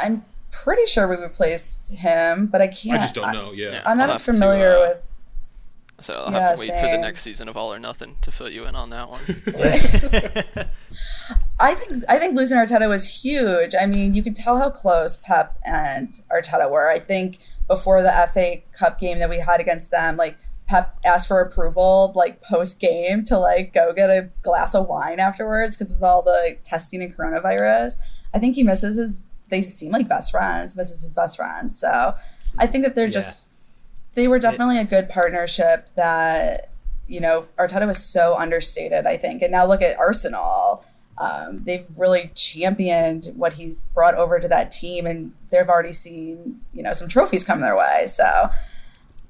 i'm 0.00 0.24
pretty 0.50 0.84
sure 0.86 1.08
we 1.08 1.16
replaced 1.16 1.92
him 1.94 2.46
but 2.46 2.60
i 2.60 2.66
can't 2.66 2.98
I 2.98 3.02
just 3.02 3.14
don't 3.14 3.32
know. 3.32 3.52
Yeah. 3.52 3.72
Yeah. 3.72 3.82
i'm 3.86 3.96
not 3.96 4.08
I'll 4.08 4.14
as 4.16 4.20
have 4.20 4.26
to, 4.26 4.32
familiar 4.32 4.72
uh, 4.72 4.80
with 4.80 5.02
So 6.02 6.14
I'll 6.14 6.32
Yeah, 6.32 6.40
have 6.40 6.54
to 6.54 6.60
wait 6.60 6.66
for 6.68 6.72
the 6.74 6.92
same. 6.92 7.00
next 7.00 7.22
season 7.22 7.48
of 7.48 7.56
All 7.56 7.72
or 7.72 7.78
Nothing 7.78 8.16
to 8.22 8.30
fill 8.32 8.48
you 8.50 8.66
in 8.66 8.74
on 8.74 8.90
that 8.90 9.08
one. 9.08 9.22
I 11.60 11.74
think 11.74 12.04
I 12.08 12.18
think 12.18 12.36
losing 12.36 12.58
Arteta 12.58 12.88
was 12.88 13.22
huge. 13.22 13.74
I 13.80 13.86
mean, 13.86 14.14
you 14.14 14.22
could 14.22 14.34
tell 14.36 14.58
how 14.58 14.70
close 14.70 15.16
Pep 15.16 15.58
and 15.64 16.20
Arteta 16.30 16.70
were. 16.70 16.88
I 16.88 16.98
think 16.98 17.38
before 17.68 18.02
the 18.02 18.10
FA 18.32 18.56
Cup 18.76 18.98
game 18.98 19.18
that 19.20 19.30
we 19.30 19.38
had 19.38 19.60
against 19.60 19.90
them, 19.90 20.16
like 20.16 20.36
Pep 20.66 20.98
asked 21.04 21.28
for 21.28 21.40
approval, 21.40 22.12
like 22.16 22.42
post 22.42 22.80
game, 22.80 23.22
to 23.24 23.38
like 23.38 23.72
go 23.72 23.92
get 23.92 24.10
a 24.10 24.30
glass 24.42 24.74
of 24.74 24.88
wine 24.88 25.20
afterwards 25.20 25.76
because 25.76 25.92
of 25.92 26.02
all 26.02 26.22
the 26.22 26.32
like, 26.46 26.62
testing 26.64 27.02
and 27.02 27.16
coronavirus. 27.16 28.00
I 28.34 28.38
think 28.38 28.56
he 28.56 28.62
misses 28.64 28.96
his. 28.96 29.20
They 29.48 29.62
seem 29.62 29.92
like 29.92 30.08
best 30.08 30.30
friends. 30.32 30.76
Misses 30.76 31.02
his 31.02 31.14
best 31.14 31.36
friend. 31.36 31.76
So 31.76 32.14
I 32.58 32.66
think 32.66 32.84
that 32.84 32.94
they're 32.94 33.04
Yeah. 33.06 33.12
just. 33.12 33.60
They 34.14 34.28
were 34.28 34.38
definitely 34.38 34.78
a 34.78 34.84
good 34.84 35.08
partnership. 35.08 35.88
That 35.96 36.70
you 37.06 37.20
know, 37.20 37.46
Arteta 37.58 37.86
was 37.86 38.02
so 38.02 38.36
understated. 38.36 39.06
I 39.06 39.16
think, 39.16 39.42
and 39.42 39.52
now 39.52 39.66
look 39.66 39.82
at 39.82 39.98
Arsenal 39.98 40.84
um, 41.18 41.58
they've 41.58 41.86
really 41.96 42.32
championed 42.34 43.30
what 43.36 43.54
he's 43.54 43.84
brought 43.86 44.14
over 44.14 44.40
to 44.40 44.48
that 44.48 44.72
team, 44.72 45.06
and 45.06 45.32
they've 45.50 45.68
already 45.68 45.92
seen 45.92 46.60
you 46.72 46.82
know 46.82 46.92
some 46.92 47.08
trophies 47.08 47.44
come 47.44 47.60
their 47.60 47.76
way. 47.76 48.06
So 48.06 48.24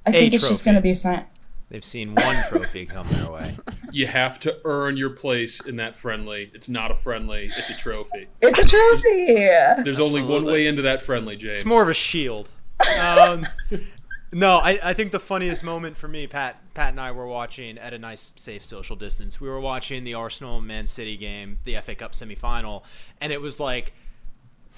I 0.07 0.11
think 0.11 0.33
it's 0.33 0.49
just 0.49 0.65
going 0.65 0.77
to 0.77 0.81
be 0.81 0.95
fun. 0.95 1.27
They've 1.69 1.85
seen 1.85 2.15
one 2.15 2.37
trophy 2.49 2.87
come 2.87 3.09
their 3.09 3.31
way. 3.31 3.57
You 3.95 4.07
have 4.07 4.41
to 4.41 4.57
earn 4.65 4.97
your 4.97 5.11
place 5.11 5.61
in 5.61 5.77
that 5.77 5.95
friendly. 5.95 6.51
It's 6.55 6.71
not 6.71 6.91
a 6.91 6.95
friendly, 6.95 7.45
it's 7.45 7.69
a 7.69 7.77
trophy. 7.77 8.27
It's 8.41 8.59
a 8.59 8.65
trophy. 8.65 9.83
There's 9.85 10.01
only 10.01 10.23
one 10.23 10.47
way 10.47 10.67
into 10.67 10.81
that 10.81 11.03
friendly, 11.03 11.37
James. 11.37 11.59
It's 11.59 11.67
more 11.67 11.83
of 11.83 11.91
a 11.91 11.95
shield. 11.95 12.53
Um, 12.99 13.47
No, 14.33 14.57
I, 14.57 14.79
I 14.83 14.95
think 14.95 15.13
the 15.13 15.21
funniest 15.21 15.63
moment 15.63 15.97
for 15.97 16.09
me, 16.09 16.27
Pat 16.27 16.59
Pat 16.73 16.91
and 16.91 17.01
I 17.01 17.13
were 17.13 17.27
watching 17.27 17.77
at 17.77 17.93
a 17.93 17.99
nice 17.99 18.33
safe 18.37 18.65
social 18.65 18.97
distance. 18.97 19.41
We 19.41 19.49
were 19.49 19.61
watching 19.61 20.05
the 20.05 20.15
Arsenal 20.15 20.61
Man 20.61 20.87
City 20.87 21.19
game, 21.19 21.59
the 21.65 21.77
FA 21.77 21.95
Cup 21.95 22.13
semifinal, 22.13 22.83
and 23.21 23.31
it 23.31 23.43
was 23.43 23.61
like 23.61 23.93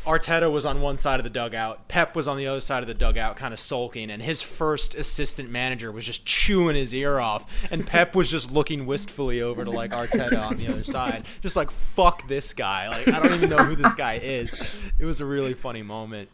Arteta 0.05 0.53
was 0.53 0.67
on 0.67 0.83
one 0.83 0.99
side 0.99 1.19
of 1.21 1.25
the 1.25 1.31
dugout, 1.31 1.89
Pep 1.89 2.15
was 2.15 2.29
on 2.29 2.37
the 2.37 2.47
other 2.47 2.61
side 2.61 2.83
of 2.83 2.89
the 2.89 2.95
dugout, 2.95 3.37
kind 3.37 3.55
of 3.55 3.61
sulking, 3.61 4.11
and 4.11 4.21
his 4.21 4.43
first 4.43 4.95
assistant 4.95 5.51
manager 5.51 5.91
was 5.91 6.05
just 6.05 6.27
chewing 6.27 6.77
his 6.77 6.93
ear 6.93 7.19
off, 7.21 7.67
and 7.71 7.87
Pep 7.87 8.15
was 8.15 8.31
just 8.31 8.51
looking 8.51 8.87
wistfully 8.87 9.41
over 9.41 9.65
to 9.65 9.71
like 9.71 9.93
Arteta 9.93 10.39
on 10.39 10.57
the 10.57 10.69
other 10.69 10.85
side, 10.85 11.25
just 11.41 11.55
like 11.57 11.71
fuck 11.71 12.27
this 12.29 12.53
guy. 12.53 12.89
Like 12.89 13.09
I 13.09 13.21
don't 13.21 13.35
even 13.35 13.51
know 13.51 13.57
who 13.57 13.77
this 13.77 13.95
guy 13.95 14.19
is. 14.23 14.83
It 14.99 15.05
was 15.05 15.21
a 15.21 15.25
really 15.25 15.55
funny 15.55 15.83
moment. 15.83 16.29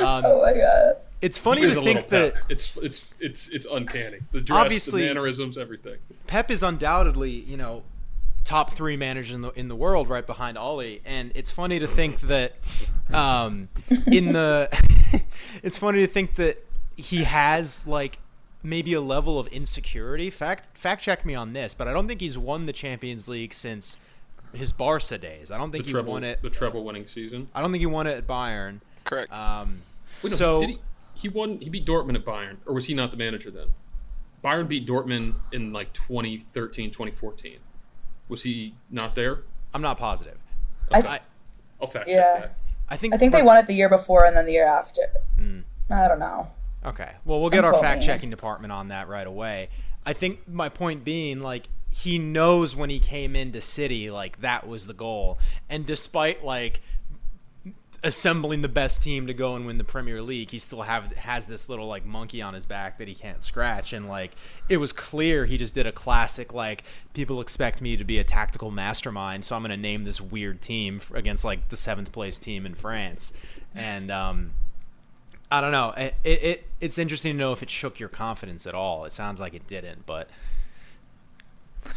Um, 0.00 0.24
Oh 0.26 0.42
my 0.42 0.52
god. 0.52 0.96
It's 1.22 1.38
funny 1.38 1.62
to 1.62 1.74
think 1.82 2.08
that 2.10 2.34
it's 2.48 2.76
it's 2.76 3.06
it's 3.20 3.48
it's 3.48 3.66
uncanny. 3.66 4.18
The 4.32 4.40
dress, 4.40 4.60
Obviously- 4.60 5.02
the 5.02 5.06
mannerisms, 5.08 5.56
everything. 5.58 5.96
Pep 6.26 6.50
is 6.50 6.62
undoubtedly, 6.62 7.30
you 7.30 7.56
know, 7.56 7.82
top 8.44 8.72
three 8.72 8.96
manager 8.96 9.34
in 9.34 9.40
the 9.40 9.50
in 9.52 9.68
the 9.68 9.76
world, 9.76 10.08
right 10.08 10.26
behind 10.26 10.58
Ole. 10.58 10.98
And 11.04 11.32
it's 11.34 11.50
funny 11.50 11.78
to 11.78 11.86
think 11.86 12.20
that, 12.22 12.54
um, 13.12 13.68
in 14.10 14.32
the, 14.32 14.68
it's 15.62 15.78
funny 15.78 16.00
to 16.00 16.06
think 16.06 16.34
that 16.36 16.64
he 16.96 17.24
has 17.24 17.86
like 17.86 18.18
maybe 18.62 18.92
a 18.92 19.00
level 19.00 19.38
of 19.38 19.46
insecurity. 19.48 20.28
Fact 20.30 20.76
fact 20.76 21.02
check 21.02 21.24
me 21.24 21.34
on 21.34 21.52
this, 21.54 21.72
but 21.74 21.88
I 21.88 21.92
don't 21.92 22.08
think 22.08 22.20
he's 22.20 22.36
won 22.36 22.66
the 22.66 22.72
Champions 22.72 23.26
League 23.28 23.54
since 23.54 23.98
his 24.52 24.70
Barca 24.72 25.16
days. 25.18 25.50
I 25.50 25.56
don't 25.58 25.70
The 25.70 25.78
think 25.78 25.86
he 25.86 25.92
treble, 25.92 26.12
won 26.12 26.24
it. 26.24 26.42
the 26.42 26.50
treble 26.50 26.84
winning 26.84 27.06
season. 27.06 27.48
I 27.54 27.62
don't 27.62 27.72
think 27.72 27.80
he 27.80 27.86
won 27.86 28.06
it 28.06 28.16
at 28.16 28.26
Bayern. 28.26 28.80
Correct. 29.04 29.32
Um, 29.32 29.78
Wait, 30.22 30.30
no, 30.30 30.36
so 30.36 30.60
did 30.60 30.78
he, 31.16 31.22
he 31.22 31.28
won. 31.28 31.58
He 31.60 31.68
beat 31.68 31.86
Dortmund 31.86 32.14
at 32.16 32.24
Bayern, 32.24 32.56
or 32.66 32.74
was 32.74 32.86
he 32.86 32.94
not 32.94 33.10
the 33.10 33.16
manager 33.16 33.50
then? 33.50 33.68
Bayern 34.44 34.68
beat 34.68 34.86
Dortmund 34.86 35.34
in 35.52 35.72
like 35.72 35.92
2013, 35.92 36.90
2014. 36.90 37.58
Was 38.28 38.42
he 38.42 38.74
not 38.90 39.14
there? 39.14 39.40
I'm 39.74 39.82
not 39.82 39.98
positive. 39.98 40.38
I, 40.92 41.00
I, 41.00 41.20
I'll 41.80 41.88
fact 41.88 42.08
Yeah. 42.08 42.16
check 42.34 42.42
that. 42.42 42.56
I 42.88 42.96
think 42.96 43.14
I 43.14 43.18
think 43.18 43.32
they 43.32 43.42
won 43.42 43.56
it 43.56 43.66
the 43.66 43.74
year 43.74 43.88
before 43.88 44.24
and 44.24 44.36
then 44.36 44.46
the 44.46 44.52
year 44.52 44.66
after. 44.66 45.02
Hmm. 45.36 45.60
I 45.90 46.06
don't 46.08 46.20
know. 46.20 46.48
Okay. 46.84 47.12
Well, 47.24 47.40
we'll 47.40 47.50
get 47.50 47.62
Don't 47.62 47.74
our 47.74 47.80
fact 47.80 48.02
checking 48.04 48.30
department 48.30 48.72
on 48.72 48.88
that 48.88 49.08
right 49.08 49.26
away. 49.26 49.70
I 50.04 50.12
think 50.12 50.46
my 50.46 50.68
point 50.68 51.02
being, 51.04 51.40
like, 51.40 51.66
he 51.92 52.16
knows 52.18 52.76
when 52.76 52.90
he 52.90 53.00
came 53.00 53.34
into 53.34 53.60
City, 53.60 54.08
like, 54.10 54.40
that 54.40 54.68
was 54.68 54.86
the 54.86 54.94
goal. 54.94 55.38
And 55.68 55.84
despite, 55.84 56.44
like, 56.44 56.80
assembling 58.02 58.62
the 58.62 58.68
best 58.68 59.02
team 59.02 59.26
to 59.26 59.34
go 59.34 59.56
and 59.56 59.66
win 59.66 59.78
the 59.78 59.84
Premier 59.84 60.22
League, 60.22 60.50
he 60.50 60.58
still 60.58 60.82
have 60.82 61.12
has 61.12 61.46
this 61.46 61.68
little 61.68 61.86
like 61.86 62.04
monkey 62.04 62.42
on 62.42 62.54
his 62.54 62.66
back 62.66 62.98
that 62.98 63.08
he 63.08 63.14
can't 63.14 63.42
scratch 63.42 63.92
and 63.92 64.08
like 64.08 64.32
it 64.68 64.76
was 64.76 64.92
clear 64.92 65.46
he 65.46 65.56
just 65.56 65.74
did 65.74 65.86
a 65.86 65.92
classic 65.92 66.52
like 66.52 66.84
people 67.14 67.40
expect 67.40 67.80
me 67.80 67.96
to 67.96 68.04
be 68.04 68.18
a 68.18 68.24
tactical 68.24 68.70
mastermind 68.70 69.44
so 69.44 69.56
I'm 69.56 69.62
going 69.62 69.70
to 69.70 69.76
name 69.76 70.04
this 70.04 70.20
weird 70.20 70.60
team 70.60 71.00
against 71.14 71.44
like 71.44 71.68
the 71.68 71.76
7th 71.76 72.12
place 72.12 72.38
team 72.38 72.66
in 72.66 72.74
France 72.74 73.32
and 73.74 74.10
um 74.10 74.52
I 75.50 75.60
don't 75.60 75.70
know. 75.70 75.94
It, 75.96 76.14
it, 76.24 76.42
it 76.42 76.70
it's 76.80 76.98
interesting 76.98 77.34
to 77.34 77.38
know 77.38 77.52
if 77.52 77.62
it 77.62 77.70
shook 77.70 78.00
your 78.00 78.08
confidence 78.08 78.66
at 78.66 78.74
all. 78.74 79.04
It 79.04 79.12
sounds 79.12 79.38
like 79.38 79.54
it 79.54 79.66
didn't, 79.66 80.04
but 80.04 80.28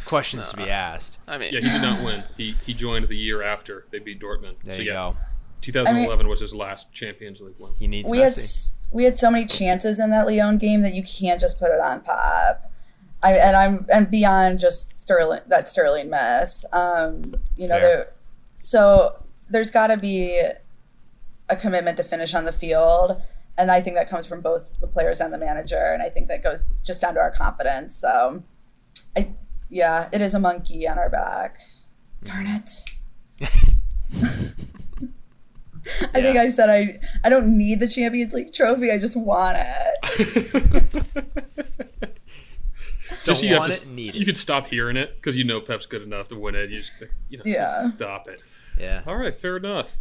questions 0.06 0.52
to 0.52 0.58
be 0.58 0.70
asked. 0.70 1.18
I 1.28 1.38
mean, 1.38 1.52
Yeah, 1.54 1.62
he 1.62 1.70
did 1.70 1.82
not 1.82 2.04
win. 2.04 2.24
He 2.38 2.56
he 2.66 2.74
joined 2.74 3.08
the 3.08 3.18
year 3.18 3.42
after 3.42 3.86
they 3.92 4.00
beat 4.00 4.20
Dortmund. 4.20 4.56
There 4.64 4.76
so 4.76 4.82
you 4.82 4.88
yeah, 4.90 4.94
go. 4.94 5.18
2011 5.62 6.28
was 6.28 6.40
his 6.40 6.54
last 6.56 6.92
Champions 6.94 7.40
League 7.42 7.56
win. 7.60 7.74
He 7.78 7.88
needs 7.88 8.12
we 8.12 8.20
had 8.20 8.32
Messi. 8.32 8.38
s- 8.38 8.72
we 8.92 9.04
had 9.04 9.18
so 9.18 9.30
many 9.30 9.46
chances 9.46 10.00
in 10.00 10.10
that 10.12 10.26
Lyon 10.26 10.58
game 10.58 10.82
that 10.82 10.94
you 10.94 11.04
can't 11.04 11.40
just 11.40 11.60
put 11.60 11.72
it 11.72 11.80
on 11.80 12.02
Pep. 12.02 12.72
I 13.22 13.34
and 13.34 13.56
I'm 13.56 13.86
and 13.92 14.10
beyond 14.10 14.60
just 14.60 15.02
Sterling 15.02 15.42
that 15.48 15.68
Sterling 15.68 16.10
mess. 16.10 16.66
Um, 16.72 17.36
you 17.58 17.68
know, 17.68 17.80
there, 17.80 18.12
so 18.54 19.22
there's 19.50 19.70
got 19.72 19.88
to 19.88 19.98
be 19.98 20.42
a 21.50 21.56
commitment 21.56 21.98
to 21.98 22.04
finish 22.04 22.34
on 22.34 22.46
the 22.46 22.52
field, 22.52 23.22
and 23.58 23.70
I 23.72 23.82
think 23.82 23.96
that 23.98 24.10
comes 24.10 24.26
from 24.28 24.42
both 24.42 24.72
the 24.80 24.88
players 24.88 25.20
and 25.20 25.34
the 25.34 25.38
manager, 25.38 25.92
and 25.94 26.02
I 26.02 26.10
think 26.10 26.30
that 26.30 26.42
goes 26.44 26.66
just 26.86 27.02
down 27.02 27.16
to 27.16 27.20
our 27.20 27.32
confidence. 27.32 27.96
So, 27.96 28.44
I 29.18 29.34
yeah, 29.70 30.08
it 30.14 30.22
is 30.22 30.34
a 30.34 30.40
monkey 30.40 30.88
on 30.88 30.98
our 30.98 31.10
back. 31.10 31.58
Darn 32.24 32.48
it. 32.48 32.72
I 36.14 36.22
think 36.22 36.38
I 36.38 36.50
said 36.50 36.70
I 36.70 37.00
I 37.24 37.30
don't 37.30 37.58
need 37.58 37.80
the 37.80 37.88
Champions 37.88 38.34
League 38.34 38.54
trophy. 38.54 38.92
I 38.92 38.98
just 38.98 39.18
want 39.18 39.58
it. 39.60 41.06
Just 43.26 43.44
you 43.44 43.50
have 43.50 43.60
want 43.60 43.74
to, 43.74 43.82
it, 43.82 43.88
need 43.90 44.14
You 44.16 44.22
it. 44.22 44.26
could 44.26 44.38
stop 44.38 44.68
hearing 44.68 44.96
it 44.96 45.16
because 45.16 45.36
you 45.38 45.44
know 45.44 45.60
Pep's 45.60 45.86
good 45.86 46.02
enough 46.04 46.28
to 46.30 46.36
win 46.40 46.56
it. 46.56 46.70
You 46.70 46.80
just 46.80 47.04
you 47.30 47.38
know 47.40 47.44
Yeah. 47.46 47.88
stop 47.90 48.28
it. 48.28 48.42
Yeah. 48.80 49.02
All 49.06 49.16
right, 49.18 49.36
fair 49.40 49.58
enough. 49.58 49.98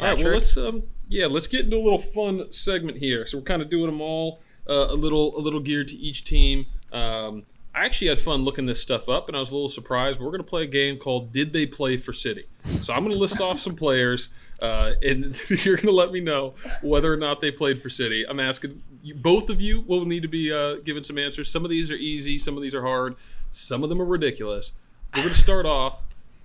All 0.00 0.06
right, 0.08 0.18
well 0.18 0.32
let's 0.34 0.56
um 0.56 0.82
yeah 1.08 1.26
let's 1.26 1.46
get 1.46 1.64
into 1.64 1.76
a 1.76 1.82
little 1.82 2.00
fun 2.00 2.50
segment 2.52 2.98
here. 2.98 3.26
So 3.26 3.38
we're 3.38 3.44
kind 3.44 3.62
of 3.62 3.70
doing 3.70 3.86
them 3.86 4.00
all 4.00 4.40
uh, 4.68 4.88
a 4.90 4.94
little 4.94 5.36
a 5.38 5.40
little 5.40 5.60
geared 5.60 5.88
to 5.88 5.96
each 5.96 6.24
team. 6.24 6.66
Um, 6.92 7.44
I 7.74 7.84
actually 7.84 8.08
had 8.08 8.18
fun 8.18 8.42
looking 8.44 8.66
this 8.66 8.82
stuff 8.82 9.08
up, 9.08 9.28
and 9.28 9.36
I 9.36 9.40
was 9.40 9.50
a 9.50 9.54
little 9.54 9.68
surprised. 9.68 10.18
But 10.18 10.24
we're 10.26 10.32
gonna 10.32 10.42
play 10.42 10.64
a 10.64 10.66
game 10.66 10.98
called 10.98 11.32
"Did 11.32 11.52
They 11.52 11.66
Play 11.66 11.96
for 11.96 12.12
City?" 12.12 12.44
So 12.82 12.92
I'm 12.92 13.02
gonna 13.04 13.14
list 13.16 13.40
off 13.40 13.60
some 13.60 13.76
players, 13.76 14.28
uh, 14.62 14.92
and 15.02 15.38
you're 15.64 15.76
gonna 15.76 15.92
let 15.92 16.12
me 16.12 16.20
know 16.20 16.54
whether 16.82 17.12
or 17.12 17.16
not 17.16 17.40
they 17.40 17.50
played 17.50 17.80
for 17.82 17.90
City. 17.90 18.24
I'm 18.28 18.40
asking 18.40 18.82
you, 19.02 19.14
both 19.14 19.50
of 19.50 19.60
you 19.60 19.82
will 19.82 20.04
need 20.04 20.22
to 20.22 20.28
be 20.28 20.52
uh, 20.52 20.76
given 20.76 21.04
some 21.04 21.18
answers. 21.18 21.50
Some 21.50 21.64
of 21.64 21.70
these 21.70 21.90
are 21.90 21.96
easy, 21.96 22.38
some 22.38 22.56
of 22.56 22.62
these 22.62 22.74
are 22.74 22.82
hard, 22.82 23.14
some 23.52 23.82
of 23.82 23.88
them 23.88 24.00
are 24.00 24.04
ridiculous. 24.06 24.72
We're 25.14 25.22
gonna 25.22 25.34
start 25.34 25.66
off 25.66 25.98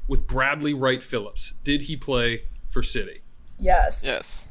with 0.08 0.28
Bradley 0.28 0.73
Wright 0.73 1.04
Phillips. 1.04 1.54
Did 1.63 1.82
he 1.84 1.95
play 1.95 2.43
for 2.69 2.84
City? 2.84 3.21
Yes. 3.60 4.04
yes. 4.06 4.47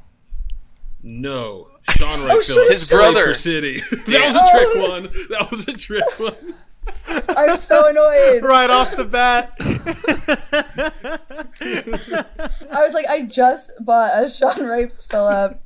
No. 1.02 1.68
Sean 1.90 2.20
Wright 2.20 2.30
Oh, 2.38 2.40
Phillips. 2.40 2.46
shit, 2.54 2.72
His 2.72 2.88
played 2.88 2.96
brother. 2.98 3.26
For 3.28 3.34
City. 3.34 3.76
that 4.06 4.26
was 4.26 4.36
a 4.36 4.50
trick 4.50 4.88
one. 4.90 5.02
That 5.30 5.48
was 5.50 5.68
a 5.68 5.72
trick 5.72 6.04
one. 6.18 6.54
I'm 7.28 7.56
so 7.56 7.88
annoyed. 7.88 8.42
Right 8.44 8.70
off 8.70 8.96
the 8.96 9.04
bat. 9.04 9.52
I 11.60 12.82
was 12.84 12.94
like, 12.94 13.06
I 13.08 13.26
just 13.26 13.70
bought 13.80 14.22
a 14.22 14.28
Sean 14.28 14.66
Wright 14.66 14.92
Phillips 14.92 15.58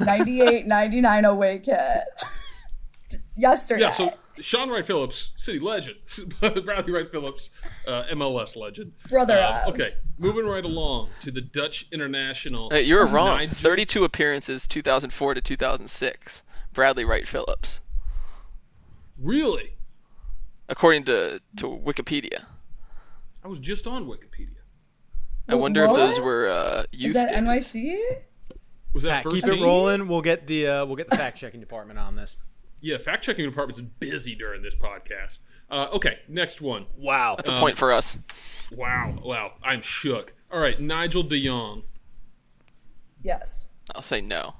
98 0.00 0.66
99 0.66 1.24
away 1.24 1.58
kit 1.60 1.78
yesterday. 3.36 3.82
Yeah, 3.82 3.90
so 3.90 4.14
Sean 4.40 4.68
Wright 4.70 4.84
Phillips, 4.86 5.32
City 5.36 5.58
legend. 5.60 5.96
Bradley 6.64 6.92
Wright 6.92 7.10
Phillips, 7.10 7.50
uh, 7.86 8.04
MLS 8.12 8.56
legend. 8.56 8.92
Brother 9.08 9.38
Uh, 9.38 9.64
of. 9.68 9.74
okay, 9.74 9.94
moving 10.18 10.46
right 10.46 10.64
along 10.64 11.10
to 11.20 11.30
the 11.30 11.40
Dutch 11.40 11.86
international. 11.92 12.70
Hey, 12.70 12.82
you 12.82 12.96
were 12.96 13.06
wrong. 13.06 13.38
Nigel- 13.38 13.54
32 13.54 14.04
appearances, 14.04 14.66
2004 14.68 15.34
to 15.34 15.40
2006. 15.40 16.42
Bradley 16.72 17.04
Wright 17.04 17.26
Phillips, 17.28 17.80
Really? 19.16 19.73
According 20.68 21.04
to 21.04 21.40
to 21.56 21.66
Wikipedia. 21.66 22.44
I 23.42 23.48
was 23.48 23.58
just 23.58 23.86
on 23.86 24.06
Wikipedia. 24.06 24.50
I 25.48 25.56
wonder 25.56 25.84
if 25.84 25.94
those 25.94 26.18
were 26.18 26.48
uh, 26.48 26.84
youth. 26.90 27.08
Is 27.08 27.14
that 27.14 27.28
days. 27.30 27.74
NYC? 27.74 27.98
Was 28.94 29.02
that 29.02 29.22
Pat, 29.22 29.24
first 29.24 29.44
keep 29.44 29.52
it 29.52 29.62
rolling. 29.62 30.08
We'll 30.08 30.22
get 30.22 30.46
the 30.46 30.66
uh, 30.66 30.86
we'll 30.86 30.96
get 30.96 31.10
the 31.10 31.16
fact 31.16 31.36
checking 31.36 31.60
department 31.60 31.98
on 31.98 32.16
this. 32.16 32.36
Yeah, 32.80 32.98
fact 32.98 33.24
checking 33.24 33.44
department's 33.44 33.80
busy 33.80 34.34
during 34.34 34.62
this 34.62 34.74
podcast. 34.74 35.38
Uh, 35.70 35.88
okay, 35.92 36.18
next 36.28 36.60
one. 36.60 36.86
Wow. 36.96 37.34
That's 37.36 37.48
a 37.48 37.58
point 37.58 37.78
for 37.78 37.92
us. 37.92 38.18
Wow, 38.70 39.18
wow, 39.24 39.52
I'm 39.62 39.82
shook. 39.82 40.34
All 40.52 40.60
right, 40.60 40.78
Nigel 40.78 41.22
De 41.22 41.42
Jong. 41.42 41.82
Yes. 43.22 43.70
I'll 43.94 44.02
say 44.02 44.20
no. 44.20 44.54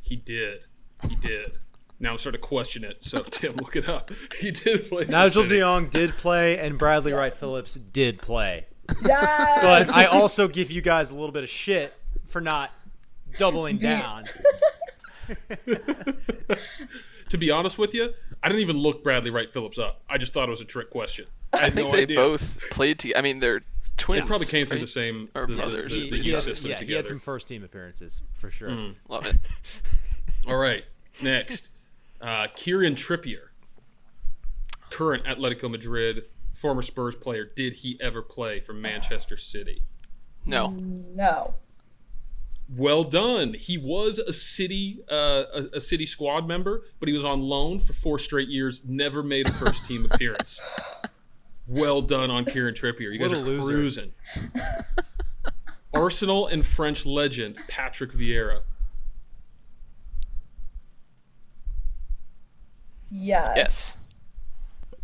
He 0.00 0.16
did. 0.16 0.60
He 1.08 1.14
did. 1.16 1.58
Now 2.00 2.12
I'm 2.12 2.18
starting 2.18 2.40
to 2.40 2.46
question 2.46 2.84
it. 2.84 2.98
So 3.02 3.22
Tim, 3.30 3.56
look 3.56 3.74
it 3.76 3.88
up. 3.88 4.10
He 4.40 4.50
did 4.50 4.88
play. 4.88 5.04
Nigel 5.06 5.42
City. 5.42 5.56
De 5.56 5.60
Jong 5.60 5.88
did 5.88 6.16
play, 6.16 6.58
and 6.58 6.78
Bradley 6.78 7.12
Wright 7.12 7.34
Phillips 7.34 7.74
did 7.74 8.20
play. 8.22 8.66
Yes. 9.04 9.58
But 9.62 9.94
I 9.94 10.04
also 10.06 10.48
give 10.48 10.70
you 10.70 10.80
guys 10.80 11.10
a 11.10 11.14
little 11.14 11.32
bit 11.32 11.42
of 11.44 11.50
shit 11.50 11.94
for 12.28 12.40
not 12.40 12.70
doubling 13.38 13.76
down. 13.78 14.24
To 17.30 17.36
be 17.36 17.50
honest 17.50 17.76
with 17.76 17.92
you, 17.94 18.14
I 18.42 18.48
didn't 18.48 18.62
even 18.62 18.78
look 18.78 19.02
Bradley 19.04 19.30
Wright 19.30 19.52
Phillips 19.52 19.78
up. 19.78 20.00
I 20.08 20.16
just 20.16 20.32
thought 20.32 20.48
it 20.48 20.50
was 20.50 20.62
a 20.62 20.64
trick 20.64 20.88
question. 20.88 21.26
I, 21.52 21.66
I 21.66 21.70
think 21.70 21.88
no 21.88 21.92
they 21.96 22.02
idea. 22.02 22.16
both 22.16 22.58
played 22.70 22.98
together. 22.98 23.18
I 23.18 23.22
mean, 23.22 23.40
they're 23.40 23.60
twins. 23.98 24.22
They 24.22 24.26
probably 24.26 24.46
came 24.46 24.66
through 24.66 24.76
right? 24.78 24.82
the 24.82 24.88
same 24.88 25.28
Or 25.34 25.46
the, 25.46 25.54
the- 25.54 25.56
brothers. 25.62 25.94
the- 25.94 26.00
He- 26.02 26.10
the 26.10 26.16
he 26.16 26.22
He 26.22 26.30
had, 26.32 26.62
yeah, 26.62 26.80
he 26.80 26.92
had 26.94 27.06
some 27.06 27.18
first 27.18 27.46
team 27.48 27.62
appearances 27.64 28.22
for 28.34 28.50
sure. 28.50 28.70
Mm. 28.70 28.94
Love 29.08 29.26
it. 29.26 29.36
All 30.46 30.56
right, 30.56 30.84
next, 31.20 31.68
uh, 32.20 32.46
Kieran 32.54 32.94
Trippier, 32.94 33.48
current 34.90 35.24
Atletico 35.24 35.70
Madrid, 35.70 36.24
former 36.54 36.82
Spurs 36.82 37.14
player. 37.14 37.44
Did 37.54 37.74
he 37.74 37.98
ever 38.00 38.22
play 38.22 38.60
for 38.60 38.72
Manchester 38.72 39.36
City? 39.36 39.82
No. 40.44 40.68
no. 40.68 41.54
Well 42.74 43.04
done. 43.04 43.54
He 43.54 43.78
was 43.78 44.18
a 44.18 44.32
city 44.32 45.00
uh, 45.10 45.44
a, 45.54 45.64
a 45.76 45.80
city 45.80 46.04
squad 46.04 46.46
member, 46.46 46.84
but 47.00 47.08
he 47.08 47.14
was 47.14 47.24
on 47.24 47.40
loan 47.40 47.80
for 47.80 47.92
four 47.94 48.18
straight 48.18 48.48
years. 48.48 48.82
Never 48.86 49.22
made 49.22 49.48
a 49.48 49.52
first 49.52 49.84
team 49.86 50.06
appearance. 50.10 50.60
Well 51.66 52.00
done 52.02 52.30
on 52.30 52.44
Kieran 52.44 52.74
Trippier. 52.74 53.12
You 53.12 53.18
guys 53.18 53.30
What 53.30 53.38
a 53.38 53.40
are 53.42 53.44
loser. 53.44 53.72
cruising. 53.72 54.12
Arsenal 55.94 56.46
and 56.46 56.64
French 56.64 57.06
legend 57.06 57.56
Patrick 57.68 58.12
Vieira. 58.12 58.62
Yes. 63.28 63.56
Yes. 63.56 64.18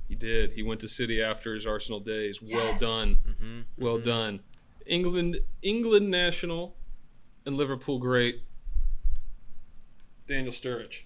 He 0.09 0.15
did. 0.15 0.53
He 0.53 0.63
went 0.63 0.81
to 0.81 0.89
City 0.89 1.23
after 1.23 1.55
his 1.55 1.67
Arsenal 1.67 2.01
days. 2.01 2.41
Well 2.43 2.77
done. 2.79 3.19
Mm-hmm. 3.29 3.61
Well 3.79 3.99
done. 3.99 4.41
England 4.87 5.41
England 5.63 6.11
national 6.11 6.75
and 7.47 7.57
Liverpool 7.57 7.99
great. 7.99 8.43
Daniel 10.29 10.53
Sturridge. 10.53 11.03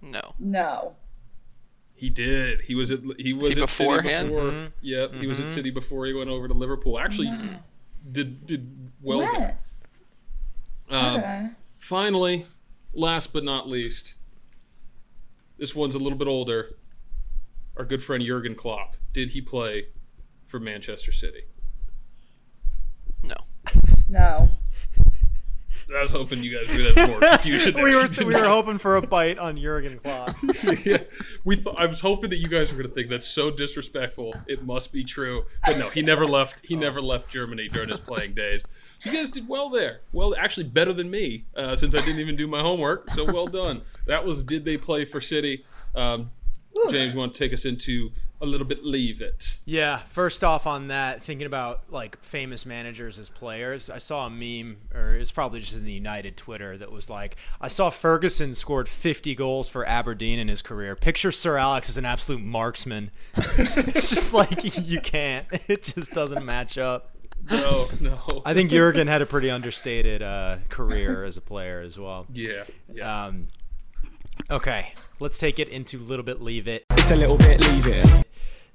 No. 0.00 0.34
No. 0.38 0.96
He 1.94 2.10
did. 2.10 2.62
He 2.62 2.74
was 2.74 2.90
at 2.90 3.00
he 3.18 3.32
was 3.32 3.48
he 3.48 3.52
at 3.54 3.58
beforehand? 3.60 4.28
City 4.28 4.34
before. 4.34 4.50
Mhm. 4.50 4.72
Yep, 4.80 5.14
he 5.14 5.26
was 5.26 5.38
at 5.38 5.46
Mhm. 5.46 5.50
City 5.50 5.70
before 5.70 6.06
he 6.06 6.12
went 6.12 6.28
over 6.30 6.48
to 6.48 6.54
Liverpool. 6.54 6.98
Actually, 6.98 7.30
did 8.10 8.44
did 8.46 8.90
well. 9.00 9.18
What? 9.20 9.56
Um, 10.90 11.16
okay. 11.16 11.48
Finally, 11.78 12.44
last 12.92 13.32
but 13.32 13.44
not 13.44 13.68
least, 13.68 14.14
this 15.62 15.76
one's 15.76 15.94
a 15.94 15.98
little 15.98 16.18
bit 16.18 16.26
older. 16.26 16.74
Our 17.76 17.84
good 17.84 18.02
friend 18.02 18.20
Jurgen 18.20 18.56
Klopp. 18.56 18.96
Did 19.12 19.28
he 19.28 19.40
play 19.40 19.86
for 20.44 20.58
Manchester 20.58 21.12
City? 21.12 21.44
No. 23.22 23.36
No. 24.08 24.50
I 25.96 26.02
was 26.02 26.10
hoping 26.10 26.42
you 26.42 26.58
guys 26.58 26.76
would 26.76 26.96
have 26.96 27.08
more 27.08 27.20
confusion. 27.20 27.74
we 27.74 27.94
were 27.94 28.08
we 28.18 28.34
were 28.34 28.46
hoping 28.46 28.76
for 28.78 28.96
a 28.96 29.02
bite 29.02 29.38
on 29.38 29.56
Jurgen 29.56 29.98
Klopp. 30.00 30.34
yeah, 30.84 30.98
we 31.44 31.56
th- 31.56 31.74
I 31.78 31.86
was 31.86 32.00
hoping 32.00 32.30
that 32.30 32.36
you 32.36 32.48
guys 32.48 32.70
were 32.70 32.78
going 32.78 32.88
to 32.88 32.94
think 32.94 33.08
that's 33.08 33.26
so 33.26 33.50
disrespectful. 33.50 34.34
It 34.46 34.64
must 34.64 34.92
be 34.92 35.04
true, 35.04 35.44
but 35.66 35.78
no, 35.78 35.88
he 35.88 36.02
never 36.02 36.26
left. 36.26 36.64
He 36.64 36.76
oh. 36.76 36.78
never 36.78 37.00
left 37.00 37.30
Germany 37.30 37.68
during 37.68 37.88
his 37.88 38.00
playing 38.00 38.34
days. 38.34 38.64
So 39.02 39.10
you 39.10 39.16
guys 39.16 39.30
did 39.30 39.48
well 39.48 39.68
there. 39.68 40.02
Well, 40.12 40.32
actually, 40.36 40.68
better 40.68 40.92
than 40.92 41.10
me 41.10 41.44
uh, 41.56 41.74
since 41.74 41.92
I 41.92 41.98
didn't 42.02 42.20
even 42.20 42.36
do 42.36 42.46
my 42.46 42.60
homework. 42.60 43.10
So 43.10 43.24
well 43.24 43.48
done. 43.48 43.82
That 44.06 44.24
was 44.24 44.44
did 44.44 44.64
they 44.64 44.76
play 44.76 45.04
for 45.04 45.20
City? 45.20 45.64
Um, 45.96 46.30
James, 46.88 47.12
you 47.12 47.18
want 47.18 47.34
to 47.34 47.38
take 47.38 47.52
us 47.52 47.64
into 47.64 48.12
a 48.40 48.46
little 48.46 48.66
bit? 48.66 48.84
Leave 48.84 49.20
it. 49.20 49.58
Yeah, 49.64 49.98
first 49.98 50.44
off 50.44 50.68
on 50.68 50.86
that, 50.88 51.20
thinking 51.20 51.48
about 51.48 51.82
like 51.90 52.22
famous 52.22 52.64
managers 52.64 53.18
as 53.18 53.28
players, 53.28 53.90
I 53.90 53.98
saw 53.98 54.26
a 54.26 54.30
meme, 54.30 54.76
or 54.94 55.16
it's 55.16 55.32
probably 55.32 55.58
just 55.58 55.76
in 55.76 55.84
the 55.84 55.92
United 55.92 56.36
Twitter, 56.36 56.78
that 56.78 56.92
was 56.92 57.10
like, 57.10 57.36
I 57.60 57.66
saw 57.66 57.90
Ferguson 57.90 58.54
scored 58.54 58.88
50 58.88 59.34
goals 59.34 59.68
for 59.68 59.84
Aberdeen 59.84 60.38
in 60.38 60.46
his 60.46 60.62
career. 60.62 60.94
Picture 60.94 61.32
Sir 61.32 61.56
Alex 61.56 61.88
as 61.88 61.98
an 61.98 62.04
absolute 62.04 62.40
marksman. 62.40 63.10
it's 63.36 64.10
just 64.10 64.32
like, 64.32 64.78
you 64.86 65.00
can't. 65.00 65.46
It 65.68 65.82
just 65.82 66.12
doesn't 66.12 66.44
match 66.44 66.78
up. 66.78 67.11
No, 67.50 67.88
no. 68.00 68.20
I 68.44 68.54
think 68.54 68.70
Jurgen 68.70 69.06
had 69.06 69.22
a 69.22 69.26
pretty 69.26 69.50
understated 69.50 70.22
uh, 70.22 70.58
career 70.68 71.24
as 71.24 71.36
a 71.36 71.40
player 71.40 71.80
as 71.80 71.98
well. 71.98 72.26
yeah, 72.32 72.64
yeah. 72.92 73.24
Um, 73.24 73.48
okay, 74.50 74.92
let's 75.20 75.38
take 75.38 75.58
it 75.58 75.68
into 75.68 75.98
little 75.98 76.24
bit 76.24 76.40
leave 76.40 76.68
it. 76.68 76.86
It's 76.90 77.10
a 77.10 77.16
little 77.16 77.38
bit 77.38 77.60
leave 77.60 77.86
it. 77.86 78.26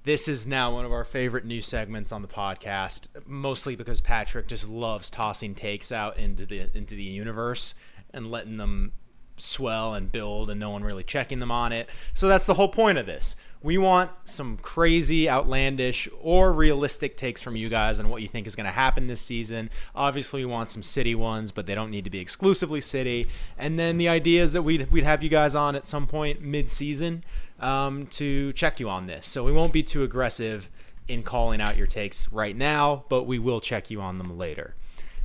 This 0.03 0.27
is 0.29 0.47
now 0.47 0.73
one 0.73 0.85
of 0.85 0.93
our 0.93 1.03
favorite 1.03 1.43
new 1.43 1.61
segments 1.61 2.13
on 2.13 2.21
the 2.21 2.29
podcast, 2.29 3.07
mostly 3.25 3.75
because 3.75 3.99
Patrick 3.99 4.47
just 4.47 4.69
loves 4.69 5.09
tossing 5.09 5.53
takes 5.53 5.91
out 5.91 6.17
into 6.17 6.45
the 6.45 6.69
into 6.73 6.95
the 6.95 7.03
universe 7.03 7.75
and 8.13 8.31
letting 8.31 8.57
them 8.57 8.93
swell 9.35 9.93
and 9.93 10.11
build 10.11 10.49
and 10.49 10.59
no 10.59 10.69
one 10.69 10.83
really 10.83 11.03
checking 11.03 11.39
them 11.39 11.51
on 11.51 11.71
it. 11.71 11.89
So 12.13 12.27
that's 12.27 12.45
the 12.45 12.53
whole 12.53 12.69
point 12.69 12.97
of 12.97 13.05
this. 13.05 13.35
We 13.63 13.77
want 13.77 14.11
some 14.25 14.57
crazy, 14.57 15.29
outlandish, 15.29 16.07
or 16.21 16.53
realistic 16.53 17.17
takes 17.17 17.41
from 17.41 17.55
you 17.55 17.69
guys 17.69 17.99
on 17.99 18.09
what 18.09 18.21
you 18.21 18.27
think 18.27 18.47
is 18.47 18.55
going 18.55 18.65
to 18.65 18.71
happen 18.71 19.07
this 19.07 19.21
season. 19.21 19.69
Obviously, 19.95 20.45
we 20.45 20.51
want 20.51 20.69
some 20.69 20.83
city 20.83 21.15
ones, 21.15 21.51
but 21.51 21.65
they 21.65 21.75
don't 21.75 21.89
need 21.91 22.03
to 22.03 22.09
be 22.11 22.19
exclusively 22.19 22.81
city. 22.81 23.27
And 23.57 23.79
then 23.79 23.97
the 23.97 24.07
idea 24.09 24.43
is 24.43 24.53
that 24.53 24.61
we'd, 24.61 24.91
we'd 24.91 25.03
have 25.03 25.23
you 25.23 25.29
guys 25.29 25.55
on 25.55 25.75
at 25.75 25.87
some 25.87 26.07
point 26.07 26.41
mid 26.41 26.69
season 26.69 27.23
um, 27.59 28.05
to 28.07 28.53
check 28.53 28.79
you 28.79 28.89
on 28.89 29.07
this. 29.07 29.27
So 29.27 29.43
we 29.43 29.51
won't 29.51 29.73
be 29.73 29.83
too 29.83 30.03
aggressive 30.03 30.69
in 31.07 31.23
calling 31.23 31.59
out 31.59 31.77
your 31.77 31.87
takes 31.87 32.31
right 32.31 32.55
now, 32.55 33.05
but 33.09 33.23
we 33.23 33.39
will 33.39 33.61
check 33.61 33.89
you 33.89 34.01
on 34.01 34.17
them 34.17 34.37
later. 34.37 34.75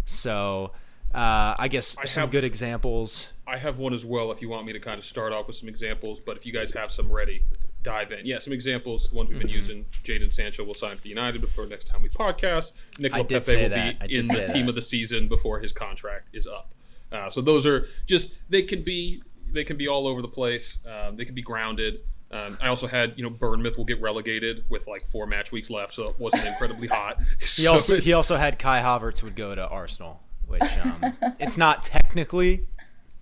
So 0.05 0.73
uh, 1.15 1.55
I 1.59 1.69
guess 1.69 1.97
I 1.99 2.07
some 2.07 2.23
have- 2.23 2.31
good 2.31 2.45
examples. 2.45 3.33
I 3.47 3.59
have 3.59 3.79
one 3.79 3.93
as 3.93 4.05
well 4.05 4.33
if 4.33 4.41
you 4.41 4.49
want 4.49 4.65
me 4.67 4.73
to 4.73 4.81
kind 4.81 4.99
of 4.99 5.05
start 5.05 5.33
off 5.33 5.47
with 5.47 5.57
some 5.57 5.69
examples, 5.69 6.21
but 6.21 6.37
if 6.39 6.47
you 6.47 6.53
guys 6.53 6.73
have 6.73 6.91
some 6.91 7.13
ready, 7.13 7.43
dive 7.83 8.13
in. 8.13 8.25
Yeah, 8.27 8.39
some 8.39 8.53
examples, 8.53 9.09
the 9.11 9.17
ones 9.17 9.29
we've 9.31 9.39
been 9.39 9.49
Mm-hmm. 9.49 9.57
using. 9.57 9.85
Jadon 10.05 10.33
Sancho 10.33 10.65
will 10.65 10.75
sign 10.75 10.97
for 10.99 11.09
United 11.09 11.41
before 11.41 11.67
next 11.67 11.85
time 11.87 12.03
we 12.03 12.09
podcast. 12.09 12.73
Nicola 12.99 13.25
Pepe 13.25 13.57
will 13.57 13.69
that. 13.71 14.09
Be 14.09 14.17
in 14.19 14.29
say 14.29 14.47
the 14.47 14.53
team 14.53 14.67
that. 14.67 14.71
of 14.71 14.75
the 14.77 14.83
season 14.83 15.29
before 15.29 15.61
his 15.61 15.73
contract 15.73 16.29
is 16.33 16.47
up. 16.47 16.73
Uh, 17.11 17.29
so 17.29 17.41
those 17.41 17.67
are 17.67 17.89
just 18.07 18.33
they 18.49 18.63
can 18.63 18.83
be 18.83 19.23
they 19.53 19.65
can 19.65 19.77
be 19.77 19.89
all 19.89 20.07
over 20.07 20.23
the 20.23 20.29
place. 20.29 20.79
Um, 20.87 21.17
they 21.17 21.25
can 21.25 21.35
be 21.35 21.43
grounded. 21.43 22.01
Um, 22.31 22.57
I 22.63 22.69
also 22.69 22.87
had 22.87 23.13
you 23.17 23.23
know 23.23 23.29
Bournemouth 23.31 23.77
will 23.77 23.85
get 23.85 24.01
relegated 24.01 24.65
with 24.71 24.87
like 24.87 25.03
four 25.03 25.27
match 25.27 25.53
weeks 25.53 25.69
left, 25.69 25.93
so 25.93 26.05
it 26.05 26.19
wasn't 26.19 26.47
incredibly 26.47 26.87
hot. 26.89 27.19
He 27.57 27.67
also 27.67 28.01
he 28.01 28.13
also 28.15 28.37
had 28.37 28.59
Kai 28.59 28.81
Havertz 28.81 29.23
would 29.23 29.37
go 29.37 29.55
to 29.55 29.67
Arsenal, 29.69 30.23
which 30.47 30.63
um, 30.63 31.13
it's 31.41 31.59
not 31.59 31.83
technically 31.83 32.67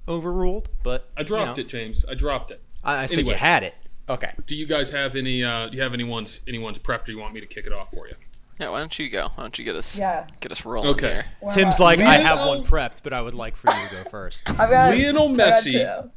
overruled, 0.07 0.69
but 0.85 1.09
I 1.17 1.23
dropped 1.25 1.59
you 1.59 1.65
know, 1.65 1.67
it, 1.67 1.71
James. 1.71 2.05
I 2.09 2.15
dropped 2.15 2.51
it. 2.53 2.63
I, 2.85 3.03
I 3.03 3.07
said 3.07 3.21
Anyway. 3.21 3.33
you 3.35 3.39
had 3.39 3.63
it. 3.65 3.75
Okay. 4.11 4.33
Do 4.47 4.57
you 4.57 4.67
guys 4.67 4.91
have 4.91 5.15
any? 5.17 5.45
Uh, 5.45 5.69
do 5.69 5.77
you 5.77 5.83
have 5.83 5.95
anyone's 5.95 6.41
anyone's 6.49 6.79
prepped, 6.79 7.09
or 7.09 7.13
you 7.13 7.19
want 7.19 7.33
me 7.35 7.41
to 7.41 7.47
kick 7.47 7.65
it 7.67 7.73
off 7.73 7.91
for 7.93 8.09
you? 8.09 8.15
Yeah, 8.59 8.69
why 8.71 8.81
don't 8.81 8.99
you 8.99 9.09
go? 9.09 9.29
Why 9.37 9.45
don't 9.45 9.59
you 9.59 9.65
get 9.65 9.77
us 9.77 9.97
Yeah. 9.99 10.27
get 10.41 10.53
us 10.53 10.65
rolling 10.65 10.91
Okay. 10.91 11.13
here? 11.13 11.27
Why 11.41 11.51
Tim's 11.51 11.79
not? 11.79 11.85
like, 11.85 12.01
I 12.01 12.19
have 12.19 12.47
one 12.47 12.65
prepped, 12.65 13.03
but 13.03 13.13
I 13.13 13.21
would 13.23 13.35
like 13.35 13.57
for 13.57 13.71
you 13.71 13.89
to 13.89 14.05
go 14.05 14.11
first. 14.11 14.51
I've 14.51 14.69
got, 14.71 14.95
Lionel 14.95 15.29
Messi. 15.31 16.11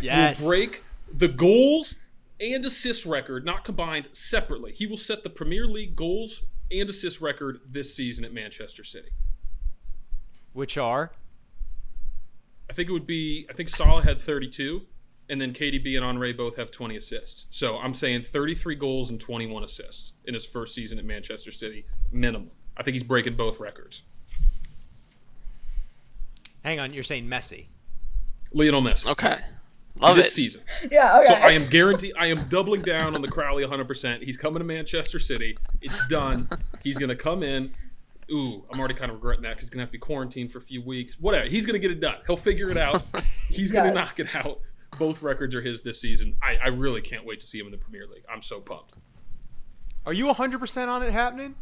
Yes. 0.00 0.40
will 0.40 0.48
break 0.50 0.82
the 1.12 1.28
goals 1.28 1.96
and 2.40 2.64
assist 2.64 3.04
record, 3.04 3.44
not 3.44 3.64
combined, 3.64 4.08
separately. 4.12 4.72
He 4.72 4.86
will 4.86 4.96
set 4.96 5.24
the 5.24 5.30
Premier 5.30 5.66
League 5.66 5.94
goals 5.96 6.42
and 6.70 6.88
assist 6.88 7.20
record 7.20 7.60
this 7.68 7.94
season 7.94 8.24
at 8.24 8.32
Manchester 8.32 8.84
City. 8.84 9.10
Which 10.52 10.78
are 10.78 11.10
I 12.70 12.72
think 12.72 12.88
it 12.88 12.92
would 12.92 13.06
be. 13.06 13.46
I 13.50 13.52
think 13.52 13.68
Salah 13.68 14.02
had 14.04 14.22
32, 14.22 14.82
and 15.30 15.40
then 15.40 15.52
KDB 15.54 15.96
and 15.96 16.04
Henry 16.04 16.32
both 16.32 16.56
have 16.56 16.70
20 16.70 16.96
assists. 16.96 17.46
So 17.50 17.76
I'm 17.78 17.94
saying 17.94 18.24
33 18.24 18.74
goals 18.74 19.10
and 19.10 19.18
21 19.20 19.64
assists 19.64 20.12
in 20.26 20.34
his 20.34 20.44
first 20.44 20.74
season 20.74 20.98
at 20.98 21.04
Manchester 21.04 21.52
City, 21.52 21.86
minimum. 22.12 22.50
I 22.76 22.82
think 22.82 22.94
he's 22.94 23.02
breaking 23.02 23.36
both 23.36 23.60
records. 23.60 24.02
hang 26.64 26.78
on, 26.80 26.92
you're 26.92 27.02
saying 27.02 27.26
Messi. 27.26 27.66
Lionel 28.52 28.82
Messi 28.82 29.06
Okay. 29.06 29.38
Love 30.00 30.16
this 30.16 30.28
it. 30.28 30.32
season. 30.32 30.60
Yeah, 30.90 31.18
okay. 31.18 31.26
So 31.26 31.34
I 31.34 31.50
am 31.50 31.68
guarantee 31.68 32.12
I 32.18 32.26
am 32.28 32.44
doubling 32.48 32.82
down 32.82 33.14
on 33.14 33.22
the 33.22 33.28
Crowley 33.28 33.64
100%. 33.64 34.22
He's 34.22 34.36
coming 34.36 34.60
to 34.60 34.64
Manchester 34.64 35.18
City. 35.18 35.58
It's 35.82 35.94
done. 36.08 36.48
He's 36.82 36.96
going 36.96 37.08
to 37.10 37.16
come 37.16 37.42
in. 37.42 37.72
Ooh, 38.32 38.64
I'm 38.72 38.78
already 38.78 38.94
kind 38.94 39.10
of 39.10 39.16
regretting 39.16 39.42
that 39.42 39.50
because 39.50 39.64
he's 39.64 39.70
going 39.70 39.78
to 39.78 39.82
have 39.82 39.88
to 39.88 39.92
be 39.92 39.98
quarantined 39.98 40.52
for 40.52 40.58
a 40.58 40.62
few 40.62 40.80
weeks. 40.82 41.18
Whatever. 41.20 41.48
He's 41.48 41.66
going 41.66 41.74
to 41.74 41.80
get 41.80 41.90
it 41.90 42.00
done. 42.00 42.14
He'll 42.26 42.36
figure 42.36 42.70
it 42.70 42.76
out. 42.76 43.02
He's 43.48 43.72
going 43.72 43.86
to 43.92 43.92
Yes. 43.92 44.08
knock 44.16 44.20
it 44.20 44.34
out. 44.36 44.60
Both 44.98 45.22
records 45.22 45.54
are 45.54 45.62
his 45.62 45.82
this 45.82 46.00
season. 46.00 46.36
I, 46.42 46.56
I 46.64 46.68
really 46.68 47.00
can't 47.00 47.24
wait 47.24 47.40
to 47.40 47.46
see 47.46 47.58
him 47.58 47.66
in 47.66 47.72
the 47.72 47.78
Premier 47.78 48.06
League. 48.06 48.24
I'm 48.32 48.42
so 48.42 48.60
pumped. 48.60 48.94
Are 50.06 50.12
you 50.12 50.26
100% 50.26 50.88
on 50.88 51.02
it 51.02 51.12
happening? 51.12 51.54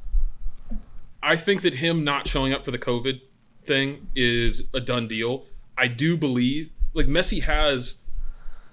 I 1.23 1.37
think 1.37 1.63
that 1.63 1.75
him 1.75 2.05
not 2.05 2.27
showing 2.27 2.53
up 2.53 2.65
for 2.65 2.71
the 2.71 2.79
COVID 2.79 3.21
thing 3.67 4.09
is 4.15 4.63
a 4.73 4.81
done 4.81 5.07
deal. 5.07 5.45
I 5.77 5.89
do 5.89 6.17
believe, 6.17 6.71
like, 6.95 7.07
Messi 7.07 7.43
has 7.43 7.97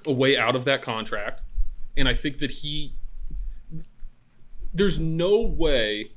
a 0.06 0.12
way 0.12 0.38
out 0.38 0.56
of 0.56 0.66
that 0.66 0.82
contract. 0.82 1.42
And 1.98 2.08
I 2.08 2.14
think 2.14 2.40
that 2.40 2.52
he. 2.52 2.96
There's 4.74 5.00
no 5.00 5.40
way 5.40 6.12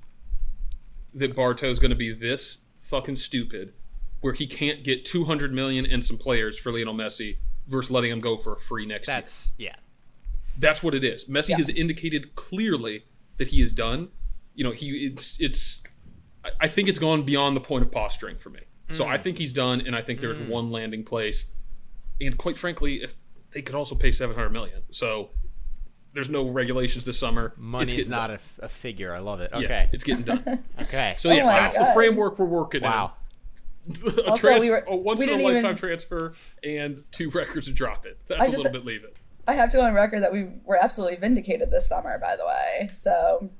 that 1.14 1.34
Barto's 1.34 1.78
going 1.78 1.90
to 1.90 1.96
be 1.96 2.12
this 2.12 2.58
fucking 2.80 3.16
stupid 3.16 3.72
where 4.20 4.32
he 4.32 4.46
can't 4.46 4.82
get 4.82 5.04
200 5.04 5.52
million 5.52 5.86
and 5.86 6.04
some 6.04 6.18
players 6.18 6.58
for 6.58 6.72
Lionel 6.72 6.94
Messi 6.94 7.36
versus 7.68 7.90
letting 7.90 8.10
him 8.10 8.20
go 8.20 8.36
for 8.36 8.52
a 8.52 8.56
free 8.56 8.86
next 8.86 9.08
year. 9.08 9.16
That's 9.16 9.52
yeah. 9.58 9.76
That's 10.58 10.82
what 10.82 10.94
it 10.94 11.04
is. 11.04 11.26
Messi 11.26 11.50
Yeah. 11.50 11.58
has 11.58 11.68
indicated 11.68 12.34
clearly 12.34 13.04
that 13.36 13.48
he 13.48 13.60
is 13.62 13.72
done. 13.72 14.08
You 14.54 14.64
know, 14.64 14.72
he 14.72 15.06
it's 15.06 15.38
it's. 15.40 15.82
I- 16.44 16.50
I 16.62 16.68
think 16.68 16.88
it's 16.88 16.98
gone 16.98 17.24
beyond 17.24 17.56
the 17.56 17.60
point 17.60 17.84
of 17.84 17.92
posturing 17.92 18.36
for 18.38 18.50
me. 18.50 18.60
So 18.92 19.04
Mm. 19.04 19.08
I 19.08 19.18
think 19.18 19.38
he's 19.38 19.52
done, 19.52 19.82
and 19.82 19.94
I 19.94 20.02
think 20.02 20.20
there's 20.20 20.38
one 20.40 20.70
landing 20.70 21.04
place. 21.04 21.46
And 22.20 22.36
quite 22.38 22.56
frankly, 22.56 23.02
if 23.02 23.14
they 23.52 23.60
could 23.62 23.74
also 23.74 23.94
pay 23.94 24.10
700 24.12 24.50
million, 24.50 24.82
so 24.90 25.30
there's 26.14 26.30
no 26.30 26.48
regulations 26.48 27.04
this 27.04 27.18
summer. 27.18 27.52
Money 27.58 27.96
is 27.98 28.08
not 28.08 28.30
a, 28.30 28.40
a 28.60 28.68
figure. 28.68 29.14
I 29.14 29.18
love 29.18 29.40
it. 29.40 29.50
Yeah, 29.52 29.58
Okay. 29.58 29.90
it's 29.92 30.04
getting 30.04 30.24
done. 30.24 30.64
okay. 30.82 31.14
So 31.18 31.30
yeah, 31.30 31.44
my 31.44 31.52
that's 31.60 31.76
the 31.76 31.90
framework 31.94 32.38
we're 32.38 32.46
working 32.46 32.82
in. 32.82 32.88
wow. 32.88 33.12
a, 34.06 34.30
Also, 34.30 34.48
trans- 34.48 34.60
we 34.62 34.70
were- 34.70 34.84
a 34.86 34.96
once 34.96 35.20
we 35.20 35.24
in 35.24 35.30
a 35.30 35.38
didn't 35.38 35.54
lifetime 35.54 35.64
even- 35.72 35.76
transfer 35.76 36.34
and 36.64 37.04
two 37.10 37.30
records 37.34 37.66
to 37.66 37.72
drop 37.72 38.06
it. 38.06 38.18
That's 38.28 38.42
I 38.42 38.46
a 38.46 38.50
just- 38.50 38.64
little 38.64 38.80
bit 38.80 38.86
leave 38.86 39.04
it. 39.04 39.16
I 39.46 39.54
have 39.54 39.70
to 39.70 39.78
go 39.78 39.84
on 39.84 39.94
record 39.94 40.22
that 40.22 40.32
we 40.32 40.48
were 40.64 40.76
absolutely 40.76 41.16
vindicated 41.16 41.70
this 41.70 41.88
summer, 41.88 42.18
by 42.18 42.36
the 42.36 42.44
way. 42.44 42.90
So, 42.92 43.50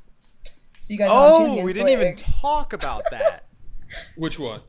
so 0.79 0.93
you 0.93 0.99
guys. 0.99 1.09
Oh, 1.11 1.65
we 1.65 1.73
didn't 1.73 1.89
even 1.89 2.15
talk 2.15 2.75
about 2.75 3.05
that. 3.11 3.47
Which 4.17 4.39
one? 4.39 4.61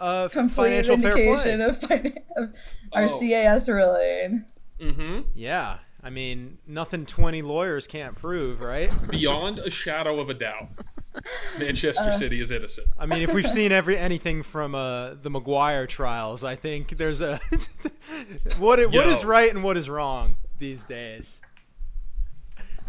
Uh, 0.00 0.28
complete 0.28 0.64
financial 0.84 0.96
fair 0.98 1.14
vindication 1.14 1.58
play. 1.60 1.68
of, 1.68 1.78
finan- 1.78 2.22
of 2.36 2.56
our 2.92 3.04
Oh. 3.04 3.20
CAS 3.20 3.68
ruling. 3.68 4.44
Mm-hmm. 4.80 5.20
Yeah, 5.36 5.78
I 6.02 6.10
mean, 6.10 6.58
nothing 6.66 7.06
twenty 7.06 7.40
lawyers 7.42 7.86
can't 7.86 8.16
prove, 8.16 8.60
right? 8.60 8.92
Beyond 9.10 9.60
a 9.60 9.70
shadow 9.70 10.18
of 10.18 10.28
a 10.28 10.34
doubt, 10.34 10.68
Manchester 11.58 12.02
Uh. 12.04 12.12
City 12.18 12.40
is 12.40 12.50
innocent. 12.50 12.86
I 12.98 13.06
mean, 13.06 13.20
if 13.22 13.32
we've 13.34 13.50
seen 13.50 13.72
every 13.72 13.96
anything 14.08 14.42
from 14.42 14.74
uh, 14.74 15.14
the 15.20 15.30
Maguire 15.30 15.86
trials, 15.86 16.44
I 16.44 16.54
think 16.54 16.96
there's 16.96 17.20
a 17.20 17.36
what 18.58 18.78
i- 18.80 18.86
what 18.86 19.06
is 19.08 19.24
right 19.24 19.52
and 19.52 19.62
what 19.64 19.76
is 19.76 19.88
wrong 19.90 20.36
these 20.58 20.82
days. 20.82 21.40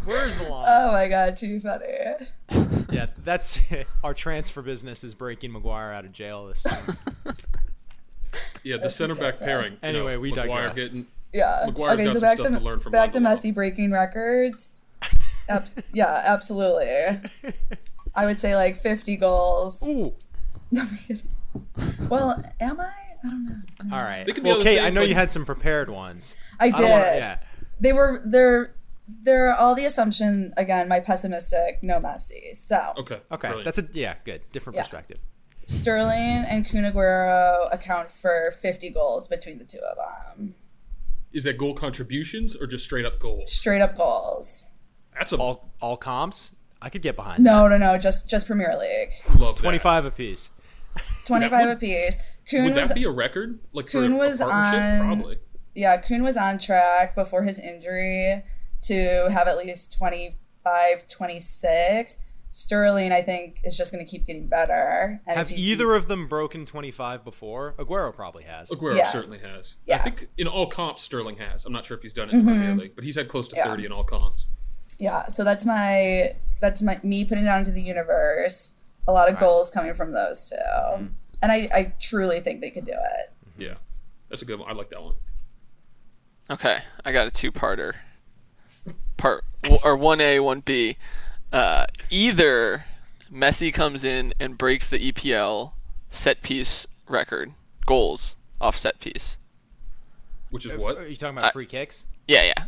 Where's 0.04 0.34
the 0.36 0.48
line? 0.48 0.66
Oh 0.68 0.92
my 0.92 1.08
god, 1.08 1.36
too 1.36 1.60
funny. 1.60 1.84
yeah, 2.90 3.06
that's 3.24 3.58
our 4.02 4.14
transfer 4.14 4.62
business 4.62 5.04
is 5.04 5.14
breaking 5.14 5.52
Maguire 5.52 5.92
out 5.92 6.04
of 6.06 6.12
jail 6.12 6.46
this 6.46 6.62
time. 6.62 6.96
Yeah, 8.62 8.76
the 8.76 8.82
That's 8.82 8.96
center 8.96 9.14
back 9.14 9.38
hysterical. 9.38 9.46
pairing. 9.46 9.72
you 9.72 9.78
Anyway, 9.82 10.14
know, 10.14 10.20
we 10.20 10.30
Maguire 10.30 10.46
digress. 10.68 10.74
getting 10.76 11.06
Yeah. 11.32 11.62
Maguire's 11.66 11.94
okay, 11.94 12.04
got 12.04 12.12
so 12.12 12.18
some 12.18 12.20
back 12.22 12.38
stuff 12.38 12.52
to, 12.52 12.58
to 12.58 12.64
learn 12.64 12.80
from 12.80 12.92
back 12.92 13.10
to 13.12 13.18
Messi 13.18 13.54
breaking 13.54 13.90
records. 13.92 14.86
Ab- 15.48 15.66
yeah, 15.92 16.22
absolutely. 16.26 17.20
I 18.14 18.26
would 18.26 18.38
say 18.40 18.54
like 18.56 18.76
50 18.76 19.16
goals. 19.16 19.86
Ooh. 19.88 20.14
well, 22.08 22.42
am 22.60 22.80
I? 22.80 22.84
I 23.24 23.28
don't 23.28 23.44
know. 23.46 23.96
All 23.96 24.02
right. 24.02 24.24
They 24.26 24.32
could 24.32 24.42
be 24.44 24.50
Well, 24.50 24.62
Kate, 24.62 24.78
I 24.80 24.84
things, 24.84 24.94
know 24.96 25.02
you 25.02 25.14
had 25.14 25.30
some 25.30 25.44
prepared 25.44 25.90
ones. 25.90 26.34
I 26.58 26.66
I 26.66 26.70
did. 26.70 26.76
don't 26.76 26.90
wanna, 26.90 27.02
yeah. 27.16 27.38
They 27.80 27.92
were 27.92 28.22
they're 28.24 28.74
they're 29.22 29.54
all 29.54 29.74
the 29.74 29.84
assumption 29.84 30.54
again. 30.56 30.88
My 30.88 31.00
pessimistic, 31.00 31.82
no 31.82 31.98
Messi. 32.00 32.54
So 32.54 32.94
Okay. 32.98 33.20
Okay, 33.30 33.48
brilliant. 33.48 33.64
that's 33.64 33.78
a 33.78 33.88
yeah, 33.92 34.14
good, 34.24 34.42
different 34.52 34.76
Yeah. 34.76 34.82
perspective. 34.82 35.18
Sterling 35.66 36.44
and 36.48 36.68
Kun 36.68 36.82
Aguero 36.84 37.72
account 37.72 38.10
for 38.10 38.52
50 38.60 38.90
goals 38.90 39.28
between 39.28 39.58
the 39.58 39.64
two 39.64 39.78
of 39.78 39.96
them. 40.36 40.54
Is 41.32 41.44
that 41.44 41.58
goal 41.58 41.74
contributions 41.74 42.56
or 42.56 42.66
just 42.66 42.84
straight 42.84 43.04
up 43.04 43.20
goals? 43.20 43.52
Straight 43.52 43.80
up 43.80 43.96
goals. 43.96 44.66
That's 45.14 45.32
a 45.32 45.36
All 45.36 45.70
all 45.80 45.96
comps, 45.96 46.54
I 46.82 46.88
could 46.88 47.02
get 47.02 47.16
behind. 47.16 47.42
No, 47.44 47.68
no, 47.68 47.76
no. 47.78 47.98
Just 47.98 48.28
just 48.28 48.46
Premier 48.46 48.76
League. 48.78 49.10
love 49.38 49.56
that. 49.56 49.62
twenty 49.62 49.78
five 49.78 50.04
apiece. 50.04 50.50
25 51.26 51.66
would- 51.66 51.76
apiece. 51.76 52.18
Kun 52.50 52.64
Would 52.64 52.74
was 52.74 52.88
that 52.88 52.94
be 52.94 53.04
a 53.04 53.10
record? 53.10 53.60
Like 53.72 53.86
for 53.88 54.00
Kun 54.00 54.12
a 54.12 54.16
was 54.16 54.38
partnership? 54.40 55.00
on- 55.02 55.06
Probably. 55.18 55.38
yeah, 55.74 55.96
Kun 55.98 56.22
was 56.24 56.36
on 56.36 56.58
track 56.58 57.14
before 57.14 57.44
his 57.44 57.60
injury 57.60 58.42
to 58.82 59.28
have 59.30 59.46
at 59.46 59.56
least 59.56 59.96
25, 59.96 61.06
26. 61.06 62.18
Sterling, 62.52 63.12
I 63.12 63.22
think, 63.22 63.60
is 63.62 63.76
just 63.76 63.92
going 63.92 64.04
to 64.04 64.10
keep 64.10 64.26
getting 64.26 64.48
better. 64.48 65.22
And 65.28 65.36
Have 65.36 65.52
if 65.52 65.56
he 65.56 65.62
either 65.70 65.94
of 65.94 66.08
them 66.08 66.26
broken 66.26 66.66
twenty 66.66 66.90
five 66.90 67.22
before? 67.24 67.74
Aguero 67.78 68.12
probably 68.12 68.42
has. 68.42 68.70
Aguero 68.70 68.96
Yeah. 68.96 69.12
certainly 69.12 69.38
has. 69.38 69.76
I 69.76 69.82
Yeah. 69.86 69.98
Mm-hmm. 69.98 70.04
think 70.16 70.28
in 70.36 70.48
all 70.48 70.66
comps 70.66 71.02
Sterling 71.02 71.36
has. 71.36 71.64
I'm 71.64 71.72
not 71.72 71.86
sure 71.86 71.96
if 71.96 72.02
he's 72.02 72.12
done 72.12 72.28
it 72.30 72.34
in 72.34 72.44
the 72.44 72.50
Premier 72.52 72.74
League, 72.74 72.96
but 72.96 73.04
he's 73.04 73.14
had 73.14 73.28
close 73.28 73.46
to 73.48 73.56
Yeah. 73.56 73.66
30 73.66 73.84
in 73.86 73.92
all 73.92 74.02
comps. 74.02 74.46
Yeah, 75.00 75.26
so 75.28 75.42
that's 75.42 75.64
my 75.64 76.34
that's 76.60 76.82
my 76.82 77.00
me 77.02 77.24
putting 77.24 77.44
it 77.46 77.48
out 77.48 77.58
into 77.58 77.72
the 77.72 77.82
universe. 77.82 78.76
A 79.08 79.12
lot 79.12 79.28
of 79.32 79.40
goals 79.40 79.70
coming 79.70 79.94
from 79.94 80.12
those 80.12 80.50
2 80.50 80.56
Mm-hmm. 80.56 81.06
and 81.42 81.50
I, 81.52 81.68
I 81.74 81.94
truly 81.98 82.38
think 82.40 82.60
they 82.60 82.70
could 82.70 82.84
do 82.84 82.92
it. 82.92 83.32
Yeah. 83.58 83.74
That's 84.28 84.42
a 84.42 84.44
good 84.44 84.60
one. 84.60 84.68
I 84.70 84.74
like 84.74 84.90
that 84.90 85.02
one. 85.02 85.14
Okay, 86.50 86.80
I 87.04 87.12
got 87.12 87.26
a 87.26 87.30
two-parter. 87.30 87.94
Part 89.16 89.44
or 89.82 89.96
one 89.96 90.20
A, 90.20 90.38
one 90.40 90.60
B. 90.60 90.96
Uh, 91.52 91.86
either 92.10 92.84
Messi 93.32 93.72
comes 93.72 94.04
in 94.04 94.34
and 94.38 94.56
breaks 94.58 94.88
the 94.88 95.10
EPL 95.12 95.72
set 96.10 96.42
piece 96.42 96.86
record 97.08 97.52
goals 97.86 98.36
off 98.60 98.76
set 98.76 99.00
piece. 99.00 99.38
Which 100.50 100.66
is 100.66 100.78
what 100.78 100.98
Are 100.98 101.08
you 101.08 101.16
talking 101.16 101.38
about 101.38 101.52
free 101.52 101.66
kicks? 101.66 102.04
Yeah, 102.28 102.42
yeah. 102.44 102.64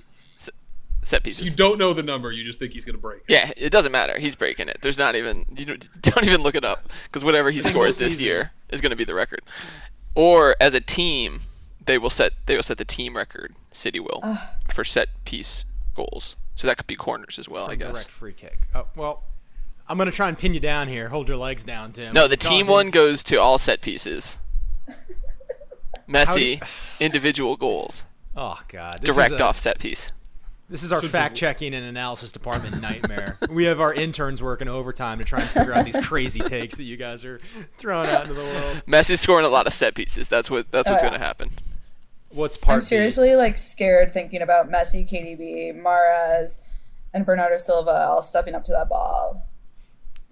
S- 1.02 1.08
set 1.08 1.22
pieces. 1.24 1.44
You 1.44 1.50
don't 1.56 1.78
know 1.78 1.92
the 1.92 2.02
number. 2.02 2.30
You 2.32 2.44
just 2.44 2.58
think 2.58 2.72
he's 2.72 2.84
going 2.84 2.94
to 2.96 3.00
break. 3.00 3.22
it. 3.28 3.32
Yeah, 3.32 3.50
it 3.56 3.70
doesn't 3.70 3.92
matter. 3.92 4.18
He's 4.18 4.34
breaking 4.34 4.68
it. 4.68 4.78
There's 4.82 4.98
not 4.98 5.16
even 5.16 5.44
you 5.56 5.64
don't, 5.64 5.88
don't 6.02 6.24
even 6.24 6.42
look 6.42 6.54
it 6.54 6.64
up 6.64 6.88
because 7.04 7.24
whatever 7.24 7.50
he 7.50 7.60
scores 7.60 7.98
this 7.98 8.20
year 8.20 8.52
is 8.70 8.80
going 8.80 8.90
to 8.90 8.96
be 8.96 9.04
the 9.04 9.14
record. 9.14 9.40
Or 10.14 10.56
as 10.60 10.74
a 10.74 10.80
team, 10.80 11.40
they 11.84 11.98
will 11.98 12.10
set 12.10 12.32
they 12.46 12.54
will 12.56 12.62
set 12.62 12.78
the 12.78 12.84
team 12.84 13.16
record. 13.16 13.54
City 13.72 13.98
will 14.00 14.22
for 14.72 14.84
set 14.84 15.08
piece 15.24 15.64
goals. 15.94 16.36
So 16.54 16.66
that 16.66 16.76
could 16.76 16.86
be 16.86 16.96
corners 16.96 17.38
as 17.38 17.48
well, 17.48 17.70
I 17.70 17.74
guess. 17.76 17.92
Direct 17.92 18.10
free 18.10 18.32
kicks. 18.32 18.68
Oh 18.74 18.86
well, 18.94 19.22
I'm 19.88 19.96
gonna 19.98 20.10
try 20.12 20.28
and 20.28 20.38
pin 20.38 20.52
you 20.54 20.60
down 20.60 20.86
here. 20.88 21.08
Hold 21.08 21.28
your 21.28 21.38
legs 21.38 21.64
down, 21.64 21.92
Tim. 21.92 22.12
No, 22.12 22.28
the 22.28 22.36
Keep 22.36 22.40
team 22.50 22.66
talking. 22.66 22.66
one 22.66 22.90
goes 22.90 23.24
to 23.24 23.36
all 23.36 23.56
set 23.58 23.80
pieces. 23.80 24.36
How 24.86 24.94
do 26.34 26.44
you- 26.44 26.58
Messi, 26.58 26.68
individual 27.00 27.56
goals, 27.56 28.04
Oh 28.36 28.58
god. 28.68 28.98
This 29.02 29.14
direct 29.14 29.32
is 29.34 29.40
a- 29.40 29.44
off 29.44 29.58
set 29.58 29.78
piece. 29.78 30.12
This 30.72 30.82
is 30.82 30.92
our 30.92 31.02
So 31.02 31.08
fact 31.08 31.36
checking 31.36 31.74
and 31.74 31.84
analysis 31.84 32.32
department 32.32 32.80
nightmare. 32.80 33.36
we 33.50 33.64
have 33.64 33.78
our 33.78 33.92
interns 33.92 34.42
working 34.42 34.68
overtime 34.68 35.18
to 35.18 35.24
try 35.24 35.40
and 35.40 35.48
figure 35.50 35.74
out 35.74 35.84
these 35.84 35.98
crazy 36.06 36.40
takes 36.40 36.76
that 36.78 36.84
you 36.84 36.96
guys 36.96 37.26
are 37.26 37.40
throwing 37.76 38.08
out 38.08 38.22
into 38.22 38.32
the 38.32 38.40
world. 38.42 38.82
Messi's 38.86 39.20
scoring 39.20 39.44
a 39.44 39.50
lot 39.50 39.66
of 39.66 39.74
set 39.74 39.94
pieces. 39.94 40.28
That's 40.28 40.50
what 40.50 40.72
that's 40.72 40.88
what's 40.88 41.02
Oh, 41.02 41.04
yeah. 41.04 41.10
going 41.10 41.20
to 41.20 41.24
happen. 41.26 41.50
What's 42.30 42.56
part 42.56 42.76
I'm 42.76 42.80
B? 42.80 42.86
seriously 42.86 43.36
like 43.36 43.58
scared 43.58 44.14
thinking 44.14 44.40
about 44.40 44.70
Messi, 44.72 45.06
KDB, 45.06 45.78
Mahrez, 45.78 46.62
and 47.12 47.26
Bernardo 47.26 47.58
Silva 47.58 47.90
all 48.08 48.22
stepping 48.22 48.54
up 48.54 48.64
to 48.64 48.72
that 48.72 48.88
ball. 48.88 49.46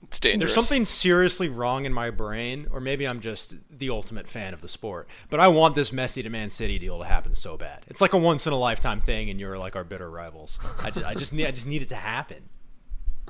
It's 0.02 0.18
dangerous. 0.18 0.40
There's 0.40 0.54
something 0.54 0.84
seriously 0.84 1.48
wrong 1.48 1.84
in 1.84 1.92
my 1.92 2.10
brain, 2.10 2.66
or 2.70 2.80
maybe 2.80 3.06
I'm 3.06 3.20
just 3.20 3.56
the 3.70 3.90
ultimate 3.90 4.28
fan 4.28 4.54
of 4.54 4.60
the 4.60 4.68
sport. 4.68 5.08
But 5.28 5.40
I 5.40 5.48
want 5.48 5.74
this 5.74 5.90
Messi 5.90 6.22
to 6.22 6.30
Man 6.30 6.50
City 6.50 6.78
deal 6.78 6.98
to 6.98 7.04
happen 7.04 7.34
so 7.34 7.56
bad. 7.56 7.84
It's 7.86 8.00
like 8.00 8.12
a 8.12 8.18
once 8.18 8.46
in 8.46 8.52
a 8.52 8.58
lifetime 8.58 9.00
thing, 9.00 9.30
and 9.30 9.38
you're 9.38 9.58
like 9.58 9.76
our 9.76 9.84
bitter 9.84 10.10
rivals. 10.10 10.58
I 10.82 10.90
just, 10.90 11.06
I 11.06 11.14
just 11.14 11.32
need, 11.32 11.46
I 11.46 11.50
just 11.50 11.66
need 11.66 11.82
it 11.82 11.90
to 11.90 11.96
happen. 11.96 12.48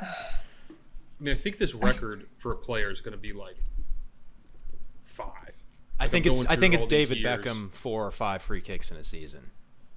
I 0.00 0.06
mean, 1.18 1.34
I 1.34 1.38
think 1.38 1.58
this 1.58 1.74
record 1.74 2.26
for 2.38 2.52
a 2.52 2.56
player 2.56 2.90
is 2.90 3.00
going 3.00 3.12
to 3.12 3.18
be 3.18 3.32
like 3.32 3.56
five. 5.04 5.52
I 5.98 6.04
Like, 6.04 6.10
think 6.12 6.26
I'm 6.26 6.32
it's, 6.32 6.46
I 6.46 6.56
think 6.56 6.72
it's 6.74 6.86
David 6.86 7.18
years. 7.18 7.44
Beckham 7.44 7.72
four 7.72 8.06
or 8.06 8.10
five 8.10 8.42
free 8.42 8.62
kicks 8.62 8.90
in 8.90 8.96
a 8.96 9.04
season. 9.04 9.50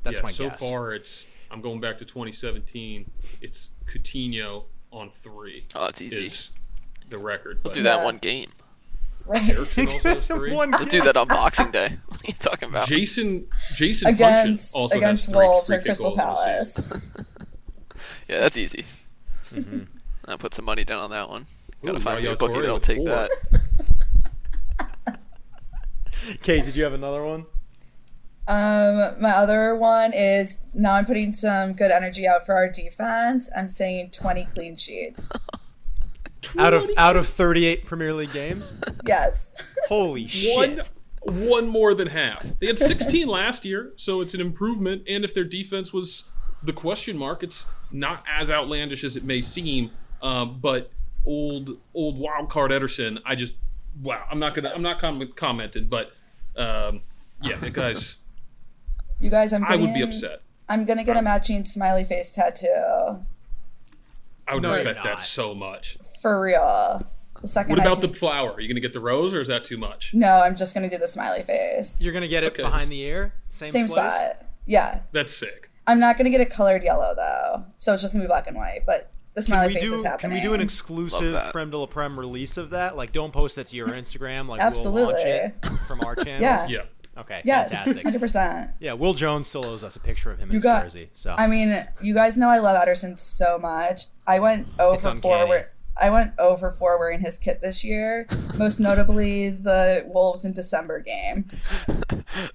That's 0.03 0.19
yeah, 0.19 0.24
my 0.24 0.32
so 0.32 0.49
guess. 0.49 0.59
So 0.59 0.69
far 0.69 0.93
it's 0.93 1.26
I'm 1.49 1.61
going 1.61 1.80
back 1.80 1.97
to 1.99 2.05
2017. 2.05 3.09
It's 3.41 3.71
Coutinho 3.86 4.65
on 4.91 5.11
three. 5.11 5.65
Oh, 5.76 5.86
that's 5.86 6.01
easy. 6.01 6.28
Is 6.28 6.49
the 7.14 7.20
record? 7.20 7.57
We'll 7.57 7.64
but 7.72 7.74
do 7.74 7.84
that 7.84 7.97
Yeah. 7.99 8.03
one 8.03 8.18
game. 8.18 8.51
Right. 9.26 9.49
Eriksen 9.51 9.86
also 9.86 9.99
has 10.16 10.28
three. 10.28 10.53
One 10.53 10.72
We'll 10.72 10.86
do 10.86 11.01
that 11.01 11.16
on 11.16 11.28
Boxing 11.28 11.72
Day. 11.72 11.97
What 12.07 12.20
are 12.20 12.28
you 12.28 12.34
talking 12.34 12.70
about? 12.70 12.88
Jason 12.88 13.47
Jason 13.76 14.09
against 14.09 14.76
also 14.76 14.97
against 14.97 15.26
three 15.28 15.36
Wolves 15.36 15.68
free 15.68 15.78
or 15.78 15.82
Crystal 15.82 16.16
goals 16.16 16.47
in 16.47 16.57
the 16.57 16.64
season. 16.66 17.01
Palace. 17.01 17.26
Yeah, 18.30 18.39
that's 18.39 18.57
easy. 18.57 18.86
Mm-hmm. 19.43 19.84
I'll 20.26 20.38
put 20.38 20.53
some 20.53 20.64
money 20.66 20.84
down 20.86 20.99
on 20.99 21.09
that 21.11 21.30
one. 21.30 21.45
Gotta 21.84 21.97
Ooh, 21.97 22.01
find 22.01 22.24
me 22.24 22.30
a 22.30 22.36
bookie 22.38 22.61
that'll 22.61 22.80
take 22.80 22.97
four. 22.97 23.05
that. 23.07 23.30
Kate, 26.41 26.64
did 26.64 26.76
you 26.76 26.84
have 26.86 26.93
another 26.93 27.24
one? 27.24 27.45
Um, 28.47 29.22
my 29.22 29.32
other 29.32 29.76
one 29.76 30.14
is 30.14 30.57
now 30.74 30.95
I'm 30.95 31.05
putting 31.05 31.34
some 31.34 31.74
good 31.74 31.91
energy 31.91 32.28
out 32.28 32.45
for 32.45 32.55
our 32.55 32.70
defense. 32.70 33.49
I'm 33.55 33.70
saying 33.70 34.11
20 34.11 34.45
clean 34.53 34.76
sheets. 34.78 35.32
Out 36.58 36.74
of 36.74 36.89
out 36.98 37.16
of 37.18 37.28
38 37.28 37.86
Premier 37.86 38.14
League 38.14 38.34
games, 38.34 38.74
Yes. 39.06 39.76
holy 39.88 40.22
One 40.24 40.28
shit! 40.76 40.89
one 41.22 41.68
more 41.68 41.94
than 41.94 42.08
half. 42.08 42.46
They 42.60 42.68
had 42.68 42.78
16 42.78 43.28
last 43.28 43.64
year, 43.66 43.94
so 43.96 44.20
it's 44.22 44.34
an 44.34 44.41
improvement. 44.41 45.04
And 45.08 45.24
if 45.24 45.34
their 45.34 45.46
defense 45.46 45.94
was 45.94 46.30
the 46.64 46.74
question 46.74 47.18
mark, 47.18 47.44
it's 47.44 47.66
not 47.91 48.24
as 48.30 48.52
outlandish 48.52 49.04
as 49.04 49.16
it 49.16 49.24
may 49.24 49.39
seem. 49.41 49.91
Um, 50.22 50.60
but 50.62 50.91
old 51.26 51.78
old 51.94 52.18
wild 52.18 52.50
card 52.50 52.72
Ederson, 52.72 53.20
I 53.26 53.36
just 53.36 53.54
wow. 54.02 54.26
I'm 54.30 54.39
not 54.39 54.56
gonna 54.56 54.72
I'm 54.74 54.82
not 54.82 55.00
com- 55.00 55.32
commenting, 55.36 55.88
but 55.88 56.12
um, 56.56 57.02
yeah, 57.41 57.58
the 57.58 57.70
guys. 57.70 58.18
You 59.20 59.30
guys, 59.30 59.54
I'm 59.54 59.64
I 59.66 59.76
would 59.78 59.94
be 59.94 60.02
upset. 60.02 60.41
I'm 60.70 60.86
gonna 60.86 61.04
get 61.04 61.18
a 61.18 61.22
matching 61.22 61.64
smiley 61.66 62.04
face 62.04 62.32
tattoo. 62.34 63.24
I 64.48 64.54
would 64.56 64.64
No, 64.64 64.70
respect 64.70 65.04
that 65.04 65.20
so 65.20 65.54
much. 65.56 65.98
For 66.22 66.41
real. 66.41 67.02
The 67.41 67.48
second 67.48 67.72
What 67.76 67.80
about 67.80 68.02
can- 68.02 68.12
the 68.12 68.18
flower? 68.18 68.54
Are 68.54 68.60
you 68.62 68.68
gonna 68.70 68.80
get 68.80 68.94
the 68.94 69.00
rose, 69.00 69.34
or 69.34 69.41
is 69.41 69.48
that 69.50 69.64
too 69.64 69.78
much? 69.78 70.14
No, 70.14 70.41
I'm 70.44 70.56
just 70.56 70.74
gonna 70.74 70.89
do 70.89 70.98
the 70.98 71.08
smiley 71.08 71.44
face. 71.44 72.02
You're 72.04 72.14
gonna 72.14 72.28
get 72.28 72.44
it 72.44 72.54
Okay. 72.54 72.64
behind 72.64 72.89
the 72.89 73.02
ear, 73.02 73.34
same, 73.50 73.72
Same 73.72 73.88
place? 73.88 74.14
spot. 74.14 74.46
Yeah. 74.66 75.00
That's 75.12 75.36
sick. 75.36 75.70
I'm 75.86 76.00
not 76.00 76.18
gonna 76.18 76.30
get 76.30 76.39
it 76.41 76.50
colored 76.50 76.84
yellow 76.84 77.14
though. 77.16 77.66
So 77.78 77.94
it's 77.94 78.02
just 78.02 78.14
gonna 78.14 78.24
be 78.24 78.28
black 78.30 78.48
and 78.48 78.56
white, 78.56 78.84
but 78.86 79.12
the 79.34 79.41
smiley 79.41 79.74
face 79.74 79.84
do 79.84 79.94
is 79.96 80.02
can 80.04 80.12
happening. 80.12 80.38
we 80.38 80.41
do 80.41 80.54
an 80.54 80.62
exclusive. 80.62 81.52
Prem 81.52 81.70
de 81.72 81.78
la 81.78 81.86
Prem 81.88 82.18
release 82.18 82.56
of 82.56 82.70
that? 82.70 82.96
Like, 82.96 83.12
don't 83.12 83.34
post 83.34 83.56
that 83.58 83.68
to 83.68 83.76
your 83.76 83.88
Instagram. 83.89 84.48
Like, 84.48 84.62
Absolutely. 84.62 85.04
we'll 85.04 85.14
launch 85.14 85.26
it 85.26 85.66
from 85.88 86.02
our 86.02 86.16
channel. 86.24 86.41
Yeah. 86.41 86.68
Yeah. 86.68 86.82
Okay. 87.18 87.41
Yes, 87.45 87.72
Fantastic. 87.72 88.03
hundred 88.03 88.20
percent. 88.22 88.72
Yeah. 88.80 88.93
Will 88.93 89.14
Jones 89.14 89.47
still 89.47 89.66
owes 89.66 89.84
us 89.84 89.95
a 89.95 89.99
picture 89.99 90.32
of 90.32 90.39
him 90.39 90.49
in 90.49 90.53
You 90.53 90.57
his 90.59 90.64
got- 90.64 90.84
jersey. 90.84 91.09
So 91.14 91.36
I 91.38 91.47
mean, 91.47 91.86
you 92.01 92.14
guys 92.14 92.38
know 92.38 92.49
I 92.49 92.57
love 92.59 92.78
Ederson 92.84 93.20
so 93.20 93.57
much. 93.59 94.05
I 94.26 94.39
went 94.39 94.68
over 94.80 95.11
four. 95.14 95.47
Where, 95.47 95.72
I 96.01 96.09
went 96.09 96.34
oh 96.39 96.53
over 96.53 96.72
four 96.72 96.97
wearing 96.97 97.20
his 97.20 97.38
kit 97.38 97.61
this 97.61 97.84
year. 97.84 98.28
Most 98.55 98.80
notably, 98.80 99.51
the 99.51 100.03
Wolves 100.07 100.43
in 100.45 100.53
December 100.53 100.99
game. 101.01 101.49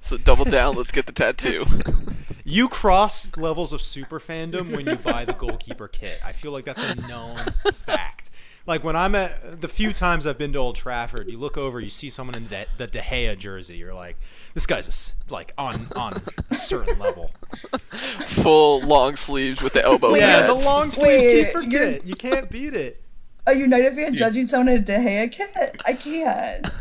So 0.00 0.16
double 0.16 0.44
down. 0.44 0.74
let's 0.74 0.90
get 0.90 1.06
the 1.06 1.12
tattoo. 1.12 1.64
you 2.44 2.68
cross 2.68 3.36
levels 3.36 3.72
of 3.72 3.80
super 3.80 4.18
fandom 4.18 4.74
when 4.74 4.86
you 4.86 4.96
buy 4.96 5.24
the 5.24 5.34
goalkeeper 5.34 5.86
kit. 5.86 6.20
I 6.24 6.32
feel 6.32 6.50
like 6.50 6.64
that's 6.64 6.82
a 6.82 6.96
known 7.06 7.36
fact. 7.86 8.27
Like 8.68 8.84
when 8.84 8.96
I'm 8.96 9.14
at 9.14 9.62
the 9.62 9.66
few 9.66 9.94
times 9.94 10.26
I've 10.26 10.36
been 10.36 10.52
to 10.52 10.58
Old 10.58 10.76
Trafford, 10.76 11.30
you 11.30 11.38
look 11.38 11.56
over, 11.56 11.80
you 11.80 11.88
see 11.88 12.10
someone 12.10 12.34
in 12.36 12.44
the 12.44 12.50
De, 12.50 12.66
the 12.76 12.86
De 12.86 13.00
Gea 13.00 13.36
jersey. 13.38 13.78
You're 13.78 13.94
like, 13.94 14.16
this 14.52 14.66
guy's 14.66 14.86
a 14.86 14.90
s 14.90 15.14
like 15.30 15.54
on 15.56 15.88
on 15.96 16.20
a 16.50 16.54
certain 16.54 16.98
level. 16.98 17.30
Full 18.42 18.82
long 18.82 19.16
sleeves 19.16 19.62
with 19.62 19.72
the 19.72 19.82
elbow 19.82 20.14
Yeah, 20.14 20.46
the 20.46 20.52
long 20.54 20.90
sleeve 20.90 21.06
Wait, 21.08 21.46
keeper 21.46 21.62
you're- 21.62 21.92
kit. 21.94 22.04
You 22.06 22.14
can't 22.14 22.50
beat 22.50 22.74
it. 22.74 23.02
A 23.46 23.54
United 23.54 23.94
fan 23.94 24.14
judging 24.14 24.46
someone 24.46 24.68
in 24.68 24.82
a 24.82 24.84
De 24.84 24.92
Gea 24.98 25.32
kit? 25.32 25.48
I 25.86 25.94
can't. 25.94 26.80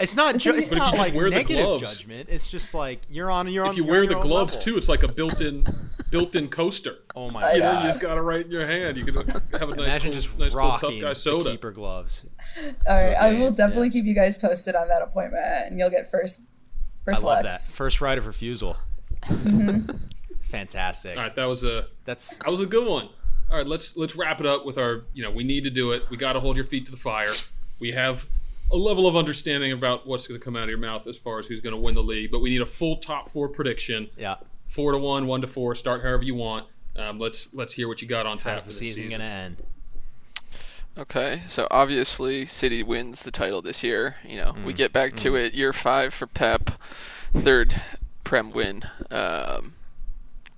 It's 0.00 0.16
not. 0.16 0.38
Ju- 0.38 0.54
it's 0.54 0.70
not 0.70 0.96
like 0.96 1.14
wear 1.14 1.24
the 1.30 1.36
negative 1.36 1.64
gloves- 1.64 1.82
judgment. 1.98 2.28
It's 2.30 2.50
just 2.50 2.74
like 2.74 3.00
you're 3.10 3.30
on. 3.30 3.48
You're 3.48 3.64
on. 3.64 3.70
If 3.72 3.76
you 3.76 3.84
you're 3.84 3.92
wear 3.92 4.06
the 4.06 4.14
gloves 4.20 4.54
level. 4.54 4.64
too, 4.72 4.76
it's 4.78 4.88
like 4.88 5.02
a 5.02 5.08
built-in, 5.08 5.66
built-in 6.10 6.48
coaster. 6.48 6.96
Oh 7.14 7.30
my 7.30 7.40
I 7.42 7.52
You 7.54 7.60
god! 7.60 7.74
know, 7.74 7.80
you 7.82 7.86
just 7.88 8.00
got 8.00 8.16
it 8.16 8.22
right 8.22 8.44
in 8.44 8.50
your 8.50 8.66
hand. 8.66 8.96
You 8.96 9.04
can 9.04 9.14
have 9.16 9.26
a 9.26 9.66
nice, 9.66 9.74
Imagine 9.74 10.12
cool, 10.12 10.20
just 10.20 10.38
nice 10.38 10.52
cool 10.54 10.60
tough 10.62 10.82
rocking 10.82 11.00
guy 11.02 11.08
the 11.10 11.14
soda. 11.14 11.50
keeper 11.52 11.70
gloves. 11.72 12.24
All 12.86 12.94
right, 12.94 13.14
I 13.14 13.34
will 13.34 13.50
definitely 13.50 13.88
yeah. 13.88 13.92
keep 13.92 14.04
you 14.06 14.14
guys 14.14 14.38
posted 14.38 14.74
on 14.74 14.88
that 14.88 15.02
appointment, 15.02 15.44
and 15.44 15.78
you'll 15.78 15.90
get 15.90 16.10
first 16.10 16.42
I 16.42 17.04
first 17.04 17.22
love 17.24 17.42
that 17.44 17.60
first 17.60 18.00
right 18.00 18.16
of 18.18 18.26
refusal. 18.26 18.76
Mm-hmm. 19.24 19.90
Fantastic. 20.50 21.16
All 21.16 21.22
right, 21.22 21.34
that 21.36 21.44
was 21.44 21.62
a 21.64 21.86
That's 22.04 22.36
that 22.38 22.48
was 22.50 22.60
a 22.60 22.66
good 22.66 22.86
one. 22.86 23.08
All 23.50 23.56
right, 23.58 23.66
let's 23.66 23.96
let's 23.96 24.16
wrap 24.16 24.40
it 24.40 24.46
up 24.46 24.64
with 24.64 24.78
our. 24.78 25.04
You 25.12 25.22
know, 25.24 25.30
we 25.30 25.44
need 25.44 25.62
to 25.64 25.70
do 25.70 25.92
it. 25.92 26.04
We 26.10 26.16
got 26.16 26.32
to 26.34 26.40
hold 26.40 26.56
your 26.56 26.64
feet 26.64 26.86
to 26.86 26.90
the 26.90 26.96
fire. 26.96 27.32
We 27.78 27.92
have 27.92 28.26
a 28.72 28.76
level 28.76 29.06
of 29.06 29.16
understanding 29.16 29.72
about 29.72 30.06
what's 30.06 30.26
going 30.26 30.38
to 30.38 30.44
come 30.44 30.56
out 30.56 30.64
of 30.64 30.68
your 30.68 30.78
mouth 30.78 31.06
as 31.06 31.18
far 31.18 31.38
as 31.38 31.46
who's 31.46 31.60
going 31.60 31.74
to 31.74 31.80
win 31.80 31.94
the 31.94 32.02
league, 32.02 32.30
but 32.30 32.40
we 32.40 32.50
need 32.50 32.60
a 32.62 32.66
full 32.66 32.96
top 32.98 33.28
four 33.28 33.48
prediction. 33.48 34.08
yeah. 34.16 34.36
Four 34.66 34.92
to 34.92 34.98
one, 34.98 35.26
one 35.26 35.40
to 35.40 35.48
four. 35.48 35.74
Start 35.74 36.02
however 36.02 36.22
you 36.22 36.36
want. 36.36 36.66
Um, 36.96 37.18
let's 37.18 37.52
let's 37.54 37.72
hear 37.74 37.88
what 37.88 38.00
you 38.02 38.06
got 38.06 38.24
on 38.26 38.38
tap 38.38 38.52
How's 38.52 38.62
the 38.64 38.68
this 38.68 38.78
season, 38.78 39.04
season. 39.04 39.18
gonna 39.18 39.30
end? 39.30 39.56
Okay, 40.98 41.42
so 41.48 41.66
obviously 41.70 42.44
City 42.44 42.82
wins 42.82 43.22
the 43.22 43.30
title 43.30 43.62
this 43.62 43.82
year. 43.82 44.16
You 44.24 44.36
know, 44.36 44.52
Mm, 44.52 44.64
we 44.64 44.72
get 44.72 44.92
back 44.92 45.14
to 45.16 45.34
it. 45.36 45.54
Year 45.54 45.72
five 45.72 46.12
for 46.14 46.26
Pep, 46.26 46.70
third 47.32 47.80
Prem 48.24 48.50
win. 48.52 48.82
Um, 49.10 49.74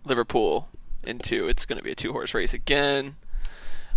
Liverpool 0.05 0.69
in 1.05 1.19
two. 1.19 1.49
It's 1.49 1.65
going 1.65 1.79
to 1.79 1.85
be 1.85 1.93
a 1.93 1.95
two-horse 1.95 2.35
race 2.35 2.53
again. 2.53 3.17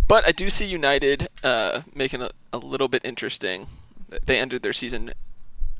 But 0.08 0.24
I 0.26 0.32
do 0.32 0.48
see 0.50 0.66
United 0.66 1.28
uh, 1.42 1.82
making 1.94 2.22
it 2.22 2.32
a 2.52 2.58
little 2.58 2.88
bit 2.88 3.02
interesting. 3.04 3.66
They 4.24 4.38
ended 4.38 4.62
their 4.62 4.72
season 4.72 5.12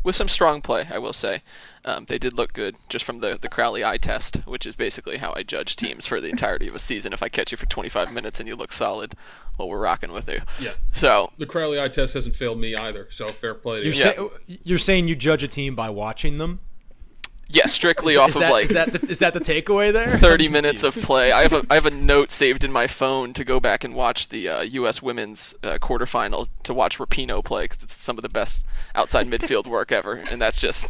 with 0.02 0.14
some 0.14 0.28
strong 0.28 0.60
play, 0.62 0.86
I 0.90 0.98
will 0.98 1.12
say. 1.12 1.42
Um, 1.84 2.04
they 2.04 2.18
did 2.18 2.32
look 2.32 2.52
good 2.52 2.76
just 2.88 3.04
from 3.04 3.18
the, 3.20 3.36
the 3.40 3.48
Crowley 3.48 3.84
eye 3.84 3.96
test, 3.96 4.36
which 4.46 4.64
is 4.64 4.76
basically 4.76 5.18
how 5.18 5.32
I 5.36 5.42
judge 5.42 5.74
teams 5.74 6.06
for 6.06 6.20
the 6.20 6.28
entirety 6.28 6.68
of 6.68 6.74
a 6.74 6.78
season. 6.78 7.12
If 7.12 7.22
I 7.22 7.28
catch 7.28 7.50
you 7.50 7.58
for 7.58 7.66
25 7.66 8.12
minutes 8.12 8.38
and 8.38 8.48
you 8.48 8.54
look 8.54 8.72
solid, 8.72 9.14
well, 9.58 9.68
we're 9.68 9.80
rocking 9.80 10.12
with 10.12 10.28
you. 10.28 10.40
Yeah, 10.60 10.72
So, 10.92 11.32
the 11.38 11.46
Crowley 11.46 11.80
eye 11.80 11.88
test 11.88 12.14
hasn't 12.14 12.36
failed 12.36 12.58
me 12.60 12.76
either. 12.76 13.08
So 13.10 13.26
fair 13.28 13.54
play 13.54 13.82
to 13.82 13.84
You're, 13.84 13.94
you. 13.94 14.00
Yeah. 14.00 14.12
say- 14.46 14.58
you're 14.64 14.78
saying 14.78 15.08
you 15.08 15.16
judge 15.16 15.42
a 15.42 15.48
team 15.48 15.74
by 15.74 15.90
watching 15.90 16.38
them? 16.38 16.60
Yeah, 17.48 17.66
strictly 17.66 18.14
Is 18.14 18.18
off 18.18 18.30
is 18.30 18.36
of 18.36 18.40
that, 18.40 18.52
like 18.52 18.64
is 18.64 18.70
that 18.70 18.92
the, 18.92 19.06
is 19.06 19.18
that 19.20 19.32
the 19.32 19.40
takeaway 19.40 19.92
there? 19.92 20.08
30 20.18 20.48
minutes 20.50 20.82
of 20.82 20.94
play. 20.96 21.30
I 21.30 21.42
have 21.42 21.52
a 21.52 21.64
I 21.70 21.74
have 21.74 21.86
a 21.86 21.90
note 21.90 22.32
saved 22.32 22.64
in 22.64 22.72
my 22.72 22.86
phone 22.88 23.32
to 23.34 23.44
go 23.44 23.60
back 23.60 23.84
and 23.84 23.94
watch 23.94 24.28
the 24.28 24.48
uh, 24.48 24.60
U.S. 24.62 25.00
Women's 25.00 25.54
uh, 25.62 25.78
quarterfinal 25.78 26.48
to 26.64 26.74
watch 26.74 26.98
Rapinoe 26.98 27.44
play 27.44 27.64
because 27.64 27.84
it's 27.84 28.02
some 28.02 28.18
of 28.18 28.22
the 28.22 28.28
best 28.28 28.64
outside 28.94 29.28
midfield 29.28 29.66
work 29.68 29.92
ever, 29.92 30.22
and 30.30 30.40
that's 30.40 30.58
just 30.60 30.86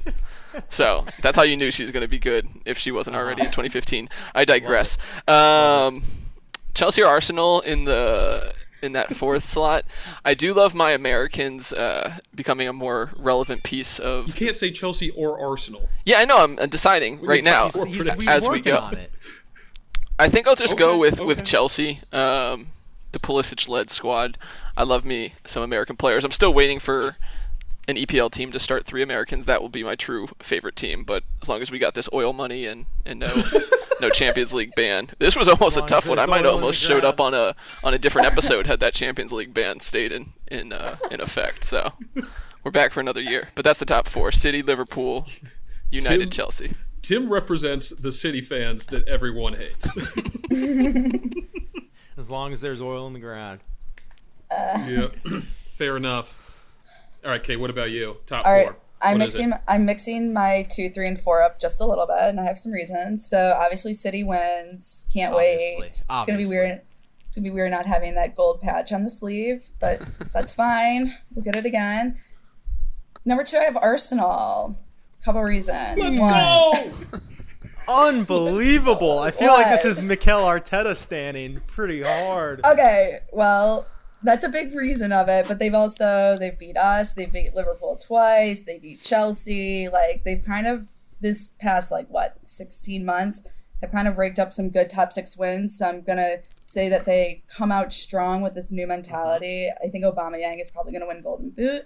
so 0.70 1.04
that's 1.20 1.36
how 1.36 1.42
you 1.42 1.57
knew 1.57 1.70
she 1.70 1.82
was 1.82 1.92
going 1.92 2.04
to 2.04 2.09
be 2.09 2.18
good 2.18 2.48
if 2.64 2.78
she 2.78 2.90
wasn't 2.90 3.16
already 3.16 3.42
in 3.42 3.48
2015. 3.48 4.09
I 4.34 4.44
digress. 4.46 4.96
Um, 5.28 6.02
Chelsea 6.74 7.02
or 7.02 7.07
Arsenal 7.07 7.61
in 7.61 7.84
the 7.84 8.54
in 8.82 8.92
that 8.92 9.14
fourth 9.16 9.44
slot. 9.44 9.84
I 10.24 10.34
do 10.34 10.54
love 10.54 10.74
my 10.74 10.92
Americans 10.92 11.72
uh, 11.72 12.18
becoming 12.34 12.68
a 12.68 12.72
more 12.72 13.10
relevant 13.16 13.62
piece 13.62 13.98
of. 13.98 14.28
You 14.28 14.34
can't 14.34 14.56
say 14.56 14.70
Chelsea 14.70 15.10
or 15.10 15.40
Arsenal. 15.40 15.88
Yeah, 16.04 16.18
I 16.18 16.24
know. 16.24 16.42
I'm 16.42 16.58
uh, 16.58 16.66
deciding 16.66 17.20
right 17.22 17.44
now. 17.44 17.64
He's, 17.64 17.84
he's, 17.84 18.10
he's 18.12 18.28
as 18.28 18.42
we 18.44 18.58
working 18.58 18.72
go. 18.72 18.78
on 18.78 18.94
it. 18.94 19.12
I 20.18 20.28
think 20.28 20.46
I'll 20.46 20.56
just 20.56 20.78
go 20.78 20.90
Okay, 20.90 20.98
with, 20.98 21.20
with 21.20 21.38
okay. 21.38 21.46
Chelsea, 21.46 22.00
um, 22.10 22.68
the 23.12 23.18
Pulisic 23.18 23.68
led 23.68 23.90
squad. 23.90 24.38
I 24.76 24.82
love 24.82 25.04
me 25.04 25.34
some 25.44 25.62
American 25.62 25.96
players. 25.96 26.24
I'm 26.24 26.30
still 26.30 26.54
waiting 26.54 26.78
for 26.78 27.16
an 27.89 27.97
EPL 27.97 28.30
team 28.30 28.53
to 28.53 28.59
start 28.59 28.84
three 28.84 29.03
Americans. 29.03 29.47
That 29.47 29.62
will 29.62 29.68
be 29.68 29.84
my 29.84 29.95
true 29.95 30.28
favorite 30.41 30.76
team. 30.76 31.05
But 31.05 31.22
as 31.43 31.49
long 31.49 31.62
as 31.62 31.70
we 31.70 31.78
got 31.78 31.95
this 31.95 32.09
oil 32.12 32.32
money 32.32 32.66
and, 32.66 32.87
and 33.05 33.18
no 33.20 33.43
no 34.01 34.11
Champions 34.11 34.53
League 34.53 34.74
ban, 34.74 35.11
this 35.18 35.37
was 35.37 35.49
almost 35.49 35.76
a 35.76 35.82
tough 35.82 36.07
one. 36.07 36.18
I 36.18 36.26
might 36.26 36.39
oil 36.39 36.39
in 36.39 36.45
the 36.45 36.53
almost 36.53 36.80
showed 36.80 37.05
up 37.05 37.20
on 37.20 37.34
a 37.34 37.55
on 37.84 37.95
a 37.95 37.99
different 37.99 38.26
episode 38.26 38.66
had 38.66 38.80
that 38.80 38.95
Champions 38.95 39.32
League 39.32 39.55
ban 39.55 39.80
stayed 39.80 40.12
in 40.12 40.32
in 40.49 40.72
uh, 40.72 40.97
in 41.11 41.20
effect. 41.20 41.64
So 41.64 41.93
we're 42.64 42.70
back 42.70 42.93
for 42.93 43.01
another 43.01 43.20
year. 43.20 43.51
But 43.55 43.64
that's 43.64 43.78
the 43.78 43.84
top 43.84 44.09
four: 44.09 44.32
City, 44.32 44.62
Liverpool, 44.62 45.26
United, 45.91 46.24
Tim- 46.24 46.30
Chelsea. 46.30 46.74
Tim 47.03 47.32
represents 47.32 47.91
the 47.91 48.11
City 48.11 48.41
fans 48.41 48.87
that 48.87 49.07
everyone 49.07 49.55
hates. 49.55 49.89
As 52.18 52.28
long 52.30 52.53
as 52.53 52.61
there's 52.61 52.80
oil 52.80 53.07
in 53.07 53.12
the 53.12 53.20
ground. 53.20 53.61
yeah, 54.51 55.09
fair 55.76 55.97
enough. 55.97 56.34
All 57.26 57.32
right, 57.32 57.42
Kay. 57.42 57.56
What 57.56 57.70
about 57.70 57.90
you? 57.90 58.18
Top 58.26 58.46
All 58.46 58.52
right. 58.52 58.66
four. 58.66 58.76
I'm 59.02 59.18
What 59.18 59.26
is 59.26 59.34
mixing. 59.34 59.52
I'm 59.66 59.84
mixing 59.84 60.32
my 60.32 60.64
two, 60.70 60.90
three, 60.90 61.08
and 61.08 61.20
four 61.20 61.42
up 61.42 61.60
just 61.60 61.80
a 61.80 61.84
little 61.84 62.06
bit, 62.06 62.20
and 62.20 62.38
I 62.38 62.44
have 62.44 62.56
some 62.56 62.70
reasons. 62.70 63.26
So 63.26 63.58
obviously, 63.60 63.94
City 63.94 64.22
wins. 64.22 65.06
Can't 65.12 65.34
Obviously. 65.34 65.76
wait. 65.80 65.86
It's 65.88 66.04
gonna 66.08 66.38
be 66.38 66.46
weird. 66.46 66.82
It's 67.26 67.34
gonna 67.34 67.42
be 67.42 67.50
weird 67.50 67.72
not 67.72 67.84
having 67.84 68.14
that 68.14 68.36
gold 68.36 68.60
patch 68.60 68.92
on 68.92 69.02
the 69.02 69.10
sleeve, 69.10 69.70
but 69.80 69.98
that's 70.32 70.52
fine. 70.52 71.16
We'll 71.34 71.44
get 71.44 71.56
it 71.56 71.66
again. 71.66 72.16
Number 73.24 73.42
two, 73.42 73.56
I 73.56 73.64
have 73.64 73.76
Arsenal. 73.76 74.78
Couple 75.24 75.42
reasons. 75.42 75.98
Let's 75.98 76.20
One, 76.20 76.32
go. 77.10 77.20
Unbelievable. 77.88 79.18
I 79.18 79.32
feel 79.32 79.52
like 79.52 79.68
this 79.68 79.84
is 79.84 80.00
Mikel 80.00 80.38
Arteta 80.42 80.96
standing 80.96 81.58
pretty 81.66 82.02
hard. 82.02 82.60
Okay, 82.64 83.20
well, 83.32 83.88
that's 84.22 84.44
a 84.44 84.48
big 84.48 84.74
reason 84.74 85.12
of 85.12 85.28
it, 85.28 85.46
but 85.46 85.58
they've 85.58 85.74
also 85.74 86.36
they've 86.38 86.58
beat 86.58 86.76
us, 86.76 87.12
they've 87.12 87.32
beat 87.32 87.54
Liverpool 87.54 87.96
twice, 87.96 88.60
they 88.60 88.78
beat 88.78 89.02
Chelsea, 89.02 89.88
like 89.88 90.24
they've 90.24 90.44
kind 90.44 90.66
of 90.66 90.86
this 91.20 91.50
past 91.60 91.90
like 91.90 92.08
what, 92.08 92.36
16 92.44 93.04
months 93.04 93.48
have 93.82 93.92
kind 93.92 94.08
of 94.08 94.16
raked 94.16 94.38
up 94.38 94.52
some 94.52 94.70
good 94.70 94.88
top 94.88 95.12
6 95.12 95.36
wins. 95.36 95.78
So 95.78 95.86
I'm 95.86 96.02
going 96.02 96.18
to 96.18 96.40
say 96.64 96.88
that 96.88 97.04
they 97.04 97.42
come 97.48 97.70
out 97.70 97.92
strong 97.92 98.42
with 98.42 98.54
this 98.54 98.72
new 98.72 98.86
mentality. 98.86 99.70
Mm-hmm. 99.70 99.86
I 99.86 99.90
think 99.90 100.04
Aubameyang 100.04 100.60
is 100.60 100.70
probably 100.70 100.92
going 100.92 101.02
to 101.02 101.08
win 101.08 101.22
Golden 101.22 101.50
Boot 101.50 101.82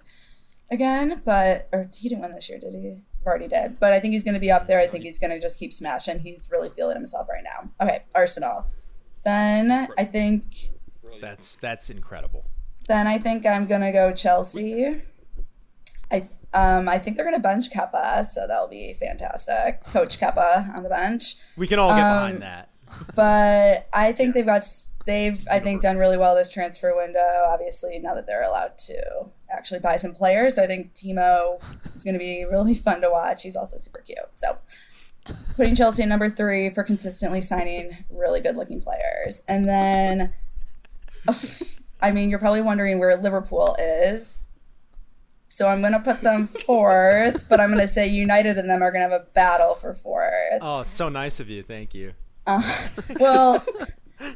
again, 0.71 1.23
but 1.25 1.69
or 1.73 1.91
he 1.95 2.09
didn't 2.09 2.23
win 2.23 2.35
this 2.35 2.49
year, 2.49 2.59
did 2.59 2.75
he? 2.75 3.03
Already 3.27 3.49
did, 3.49 3.79
but 3.79 3.93
I 3.93 4.01
think 4.01 4.15
he's 4.15 4.25
going 4.25 4.35
to 4.35 4.41
be 4.41 4.51
up 4.51 4.67
there. 4.67 4.81
I 4.81 4.87
think 4.87 5.05
he's 5.05 5.19
going 5.19 5.31
to 5.31 5.39
just 5.39 5.59
keep 5.59 5.75
smashing. 5.75 6.21
He's 6.21 6.49
really 6.51 6.71
feeling 6.71 6.97
himself 6.97 7.29
right 7.29 7.45
now. 7.45 7.69
Okay, 7.85 8.05
Arsenal. 8.15 8.65
Then 9.27 9.89
I 9.99 10.05
think 10.05 10.71
That's 11.21 11.57
that's 11.59 11.91
incredible. 11.91 12.45
then 12.89 13.07
I 13.07 13.19
think 13.19 13.47
I'm 13.47 13.67
gonna 13.67 13.93
go 13.93 14.13
Chelsea. 14.13 15.03
I 16.13 16.29
um 16.53 16.89
I 16.89 16.99
think 16.99 17.17
they're 17.17 17.25
gonna 17.25 17.39
bench 17.39 17.71
Kepa, 17.71 18.25
so 18.27 18.47
that'll 18.47 18.69
be 18.69 18.95
fantastic. 18.99 19.85
Coach 19.85 20.19
Kepa 20.19 20.75
on 20.77 20.83
the 20.83 20.89
bench, 20.89 21.37
We 21.57 21.67
can 21.67 21.79
all 21.79 21.91
get 21.91 22.01
Um, 22.05 22.15
behind 22.39 22.43
that. 22.43 22.69
but 23.15 23.87
I 23.93 24.13
think 24.13 24.35
they've 24.35 24.45
got 24.47 24.65
they've 25.07 25.47
I 25.51 25.61
think 25.61 25.83
done 25.83 25.97
really 25.99 26.17
well 26.17 26.35
this 26.35 26.49
transfer 26.49 26.95
window. 26.97 27.43
Obviously, 27.47 27.99
now 28.01 28.15
that 28.15 28.27
they're 28.27 28.43
allowed 28.43 28.77
to 28.79 29.27
actually 29.51 29.81
buy 29.81 29.97
some 29.97 30.13
players, 30.13 30.57
so 30.57 30.63
I 30.63 30.67
think 30.67 30.95
Timo 30.95 31.61
is 31.95 32.03
gonna 32.03 32.19
be 32.19 32.45
really 32.45 32.75
fun 32.75 33.01
to 33.03 33.11
watch. 33.11 33.43
He's 33.45 33.57
also 33.57 33.79
super 33.79 34.01
cute. 34.01 34.19
So 34.37 34.59
putting 35.55 35.77
Chelsea 35.77 36.03
at 36.03 36.09
number 36.09 36.29
three 36.29 36.71
for 36.71 36.83
consistently 36.83 37.41
signing 37.41 38.05
really 38.11 38.41
good 38.41 38.57
looking 38.57 38.81
players, 38.81 39.43
and 39.47 39.69
then. 39.69 40.33
I 42.03 42.11
mean, 42.13 42.31
you're 42.31 42.39
probably 42.39 42.63
wondering 42.63 42.99
where 42.99 43.17
Liverpool 43.17 43.77
is. 43.79 44.47
So 45.49 45.67
I'm 45.69 45.81
going 45.81 45.93
to 45.93 45.99
put 46.01 46.23
them 46.23 46.47
fourth, 46.67 47.47
but 47.49 47.61
I'm 47.61 47.69
going 47.71 47.81
to 47.81 47.89
say 47.89 48.07
United 48.09 48.57
and 48.57 48.71
them 48.71 48.83
are 48.83 48.91
going 48.93 49.05
to 49.07 49.11
have 49.13 49.21
a 49.21 49.27
battle 49.35 49.75
for 49.75 49.93
fourth. 49.95 50.31
Oh, 50.63 50.81
it's 50.81 50.93
so 50.93 51.09
nice 51.09 51.41
of 51.41 51.51
you. 51.51 51.63
Thank 51.63 51.95
you. 51.95 52.13
Well, 53.19 53.65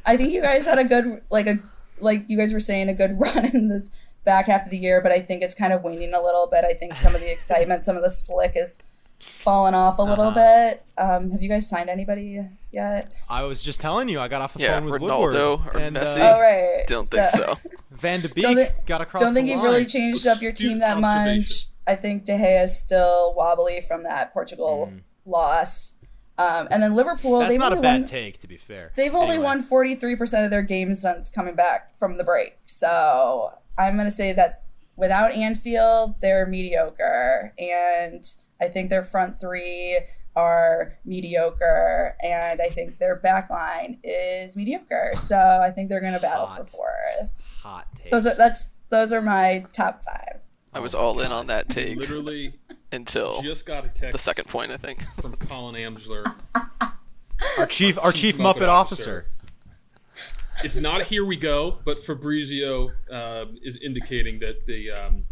I 0.04 0.16
think 0.16 0.32
you 0.32 0.42
guys 0.42 0.66
had 0.66 0.78
a 0.78 0.84
good 0.84 1.22
like 1.30 1.46
a 1.46 1.58
like 2.00 2.24
you 2.28 2.36
guys 2.38 2.52
were 2.52 2.60
saying 2.60 2.88
a 2.88 2.94
good 2.94 3.12
run 3.18 3.46
in 3.54 3.68
this 3.68 3.90
back 4.24 4.46
half 4.46 4.64
of 4.64 4.70
the 4.70 4.78
year, 4.78 5.00
but 5.02 5.12
I 5.12 5.18
think 5.18 5.42
it's 5.42 5.54
kind 5.54 5.72
of 5.72 5.82
waning 5.82 6.14
a 6.14 6.22
little 6.22 6.48
bit. 6.50 6.64
I 6.64 6.74
think 6.74 6.94
some 6.94 7.14
of 7.14 7.20
the 7.20 7.30
excitement, 7.32 7.84
some 7.84 7.96
of 7.96 8.02
the 8.02 8.10
slick 8.10 8.52
is 8.56 8.80
fallen 9.18 9.74
off 9.74 9.98
a 9.98 10.02
little 10.02 10.26
Uh-huh. 10.26 10.70
bit. 10.70 10.84
Um, 10.98 11.30
have 11.32 11.42
you 11.42 11.48
guys 11.48 11.68
signed 11.68 11.88
anybody 11.88 12.40
yet? 12.74 13.10
I 13.28 13.44
was 13.44 13.62
just 13.62 13.80
telling 13.80 14.08
you, 14.08 14.20
I 14.20 14.28
got 14.28 14.42
off 14.42 14.52
the 14.54 14.60
Yeah, 14.60 14.78
phone 14.80 14.90
with 14.90 15.00
Ronaldo 15.02 15.20
Woodward 15.60 15.76
or 15.76 15.78
and 15.80 15.96
Messi. 15.96 16.20
uh, 16.20 16.34
Oh 16.36 16.40
right. 16.40 16.84
Don't 16.86 17.06
think 17.06 17.30
so. 17.30 17.54
Van 17.92 18.20
de 18.20 18.28
Beek 18.28 18.42
Don't 18.44 18.56
thi- 18.56 18.72
got 18.86 19.00
across 19.00 19.22
Don't 19.22 19.32
think 19.34 19.46
the 19.46 19.52
you've 19.52 19.62
line. 19.62 19.70
really 19.72 19.86
changed 19.86 20.26
up 20.26 20.42
your 20.42 20.52
team 20.52 20.80
that 20.80 21.00
much. 21.00 21.66
I 21.86 21.94
think 21.94 22.24
De 22.24 22.32
Gea 22.32 22.64
is 22.64 22.78
still 22.78 23.34
wobbly 23.36 23.80
from 23.86 24.02
that 24.04 24.32
Portugal 24.32 24.92
loss. 25.24 25.94
Um, 26.36 26.66
and 26.70 26.82
then 26.82 26.94
Liverpool, 26.94 27.34
Mm. 27.34 27.40
That's 27.40 27.52
they've 27.52 27.60
not 27.60 27.72
a 27.72 27.76
only 27.76 27.82
bad 27.86 28.00
won, 28.00 28.04
take, 28.06 28.38
to 28.38 28.48
be 28.48 28.56
fair. 28.56 28.90
They've 28.96 29.14
only 29.14 29.36
Anyway. 29.36 29.44
won 29.44 29.62
43% 29.62 30.44
of 30.44 30.50
their 30.50 30.62
games 30.62 31.00
since 31.02 31.30
coming 31.30 31.54
back 31.54 31.96
from 31.98 32.16
the 32.18 32.24
break. 32.24 32.58
So 32.64 33.52
I'm 33.78 33.94
going 33.94 34.06
to 34.06 34.10
say 34.10 34.32
that 34.32 34.62
without 34.96 35.30
Anfield, 35.32 36.20
they're 36.20 36.44
mediocre. 36.46 37.52
And 37.58 38.24
I 38.60 38.66
think 38.66 38.90
their 38.90 39.04
front 39.04 39.38
three 39.40 40.00
are 40.36 40.98
mediocre. 41.04 42.16
And 42.22 42.60
I 42.60 42.68
think 42.68 42.98
their 42.98 43.16
back 43.16 43.50
line 43.50 43.98
is 44.02 44.56
mediocre. 44.56 45.12
So 45.16 45.36
I 45.36 45.70
think 45.70 45.88
they're 45.88 46.00
going 46.00 46.14
to 46.14 46.20
battle 46.20 46.46
Hot. 46.46 46.70
for 46.70 46.76
fourth. 46.76 47.30
hot 47.62 47.86
take. 47.96 48.10
Those 48.10 48.26
are, 48.26 48.34
that's, 48.34 48.68
those 48.90 49.12
are 49.12 49.22
my 49.22 49.66
top 49.72 50.02
five. 50.04 50.40
I 50.72 50.80
was 50.80 50.94
Oh 50.94 50.98
my 50.98 51.04
all 51.04 51.20
in 51.20 51.30
on 51.30 51.46
that 51.46 51.68
take 51.68 51.96
Literally, 51.96 52.54
until 52.90 53.40
just 53.42 53.64
got 53.64 53.84
a 53.84 53.88
text 53.88 54.12
the 54.12 54.18
second 54.18 54.48
point, 54.48 54.72
I 54.72 54.76
think. 54.76 55.04
from 55.20 55.36
Colin 55.36 55.76
Amsler. 55.76 56.24
our 57.58 57.66
chief, 57.66 57.96
our 57.98 58.12
chief 58.12 58.34
Chief 58.34 58.36
Muppet, 58.38 58.56
Muppet 58.56 58.68
officer. 58.68 59.28
It's 60.62 60.76
not 60.76 61.00
a 61.00 61.04
here 61.04 61.24
we 61.24 61.36
go, 61.36 61.78
but 61.84 62.04
Fabrizio 62.04 62.90
uh, 63.12 63.46
is 63.62 63.78
indicating 63.78 64.38
that 64.40 64.66
the 64.66 64.90
um, 64.92 65.24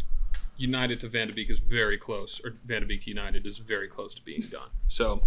United 0.57 0.99
to 1.01 1.09
Van 1.09 1.27
de 1.27 1.33
Beek 1.33 1.49
is 1.49 1.59
very 1.59 1.97
close, 1.97 2.41
or 2.43 2.53
Van 2.65 2.81
de 2.81 2.87
Beek 2.87 3.01
to 3.03 3.09
United 3.09 3.45
is 3.45 3.57
very 3.57 3.87
close 3.87 4.13
to 4.15 4.23
being 4.23 4.41
done. 4.51 4.69
So 4.87 5.23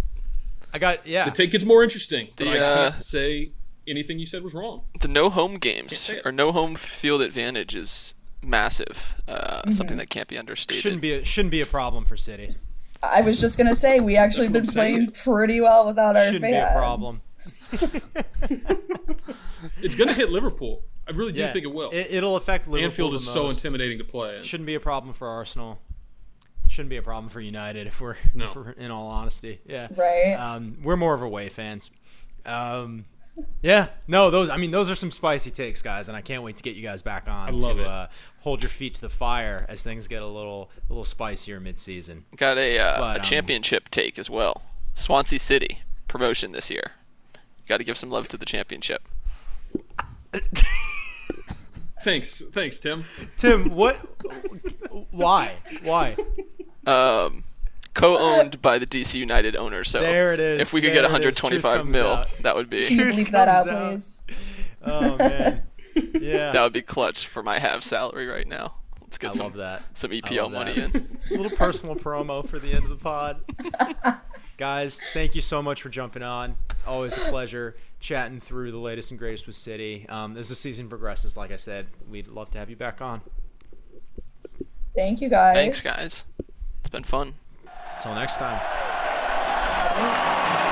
I 0.73 0.79
got 0.79 1.05
yeah. 1.05 1.25
the 1.25 1.31
take 1.31 1.51
gets 1.51 1.65
more 1.65 1.83
interesting, 1.83 2.29
but 2.35 2.45
The, 2.45 2.51
I 2.51 2.59
uh, 2.59 2.91
can't 2.91 3.03
say 3.03 3.51
anything 3.87 4.19
you 4.19 4.25
said 4.25 4.43
was 4.43 4.53
wrong. 4.53 4.83
The 4.99 5.07
no 5.07 5.29
home 5.29 5.55
games 5.57 6.11
or 6.25 6.31
no 6.31 6.51
home 6.51 6.75
field 6.75 7.21
advantage 7.21 7.75
is 7.75 8.15
massive. 8.41 9.15
Uh, 9.27 9.61
Mm-hmm. 9.61 9.71
Something 9.71 9.97
that 9.97 10.09
can't 10.09 10.27
be 10.29 10.37
understated. 10.37 10.81
shouldn't 10.81 11.01
be 11.01 11.13
a, 11.13 11.25
shouldn't 11.25 11.51
be 11.51 11.61
a 11.61 11.65
problem 11.65 12.05
for 12.05 12.15
City. 12.15 12.47
I 13.03 13.21
was 13.21 13.39
just 13.39 13.57
going 13.57 13.67
to 13.67 13.75
say, 13.75 13.99
we 13.99 14.15
actually 14.15 14.47
been 14.47 14.63
That's 14.63 14.75
what 14.75 14.85
I'm 14.85 14.93
playing 14.93 15.11
pretty 15.11 15.61
well 15.61 15.85
without 15.85 16.15
our 16.15 16.25
Shouldn't 16.31 16.41
fans. 16.41 16.53
be 16.53 16.57
a 16.57 16.73
problem. 16.73 17.15
It's 19.81 19.95
going 19.95 20.07
to 20.07 20.13
hit 20.13 20.29
Liverpool. 20.31 20.83
I 21.07 21.11
really 21.11 21.31
do 21.31 21.39
Yeah, 21.39 21.53
think 21.53 21.65
it 21.65 21.73
will. 21.73 21.89
It, 21.91 22.21
will 22.21 22.35
affect 22.35 22.67
Liverpool. 22.67 22.85
Anfield 22.85 23.11
the 23.13 23.15
is 23.17 23.25
so 23.25 23.49
intimidating 23.49 23.97
to 23.99 24.03
play. 24.03 24.37
in. 24.37 24.43
Shouldn't 24.43 24.67
be 24.67 24.75
a 24.75 24.79
problem 24.79 25.13
for 25.13 25.27
Arsenal. 25.27 25.79
Shouldn't 26.67 26.89
be 26.89 26.97
a 26.97 27.01
problem 27.01 27.29
for 27.29 27.39
United 27.39 27.87
if 27.87 28.01
we're, 28.01 28.17
No. 28.35 28.47
if 28.49 28.55
we're 28.55 28.71
in 28.71 28.91
all 28.91 29.07
honesty. 29.07 29.61
Yeah. 29.65 29.87
Right. 29.95 30.33
Um, 30.33 30.77
we're 30.83 30.97
more 30.97 31.13
of 31.13 31.21
away 31.21 31.47
fans. 31.49 31.89
Um, 32.45 33.05
yeah. 33.61 33.87
No, 34.07 34.29
those. 34.31 34.49
I 34.49 34.57
mean, 34.57 34.71
those 34.71 34.89
are 34.89 34.95
some 34.95 35.11
spicy 35.11 35.51
takes, 35.51 35.81
guys, 35.81 36.07
and 36.09 36.17
I 36.17 36.21
can't 36.21 36.43
wait 36.43 36.57
to 36.57 36.63
get 36.63 36.75
you 36.75 36.81
guys 36.83 37.01
back 37.01 37.27
on 37.27 37.57
to. 37.59 37.83
Uh, 37.83 38.07
hold 38.39 38.61
your 38.63 38.69
feet 38.69 38.95
to 38.95 39.01
the 39.01 39.09
fire 39.09 39.65
as 39.69 39.81
things 39.81 40.07
get 40.07 40.21
a 40.21 40.27
little 40.27 40.71
a 40.89 40.93
little 40.93 41.05
spicier 41.05 41.59
mid-season. 41.59 42.25
Got 42.35 42.57
a, 42.57 42.79
uh, 42.79 42.99
But, 42.99 43.17
a 43.17 43.19
um, 43.19 43.23
championship 43.23 43.89
take 43.89 44.17
as 44.19 44.29
well. 44.29 44.63
Swansea 44.93 45.39
City 45.39 45.81
promotion 46.07 46.51
this 46.51 46.69
year. 46.69 46.91
Got 47.67 47.77
to 47.77 47.83
give 47.83 47.97
some 47.97 48.09
love 48.09 48.27
to 48.29 48.37
the 48.37 48.45
championship. 48.45 49.07
Thanks, 52.07 52.41
thanks, 52.53 52.79
Tim. 52.79 53.03
Tim, 53.35 53.69
what? 53.75 53.97
Why? 55.11 55.51
Why? 55.83 56.15
Um, 56.85 57.43
co-owned 57.93 58.61
by 58.61 58.79
the 58.79 58.85
DC 58.85 59.15
United 59.15 59.57
owner. 59.57 59.83
So 59.83 59.99
There 59.99 60.33
it 60.33 60.39
is. 60.39 60.61
if 60.61 60.71
we 60.73 60.79
could 60.79 60.93
There 60.93 61.03
get 61.03 61.11
it 61.11 61.25
is. 61.27 61.35
Truth 61.35 61.63
125 61.65 61.85
mil, 61.85 62.07
out. 62.07 62.27
that 62.43 62.55
would 62.55 62.71
Can 62.71 62.79
be 62.79 62.93
you 62.93 63.03
bleep 63.25 63.31
that 63.31 63.49
out, 63.49 63.67
out. 63.67 63.89
please? 63.91 64.23
Oh 64.85 65.17
man. 65.17 65.63
Yeah. 66.13 66.51
that 66.53 66.61
would 66.63 66.71
be 66.71 66.81
clutch 66.81 67.27
for 67.27 67.43
my 67.43 67.59
half 67.59 67.83
salary 67.83 68.27
right 68.27 68.47
now. 68.47 68.75
Let's 69.01 69.17
I 69.17 69.21
get 69.23 69.35
some 69.35 69.47
love 69.47 69.55
that. 69.55 69.83
some 69.93 70.11
I 70.11 70.21
EPL 70.21 70.43
love 70.43 70.51
money 70.53 70.73
that. 70.75 70.95
in. 70.95 71.17
A 71.31 71.33
little 71.41 71.57
personal 71.57 71.95
promo 71.97 72.47
for 72.47 72.57
the 72.57 72.71
end 72.71 72.85
of 72.85 72.89
the 72.89 72.95
pod. 72.95 73.41
Guys, 74.57 74.99
thank 75.13 75.35
you 75.35 75.41
so 75.41 75.61
much 75.61 75.83
for 75.83 75.89
jumping 75.89 76.23
on. 76.23 76.55
It's 76.71 76.83
always 76.85 77.15
a 77.15 77.29
pleasure 77.29 77.77
chatting 77.99 78.39
through 78.39 78.71
the 78.71 78.79
latest 78.79 79.11
and 79.11 79.19
greatest 79.19 79.45
with 79.45 79.55
City. 79.55 80.07
Um, 80.09 80.35
as 80.35 80.49
the 80.49 80.55
season 80.55 80.89
progresses, 80.89 81.37
like 81.37 81.51
I 81.51 81.57
said, 81.57 81.85
we'd 82.09 82.27
love 82.27 82.49
to 82.51 82.57
have 82.57 82.69
you 82.69 82.75
back 82.75 82.99
on. 82.99 83.21
Thank 84.95 85.21
you, 85.21 85.29
guys. 85.29 85.53
Thanks, 85.53 85.81
guys. 85.81 86.25
It's 86.79 86.89
been 86.89 87.03
fun. 87.03 87.35
Until 87.97 88.15
next 88.15 88.37
time. 88.37 88.59
Thanks. 89.95 90.66